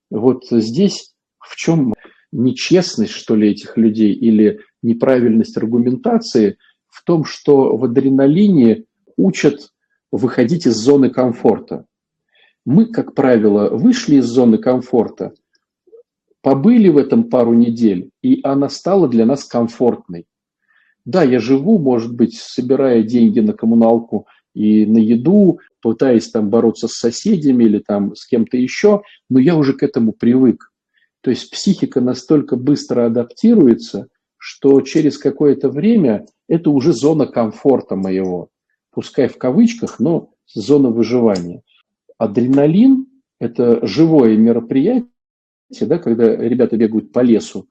Вот 0.10 0.46
здесь 0.52 1.14
в 1.40 1.56
чем 1.56 1.94
нечестность, 2.32 3.14
что 3.14 3.36
ли, 3.36 3.52
этих 3.52 3.78
людей 3.78 4.14
или 4.14 4.60
неправильность 4.82 5.58
аргументации 5.58 6.58
в 6.88 7.04
том, 7.06 7.24
что 7.24 7.78
в 7.78 7.86
адреналине 7.86 8.84
учат 9.16 9.72
выходить 10.12 10.66
из 10.66 10.76
зоны 10.76 11.10
комфорта. 11.10 11.86
Мы, 12.66 12.86
как 12.86 13.14
правило, 13.14 13.70
вышли 13.70 14.16
из 14.16 14.26
зоны 14.26 14.58
комфорта– 14.58 15.34
побыли 16.46 16.90
в 16.90 16.98
этом 16.98 17.24
пару 17.24 17.56
недель, 17.56 18.12
и 18.22 18.40
она 18.44 18.70
стала 18.70 19.08
для 19.08 19.26
нас 19.26 19.46
комфортной. 19.46 20.28
Да, 21.04 21.24
я 21.24 21.40
живу, 21.40 21.80
может 21.80 22.14
быть, 22.14 22.36
собирая 22.36 23.02
деньги 23.02 23.40
на 23.40 23.54
коммуналку 23.54 24.28
и 24.54 24.86
на 24.86 25.00
еду, 25.00 25.58
пытаясь 25.82 26.30
там 26.30 26.52
бороться 26.52 26.88
с 26.88 27.00
соседями 27.00 27.64
или 27.64 27.80
там 27.80 28.16
с 28.16 28.28
кем-то 28.28 28.58
еще, 28.58 29.02
но 29.28 29.40
я 29.40 29.56
уже 29.56 29.74
к 29.74 29.82
этому 29.82 30.14
привык. 30.14 30.72
То 31.22 31.32
есть 31.32 31.50
психика 31.50 32.00
настолько 32.00 32.58
быстро 32.58 33.08
адаптируется, 33.08 34.08
что 34.38 34.82
через 34.82 35.18
какое-то 35.18 35.70
время 35.70 36.28
это 36.48 36.70
уже 36.70 36.94
зона 36.94 37.26
комфорта 37.26 37.96
моего. 37.96 38.50
Пускай 38.92 39.30
в 39.30 39.40
кавычках, 39.40 40.00
но 40.00 40.30
зона 40.54 40.90
выживания. 40.90 41.64
Адреналин– 42.18 43.08
это 43.40 43.86
живое 43.86 44.38
мероприятие, 44.38 45.10
да, 45.82 45.98
когда 45.98 46.36
ребята 46.36 46.78
бегают 46.78 47.12
по 47.12 47.20
лесу, 47.20 47.68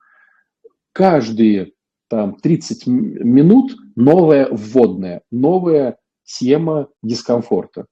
каждые 0.93 1.73
там 2.09 2.37
30 2.37 2.87
минут 2.87 3.75
новая 3.97 4.49
вводная, 4.51 5.23
новая 5.31 5.99
тема 6.25 6.89
дискомфорта. 7.03 7.87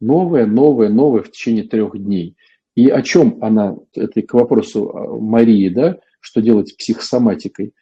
Новая, 0.00 0.46
новая, 0.46 0.88
новая 0.88 1.22
в 1.22 1.30
течение 1.30 1.64
трех 1.64 1.98
дней. 1.98 2.36
И 2.74 2.88
о 2.88 3.00
чем 3.02 3.38
она, 3.42 3.76
это 3.94 4.20
к 4.22 4.34
вопросу 4.34 4.90
а, 4.90 5.18
Марии, 5.18 5.70
да, 5.70 5.98
что 6.20 6.42
делать 6.42 6.68
с 6.68 6.72
психосоматикой. 6.72 7.72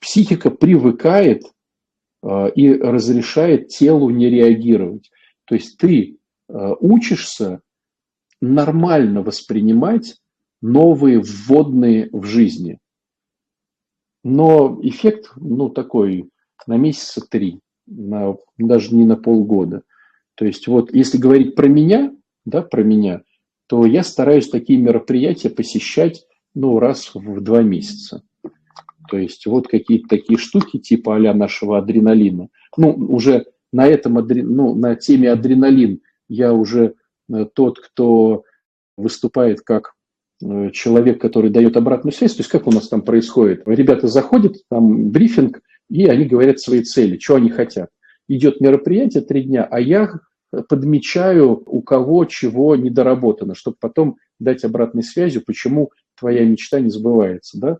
Психика 0.00 0.50
привыкает 0.50 1.44
э, 2.24 2.50
и 2.56 2.72
разрешает 2.72 3.68
телу 3.68 4.10
не 4.10 4.28
реагировать. 4.28 5.10
То 5.44 5.54
есть 5.54 5.78
ты 5.78 6.18
учишься 6.80 7.60
нормально 8.40 9.22
воспринимать 9.22 10.16
новые 10.60 11.20
вводные 11.20 12.08
в 12.12 12.24
жизни. 12.24 12.78
Но 14.24 14.78
эффект, 14.82 15.32
ну, 15.36 15.68
такой, 15.68 16.30
на 16.66 16.76
месяца 16.76 17.20
три, 17.28 17.60
на, 17.86 18.36
даже 18.58 18.94
не 18.94 19.04
на 19.04 19.16
полгода. 19.16 19.82
То 20.34 20.44
есть 20.44 20.66
вот 20.68 20.94
если 20.94 21.18
говорить 21.18 21.54
про 21.54 21.66
меня, 21.66 22.14
да, 22.44 22.62
про 22.62 22.82
меня, 22.82 23.22
то 23.66 23.84
я 23.84 24.04
стараюсь 24.04 24.48
такие 24.48 24.78
мероприятия 24.78 25.50
посещать, 25.50 26.26
ну, 26.54 26.78
раз 26.78 27.14
в 27.14 27.40
два 27.40 27.62
месяца. 27.62 28.22
То 29.08 29.18
есть 29.18 29.46
вот 29.46 29.68
какие-то 29.68 30.08
такие 30.08 30.38
штуки 30.38 30.78
типа 30.78 31.16
а 31.16 31.34
нашего 31.34 31.78
адреналина. 31.78 32.48
Ну, 32.76 32.92
уже 32.92 33.46
на 33.72 33.86
этом, 33.86 34.14
ну, 34.14 34.74
на 34.74 34.94
теме 34.94 35.30
адреналин 35.30 36.00
я 36.28 36.52
уже 36.52 36.94
э, 37.32 37.46
тот, 37.52 37.80
кто 37.80 38.44
выступает 38.96 39.60
как 39.60 39.94
э, 40.42 40.70
человек, 40.72 41.20
который 41.20 41.50
дает 41.50 41.76
обратную 41.76 42.12
связь, 42.12 42.34
то 42.34 42.40
есть 42.40 42.50
как 42.50 42.66
у 42.66 42.72
нас 42.72 42.88
там 42.88 43.02
происходит? 43.02 43.62
Ребята 43.66 44.08
заходят, 44.08 44.56
там 44.70 45.10
брифинг, 45.10 45.60
и 45.88 46.06
они 46.06 46.24
говорят 46.24 46.60
свои 46.60 46.82
цели, 46.82 47.18
что 47.18 47.36
они 47.36 47.50
хотят. 47.50 47.90
Идет 48.28 48.60
мероприятие 48.60 49.22
три 49.22 49.42
дня, 49.42 49.66
а 49.70 49.80
я 49.80 50.10
подмечаю, 50.68 51.62
у 51.66 51.82
кого 51.82 52.24
чего 52.26 52.76
недоработано, 52.76 53.54
чтобы 53.54 53.76
потом 53.80 54.16
дать 54.38 54.64
обратной 54.64 55.02
связью, 55.02 55.42
почему 55.44 55.90
твоя 56.18 56.44
мечта 56.44 56.80
не 56.80 56.90
сбывается. 56.90 57.58
Да? 57.58 57.78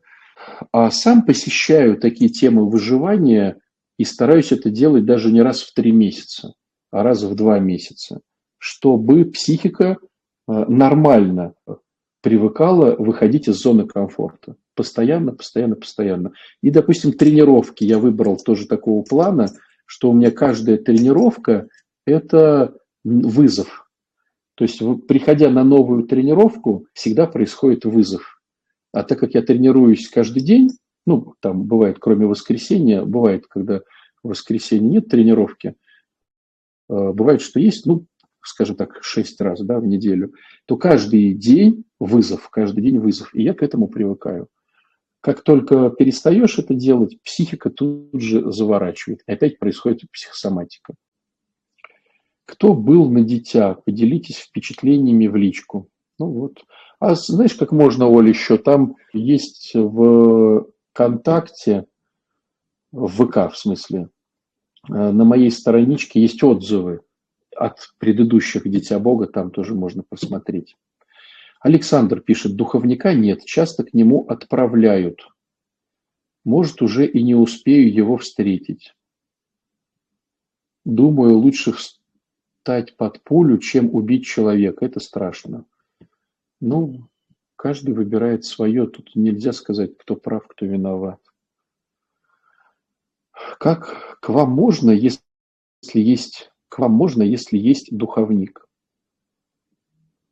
А 0.73 0.91
сам 0.91 1.25
посещаю 1.25 1.99
такие 1.99 2.31
темы 2.31 2.69
выживания 2.69 3.59
и 3.99 4.05
стараюсь 4.05 4.53
это 4.53 4.71
делать 4.71 5.05
даже 5.05 5.31
не 5.31 5.43
раз 5.43 5.63
в 5.63 5.75
три 5.75 5.93
месяца, 5.93 6.55
а 6.91 7.03
раз 7.03 7.23
в 7.23 7.35
два 7.35 7.59
месяца, 7.59 8.21
чтобы 8.63 9.25
психика 9.25 9.99
э, 10.47 10.53
нормально 10.69 11.55
привыкала 12.21 12.95
выходить 12.95 13.49
из 13.49 13.57
зоны 13.57 13.89
комфорта. 13.89 14.55
Постоянно, 14.77 15.33
постоянно, 15.33 15.75
постоянно. 15.75 16.33
И, 16.63 16.71
допустим, 16.71 17.13
тренировки 17.13 17.83
я 17.83 17.99
выбрал 17.99 18.37
тоже 18.37 18.69
такого 18.69 19.03
плана, 19.03 19.49
что 19.85 20.11
у 20.11 20.13
меня 20.13 20.31
каждая 20.31 20.77
тренировка– 20.77 21.67
это 22.07 22.73
вызов. 23.03 23.91
То 24.55 24.63
есть, 24.63 24.81
приходя 25.09 25.51
на 25.51 25.65
новую 25.65 26.05
тренировку, 26.05 26.87
всегда 26.93 27.27
происходит 27.27 27.85
вызов. 27.85 28.41
А 28.93 29.03
так 29.03 29.19
как 29.19 29.35
я 29.35 29.43
тренируюсь 29.43 30.09
каждый 30.09 30.45
день, 30.45 30.71
ну, 31.05 31.35
там 31.41 31.65
бывает, 31.65 31.97
кроме 31.99 32.27
воскресенья, 32.27 33.03
бывает, 33.03 33.49
когда 33.49 33.81
в 34.23 34.29
воскресенье 34.29 34.89
нет 34.89 35.09
тренировки, 35.09 35.75
э, 36.89 37.13
бывает, 37.13 37.41
что 37.41 37.59
есть, 37.59 37.87
ну, 37.87 38.07
скажем 38.43 38.77
так, 38.77 38.99
шесть 39.03 39.41
раз 39.41 39.61
да, 39.61 39.79
в 39.79 39.87
неделю, 39.87 40.35
то 40.67 40.77
каждый 40.77 41.35
день 41.35 41.85
вызов, 41.99 42.49
каждый 42.51 42.83
день 42.83 42.99
вызов. 42.99 43.35
И 43.35 43.43
я 43.43 43.55
к 43.55 43.63
этому 43.63 43.89
привыкаю. 43.89 44.49
Как 45.21 45.43
только 45.43 45.91
перестаешь 45.91 46.59
это 46.59 46.75
делать, 46.75 47.23
психика 47.23 47.71
тут 47.71 48.21
же 48.21 48.51
заворачивает. 48.51 49.23
И 49.27 49.33
опять 49.33 49.59
происходит 49.59 50.11
психосоматика. 50.11 50.95
Кто 52.45 52.75
был 52.75 53.09
на 53.09 53.23
дитя? 53.23 53.75
Поделитесь 53.75 54.39
впечатлениями 54.39 55.29
в 55.29 55.37
личку. 55.37 55.89
Ну 56.19 56.27
вот. 56.27 56.65
А 56.99 57.15
знаешь, 57.15 57.55
как 57.55 57.71
можно, 57.71 58.09
Оля, 58.09 58.31
еще? 58.31 58.59
Там 58.59 58.97
есть 59.13 59.73
в 59.75 60.67
ВКонтакте, 60.93 61.87
в 62.91 63.09
ВК 63.09 63.53
в 63.53 63.57
смысле, 63.57 64.09
э, 64.89 64.93
на 64.93 65.25
моей 65.25 65.51
страничке 65.51 66.21
есть 66.21 66.43
отзывы 66.43 67.01
от 67.57 67.95
предыдущих 67.99 68.69
Дитя 68.69 68.99
Бога, 68.99 69.27
там 69.27 69.51
тоже 69.51 69.75
можно 69.75 70.03
посмотреть. 70.03 70.77
Александр 71.61 72.21
пишет, 72.21 72.57
духовника 72.57 73.15
нет, 73.15 73.45
часто 73.45 73.85
к 73.85 73.95
нему 73.95 74.27
отправляют. 74.27 75.29
Может, 76.45 76.83
уже 76.83 77.07
и 77.07 77.23
не 77.23 77.35
успею 77.35 77.93
его 77.93 78.17
встретить. 78.17 78.95
Думаю, 80.85 81.37
лучше 81.37 81.73
встать 81.73 82.97
под 82.97 83.23
пулю, 83.23 83.59
чем 83.59 83.95
убить 83.95 84.27
человека. 84.27 84.85
Это 84.85 84.99
страшно. 84.99 85.65
Ну, 86.61 87.09
каждый 87.55 87.95
выбирает 87.95 88.45
свое. 88.45 88.89
Тут 88.89 89.13
нельзя 89.15 89.53
сказать, 89.53 89.97
кто 89.97 90.17
прав, 90.17 90.49
кто 90.49 90.67
виноват. 90.67 91.21
Как 93.59 94.19
к 94.21 94.29
вам 94.29 94.51
можно, 94.51 94.91
если 94.91 95.21
есть 95.95 96.52
к 96.73 96.79
вам 96.79 96.93
можно, 96.93 97.23
если 97.23 97.59
есть 97.59 97.95
духовник? 97.95 98.67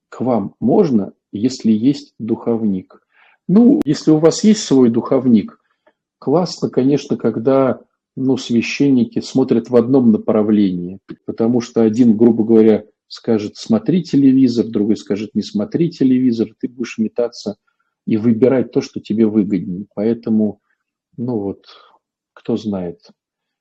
К 0.08 0.22
вам 0.22 0.54
можно, 0.58 1.12
если 1.32 1.70
есть 1.70 2.14
духовник? 2.18 3.02
Ну, 3.46 3.82
если 3.84 4.10
у 4.10 4.16
вас 4.16 4.42
есть 4.42 4.62
свой 4.62 4.88
духовник, 4.88 5.60
классно, 6.18 6.70
конечно, 6.70 7.18
когда 7.18 7.82
ну, 8.16 8.38
священники 8.38 9.20
смотрят 9.20 9.68
в 9.68 9.76
одном 9.76 10.12
направлении, 10.12 11.00
потому 11.26 11.60
что 11.60 11.82
один, 11.82 12.16
грубо 12.16 12.42
говоря, 12.42 12.86
скажет 13.06 13.56
«смотри 13.56 14.02
телевизор», 14.02 14.66
другой 14.66 14.96
скажет 14.96 15.34
«не 15.34 15.42
смотри 15.42 15.90
телевизор», 15.90 16.48
ты 16.58 16.68
будешь 16.68 16.96
метаться 16.96 17.56
и 18.06 18.16
выбирать 18.16 18.72
то, 18.72 18.80
что 18.80 18.98
тебе 19.00 19.26
выгоднее. 19.26 19.84
Поэтому, 19.94 20.62
ну 21.18 21.38
вот, 21.38 21.66
кто 22.32 22.56
знает. 22.56 23.00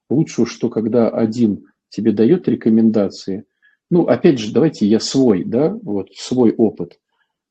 Лучше, 0.10 0.46
что 0.46 0.70
когда 0.70 1.10
один 1.10 1.66
тебе 1.90 2.12
дает 2.12 2.48
рекомендации, 2.48 3.46
ну, 3.90 4.04
опять 4.04 4.40
же, 4.40 4.54
давайте 4.54 4.86
я 4.86 5.00
свой, 5.00 5.44
да, 5.44 5.78
вот 5.82 6.10
свой 6.14 6.52
опыт. 6.52 7.00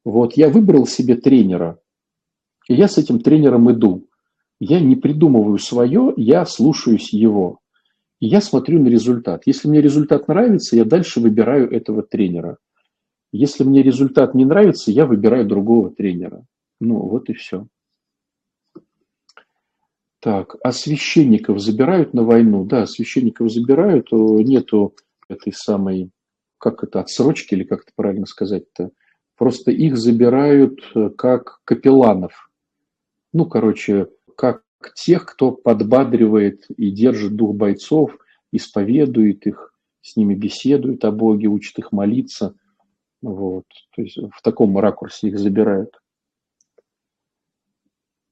Вот 0.04 0.36
я 0.36 0.48
выбрал 0.48 0.86
себе 0.86 1.16
тренера, 1.16 1.80
и 2.68 2.74
я 2.74 2.86
с 2.86 2.98
этим 2.98 3.20
тренером 3.20 3.70
иду. 3.72 4.06
Я 4.60 4.80
не 4.80 4.96
придумываю 4.96 5.58
свое, 5.58 6.12
я 6.16 6.44
слушаюсь 6.44 7.12
его. 7.12 7.60
И 8.20 8.26
я 8.26 8.40
смотрю 8.40 8.82
на 8.82 8.88
результат. 8.88 9.42
Если 9.46 9.68
мне 9.68 9.80
результат 9.80 10.28
нравится, 10.28 10.76
я 10.76 10.84
дальше 10.84 11.20
выбираю 11.20 11.70
этого 11.70 12.02
тренера. 12.02 12.58
Если 13.32 13.62
мне 13.62 13.82
результат 13.82 14.34
не 14.34 14.44
нравится, 14.44 14.90
я 14.90 15.06
выбираю 15.06 15.46
другого 15.46 15.90
тренера. 15.90 16.44
Ну, 16.80 17.00
вот 17.00 17.28
и 17.30 17.34
все. 17.34 17.66
Так, 20.20 20.56
а 20.64 20.72
священников 20.72 21.60
забирают 21.60 22.12
на 22.12 22.24
войну? 22.24 22.64
Да, 22.64 22.86
священников 22.86 23.52
забирают, 23.52 24.10
нету 24.10 24.94
этой 25.28 25.52
самой, 25.52 26.10
как 26.58 26.82
это, 26.82 27.00
отсрочки 27.00 27.54
или 27.54 27.62
как 27.62 27.82
это 27.82 27.92
правильно 27.94 28.26
сказать-то. 28.26 28.90
Просто 29.36 29.70
их 29.70 29.96
забирают 29.96 30.80
э, 30.96 31.10
как 31.10 31.60
капелланов. 31.64 32.50
Ну, 33.32 33.46
короче, 33.46 34.08
как 34.36 34.62
тех, 34.96 35.26
кто 35.26 35.52
подбадривает 35.52 36.68
и 36.70 36.90
держит 36.90 37.36
дух 37.36 37.54
бойцов, 37.54 38.16
исповедует 38.50 39.46
их, 39.46 39.72
с 40.02 40.16
ними 40.16 40.34
беседует 40.34 41.04
о 41.04 41.12
Боге, 41.12 41.46
учит 41.46 41.78
их 41.78 41.92
молиться. 41.92 42.56
Вот. 43.22 43.66
То 43.94 44.02
есть 44.02 44.16
в 44.16 44.42
таком 44.42 44.76
ракурсе 44.78 45.28
их 45.28 45.38
забирают. 45.38 46.00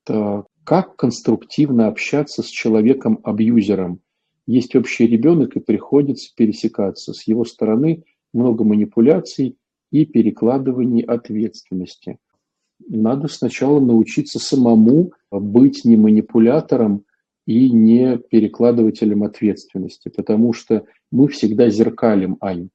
Так. 0.03 0.47
Как 0.67 0.97
конструктивно 0.97 1.87
общаться 1.87 2.43
с 2.43 2.47
человеком-абьюзером? 2.47 4.01
Есть 4.49 4.75
общий 4.75 5.07
ребенок 5.07 5.55
и 5.55 5.61
приходится 5.61 6.33
пересекаться. 6.37 7.13
С 7.13 7.29
его 7.29 7.45
стороны 7.45 8.03
много 8.35 8.65
манипуляций 8.65 9.59
и 9.93 10.05
перекладываний 10.05 11.03
ответственности. 11.03 12.19
Надо 12.85 13.29
сначала 13.29 13.79
научиться 13.79 14.41
самому 14.41 15.13
быть 15.31 15.85
не 15.85 15.97
манипулятором 15.97 17.05
и 17.47 17.71
не 17.71 18.19
перекладывателем 18.19 19.23
ответственности, 19.23 20.09
потому 20.09 20.53
что 20.53 20.85
мы 21.13 21.29
всегда 21.29 21.71
зеркалим 21.71 22.39
Ань. 22.41 22.71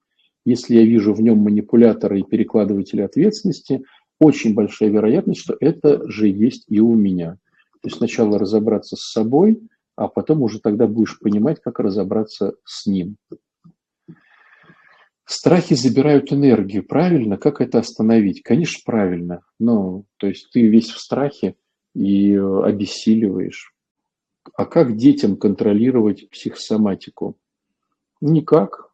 Если 0.46 0.76
я 0.76 0.84
вижу 0.84 1.14
в 1.14 1.22
нем 1.22 1.40
манипулятора 1.40 2.18
и 2.18 2.24
перекладывателя 2.24 3.04
ответственности, 3.04 3.84
очень 4.18 4.54
большая 4.54 4.88
вероятность, 4.88 5.42
что 5.42 5.58
это 5.60 6.10
же 6.10 6.30
есть 6.30 6.64
и 6.70 6.80
у 6.80 6.96
меня. 6.96 7.38
То 7.82 7.88
есть 7.88 7.98
сначала 7.98 8.38
разобраться 8.38 8.96
с 8.96 9.12
собой, 9.12 9.62
а 9.96 10.08
потом 10.08 10.42
уже 10.44 10.60
тогда 10.60 10.88
будешь 10.88 11.20
понимать, 11.20 11.60
как 11.62 11.80
разобраться 11.80 12.54
с 12.64 12.86
ним. 12.86 13.18
Страхи 15.26 15.76
забирают 15.76 16.32
энергию, 16.34 16.86
правильно? 16.86 17.38
Как 17.38 17.62
это 17.62 17.80
остановить? 17.80 18.44
Конечно, 18.44 18.82
правильно. 18.86 19.42
Ну, 19.60 20.06
то 20.18 20.28
есть 20.28 20.50
ты 20.52 20.68
весь 20.68 20.90
в 20.90 21.00
страхе 21.00 21.56
и 21.96 22.36
обессиливаешь. 22.36 23.74
А 24.56 24.66
как 24.66 24.98
детям 24.98 25.38
контролировать 25.38 26.30
психосоматику? 26.30 27.38
Никак. 28.20 28.92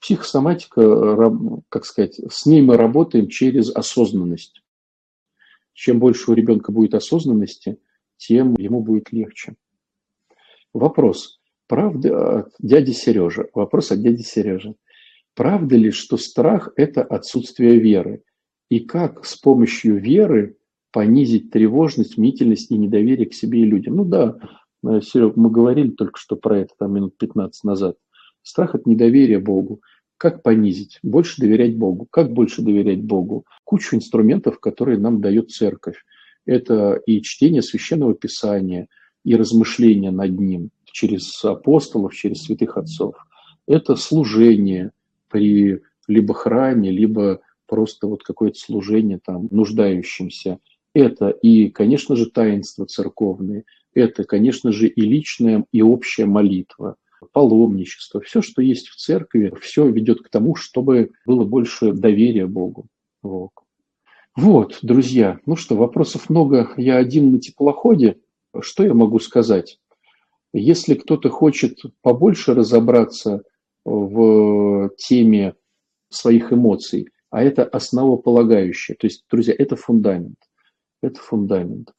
Психосоматика, 0.00 1.32
как 1.68 1.84
сказать, 1.84 2.20
с 2.30 2.46
ней 2.46 2.62
мы 2.62 2.76
работаем 2.76 3.28
через 3.28 3.74
осознанность. 3.74 4.62
Чем 5.78 6.00
больше 6.00 6.32
у 6.32 6.34
ребенка 6.34 6.72
будет 6.72 6.94
осознанности, 6.94 7.78
тем 8.16 8.56
ему 8.58 8.82
будет 8.82 9.12
легче. 9.12 9.54
Вопрос. 10.74 11.38
Правда 11.68 12.48
дяди 12.58 12.90
Сережа. 12.90 13.46
Вопрос 13.54 13.92
от 13.92 14.02
дяди 14.02 14.22
Сережи. 14.22 14.74
Правда 15.36 15.76
ли, 15.76 15.92
что 15.92 16.16
страх– 16.16 16.72
это 16.76 17.04
отсутствие 17.04 17.78
веры? 17.78 18.24
И 18.68 18.80
как 18.80 19.24
с 19.24 19.36
помощью 19.36 20.00
веры 20.00 20.56
понизить 20.90 21.52
тревожность, 21.52 22.18
мнительность 22.18 22.72
и 22.72 22.76
недоверие 22.76 23.28
к 23.28 23.34
себе 23.34 23.60
и 23.60 23.64
людям? 23.64 23.98
Ну 23.98 24.04
да, 24.04 24.36
э, 24.84 25.00
Серег, 25.00 25.36
мы 25.36 25.48
говорили 25.48 25.90
только 25.90 26.18
что 26.18 26.34
про 26.34 26.58
это 26.58 26.74
там 26.76 26.92
минут 26.92 27.16
15 27.18 27.62
назад. 27.62 27.96
Страх 28.42 28.74
от 28.74 28.84
недоверия 28.86 29.38
Богу. 29.38 29.80
Как 30.18 30.42
понизить? 30.42 30.98
Больше 31.02 31.40
доверять 31.40 31.76
Богу. 31.76 32.06
Как 32.10 32.32
больше 32.32 32.60
доверять 32.62 33.02
Богу? 33.02 33.46
Кучу 33.64 33.96
инструментов, 33.96 34.58
которые 34.58 34.98
нам 34.98 35.20
дает 35.20 35.50
церковь. 35.50 36.04
Это 36.44 37.00
и 37.06 37.22
чтение 37.22 37.62
священного 37.62 38.14
писания, 38.14 38.88
и 39.24 39.36
размышления 39.36 40.10
над 40.10 40.38
ним 40.38 40.70
через 40.86 41.44
апостолов, 41.44 42.14
через 42.14 42.42
святых 42.42 42.76
отцов. 42.76 43.14
Это 43.66 43.94
служение 43.94 44.90
при 45.28 45.80
либо 46.08 46.34
храме, 46.34 46.90
либо 46.90 47.40
просто 47.66 48.06
вот 48.06 48.22
какое-то 48.24 48.58
служение 48.58 49.20
там 49.24 49.46
нуждающимся. 49.50 50.58
Это 50.94 51.28
и, 51.28 51.68
конечно 51.68 52.16
же, 52.16 52.30
таинства 52.30 52.86
церковные, 52.86 53.64
это, 53.94 54.24
конечно 54.24 54.72
же, 54.72 54.88
и 54.88 55.00
личная, 55.02 55.64
и 55.70 55.82
общая 55.82 56.26
молитва, 56.26 56.96
паломничество, 57.32 58.20
все, 58.20 58.42
что 58.42 58.62
есть 58.62 58.88
в 58.88 58.96
церкви, 58.96 59.52
все 59.60 59.88
ведет 59.88 60.22
к 60.22 60.28
тому, 60.28 60.54
чтобы 60.54 61.10
было 61.26 61.44
больше 61.44 61.92
доверия 61.92 62.46
Богу. 62.46 62.86
Вот. 63.22 63.50
Вот, 64.36 64.78
друзья, 64.82 65.40
ну 65.46 65.56
что, 65.56 65.76
вопросов 65.76 66.30
много. 66.30 66.72
Я 66.76 66.96
один 66.96 67.32
на 67.32 67.40
теплоходе. 67.40 68.18
Что 68.60 68.84
я 68.84 68.94
могу 68.94 69.18
сказать? 69.18 69.80
Если 70.52 70.94
кто-то 70.94 71.28
хочет 71.28 71.80
побольше 72.02 72.54
разобраться 72.54 73.42
в 73.84 74.90
теме 74.96 75.54
своих 76.08 76.52
эмоций, 76.52 77.08
а 77.30 77.42
это 77.42 77.64
основополагающее, 77.64 78.96
то 78.96 79.06
есть, 79.06 79.24
друзья, 79.30 79.54
это 79.58 79.76
фундамент, 79.76 80.38
это 81.02 81.20
фундамент, 81.20 81.92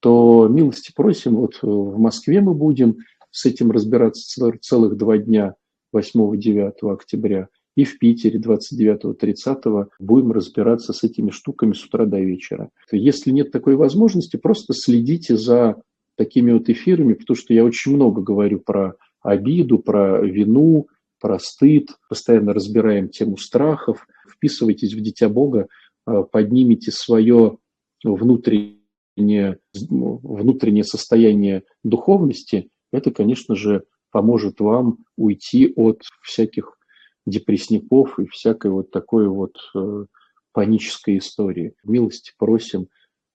то 0.00 0.48
милости 0.48 0.92
просим, 0.94 1.36
вот 1.36 1.58
в 1.62 1.98
Москве 1.98 2.40
мы 2.40 2.54
будем 2.54 2.98
с 3.36 3.44
этим 3.44 3.70
разбираться 3.70 4.50
целых 4.62 4.96
два 4.96 5.18
дня, 5.18 5.56
8-9 5.94 6.72
октября, 6.90 7.48
и 7.76 7.84
в 7.84 7.98
Питере 7.98 8.40
29-30 8.40 9.88
будем 9.98 10.32
разбираться 10.32 10.94
с 10.94 11.02
этими 11.04 11.28
штуками 11.28 11.74
с 11.74 11.84
утра 11.84 12.06
до 12.06 12.18
вечера. 12.18 12.70
Если 12.90 13.30
нет 13.32 13.52
такой 13.52 13.76
возможности, 13.76 14.38
просто 14.38 14.72
следите 14.72 15.36
за 15.36 15.76
такими 16.16 16.50
вот 16.52 16.70
эфирами, 16.70 17.12
потому 17.12 17.36
что 17.36 17.52
я 17.52 17.62
очень 17.62 17.94
много 17.94 18.22
говорю 18.22 18.60
про 18.60 18.94
обиду, 19.20 19.78
про 19.80 20.22
вину, 20.22 20.88
про 21.20 21.38
стыд, 21.38 21.90
постоянно 22.08 22.54
разбираем 22.54 23.10
тему 23.10 23.36
страхов, 23.36 24.06
вписывайтесь 24.32 24.94
в 24.94 25.00
Дитя 25.02 25.28
Бога, 25.28 25.66
а, 26.06 26.22
поднимите 26.22 26.90
свое 26.90 27.58
внутреннее, 28.02 29.58
внутреннее 29.74 30.84
состояние 30.84 31.64
духовности, 31.84 32.70
это, 32.96 33.10
конечно 33.10 33.54
же, 33.54 33.84
поможет 34.10 34.60
вам 34.60 34.98
уйти 35.16 35.72
от 35.76 36.02
всяких 36.22 36.78
депрессников 37.26 38.18
и 38.18 38.26
всякой 38.26 38.70
вот 38.70 38.90
такой 38.90 39.28
вот 39.28 39.56
э, 39.74 40.06
панической 40.52 41.18
истории. 41.18 41.74
Милости 41.84 42.32
просим, 42.38 42.88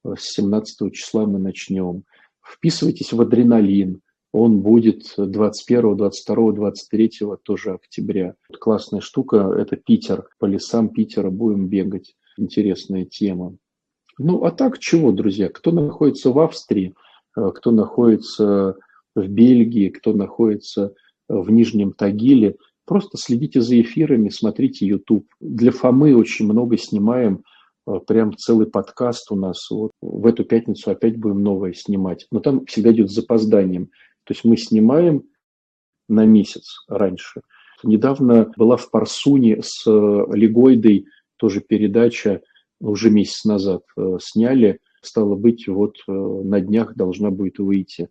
э, 0.03 0.15
с 0.17 0.33
17 0.33 0.93
числа 0.93 1.25
мы 1.25 1.39
начнем. 1.39 2.03
Вписывайтесь 2.41 3.13
в 3.13 3.21
адреналин, 3.21 4.01
он 4.31 4.61
будет 4.61 5.13
21, 5.17 5.97
22, 5.97 6.51
23 6.53 7.11
тоже 7.43 7.73
октября. 7.73 8.35
Классная 8.59 9.01
штука, 9.01 9.53
это 9.57 9.75
Питер. 9.75 10.29
По 10.39 10.45
лесам 10.45 10.89
Питера 10.89 11.29
будем 11.29 11.67
бегать. 11.67 12.15
Интересная 12.37 13.05
тема. 13.05 13.57
Ну, 14.17 14.43
а 14.45 14.51
так 14.51 14.79
чего, 14.79 15.11
друзья? 15.11 15.49
Кто 15.49 15.71
находится 15.71 16.31
в 16.31 16.39
Австрии, 16.39 16.95
э, 17.35 17.51
кто 17.53 17.71
находится 17.71 18.77
в 19.15 19.27
Бельгии, 19.27 19.89
кто 19.89 20.13
находится 20.13 20.93
в 21.27 21.49
Нижнем 21.49 21.93
Тагиле– 21.93 22.55
Просто 22.91 23.17
следите 23.17 23.61
за 23.61 23.79
эфирами, 23.79 24.27
смотрите 24.27 24.85
YouTube. 24.85 25.25
Для 25.39 25.71
Фомы 25.71 26.13
очень 26.13 26.45
много 26.45 26.77
снимаем, 26.77 27.45
э, 27.87 27.99
прям 28.05 28.35
целый 28.35 28.67
подкаст 28.67 29.31
у 29.31 29.35
нас. 29.35 29.69
Вот 29.69 29.91
в 30.01 30.25
эту 30.25 30.43
пятницу 30.43 30.91
опять 30.91 31.17
будем 31.17 31.41
новое 31.41 31.71
снимать. 31.71 32.27
Но 32.31 32.41
там 32.41 32.65
всегда 32.65 32.91
идет 32.91 33.09
с 33.09 33.15
запозданием. 33.15 33.85
То 34.25 34.33
есть 34.33 34.43
мы 34.43 34.57
снимаем 34.57 35.23
на 36.09 36.25
месяц 36.25 36.83
раньше. 36.89 37.41
Недавно 37.83 38.51
была 38.57 38.75
в 38.75 38.89
Парсуне 38.91 39.61
с 39.63 39.87
э, 39.87 40.23
Легойдой 40.33 41.05
тоже 41.37 41.61
передача, 41.61 42.41
уже 42.79 43.09
месяц 43.09 43.45
назад 43.45 43.83
э, 43.95 44.17
сняли. 44.19 44.79
Стало 45.01 45.35
быть, 45.35 45.67
вот 45.67 45.95
на 46.07 46.59
днях 46.59 46.93
должна 46.95 47.31
будет 47.31 47.57
выйти. 47.57 48.09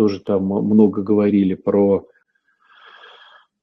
Тоже 0.00 0.20
там 0.20 0.46
много 0.46 1.02
говорили 1.02 1.52
про 1.52 2.08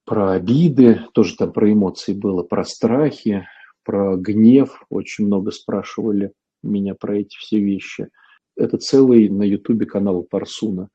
про 0.06 0.34
обиды, 0.34 1.02
тоже 1.16 1.36
там 1.36 1.52
про 1.52 1.74
эмоции 1.74 2.14
было, 2.14 2.44
про 2.44 2.64
страхи, 2.64 3.48
про 3.84 4.16
гнев. 4.18 4.84
Очень 4.92 5.26
много 5.26 5.50
спрашивали 5.50 6.34
меня 6.62 6.94
про 6.94 7.18
эти 7.18 7.36
все 7.40 7.60
вещи. 7.60 8.10
Это 8.56 8.78
целый 8.78 9.30
на 9.30 9.42
ютубе 9.42 9.88
канал 9.88 10.22
Парсуна. 10.22 10.90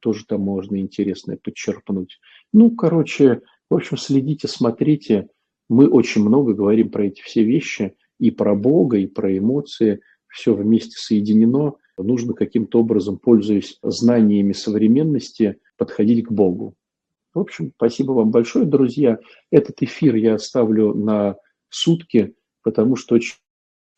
Тоже 0.00 0.24
там 0.24 0.40
можно 0.40 0.80
интересное 0.80 1.36
подчерпнуть. 1.36 2.18
Ну, 2.54 2.70
короче, 2.70 3.42
в 3.68 3.74
общем, 3.74 3.98
следите, 3.98 4.48
смотрите. 4.48 5.28
Мы 5.68 5.86
очень 5.86 6.22
много 6.22 6.54
говорим 6.54 6.90
про 6.90 7.04
эти 7.04 7.20
все 7.20 7.44
вещи. 7.44 7.94
И 8.18 8.30
про 8.30 8.54
Бога, 8.54 8.96
и 8.96 9.06
про 9.06 9.36
эмоции. 9.36 10.00
Все 10.28 10.54
вместе 10.54 10.96
соединено. 10.96 11.74
Нужно 12.02 12.34
каким-то 12.34 12.80
образом, 12.80 13.18
пользуясь 13.18 13.78
знаниями 13.82 14.52
современности, 14.52 15.58
подходить 15.76 16.26
к 16.26 16.32
Богу. 16.32 16.74
В 17.34 17.40
общем, 17.40 17.72
спасибо 17.76 18.12
вам 18.12 18.30
большое, 18.30 18.64
друзья. 18.64 19.18
Этот 19.50 19.82
эфир 19.82 20.16
я 20.16 20.34
оставлю 20.34 20.94
на 20.94 21.36
сутки, 21.68 22.34
потому 22.62 22.96
что 22.96 23.16
очень, 23.16 23.36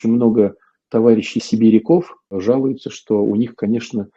много 0.03 0.55
товарищей 0.89 1.39
сибиряков 1.39 2.17
жалуются, 2.31 2.89
что 2.89 3.23
у 3.23 3.35
них, 3.35 3.55
конечно, 3.55 4.09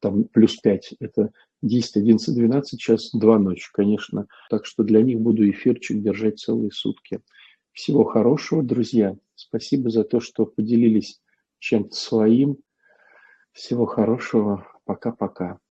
там 0.00 0.24
плюс 0.24 0.56
5. 0.56 0.94
Это 1.00 1.30
10, 1.62 1.96
11, 1.96 2.34
12 2.34 2.80
час, 2.80 3.10
2 3.12 3.38
ночи, 3.38 3.68
конечно. 3.72 4.26
Так 4.50 4.66
что 4.66 4.82
для 4.82 5.02
них 5.02 5.20
буду 5.20 5.48
эфирчик 5.48 6.00
держать 6.00 6.38
целые 6.38 6.70
сутки. 6.72 7.20
Всего 7.72 8.04
хорошего, 8.04 8.62
друзья. 8.62 9.16
Спасибо 9.34 9.90
за 9.90 10.04
то, 10.04 10.20
что 10.20 10.46
поделились 10.46 11.20
чем-то 11.58 11.94
своим. 11.94 12.58
Всего 13.54 13.86
хорошего. 13.86 14.66
Пока-пока. 14.84 15.58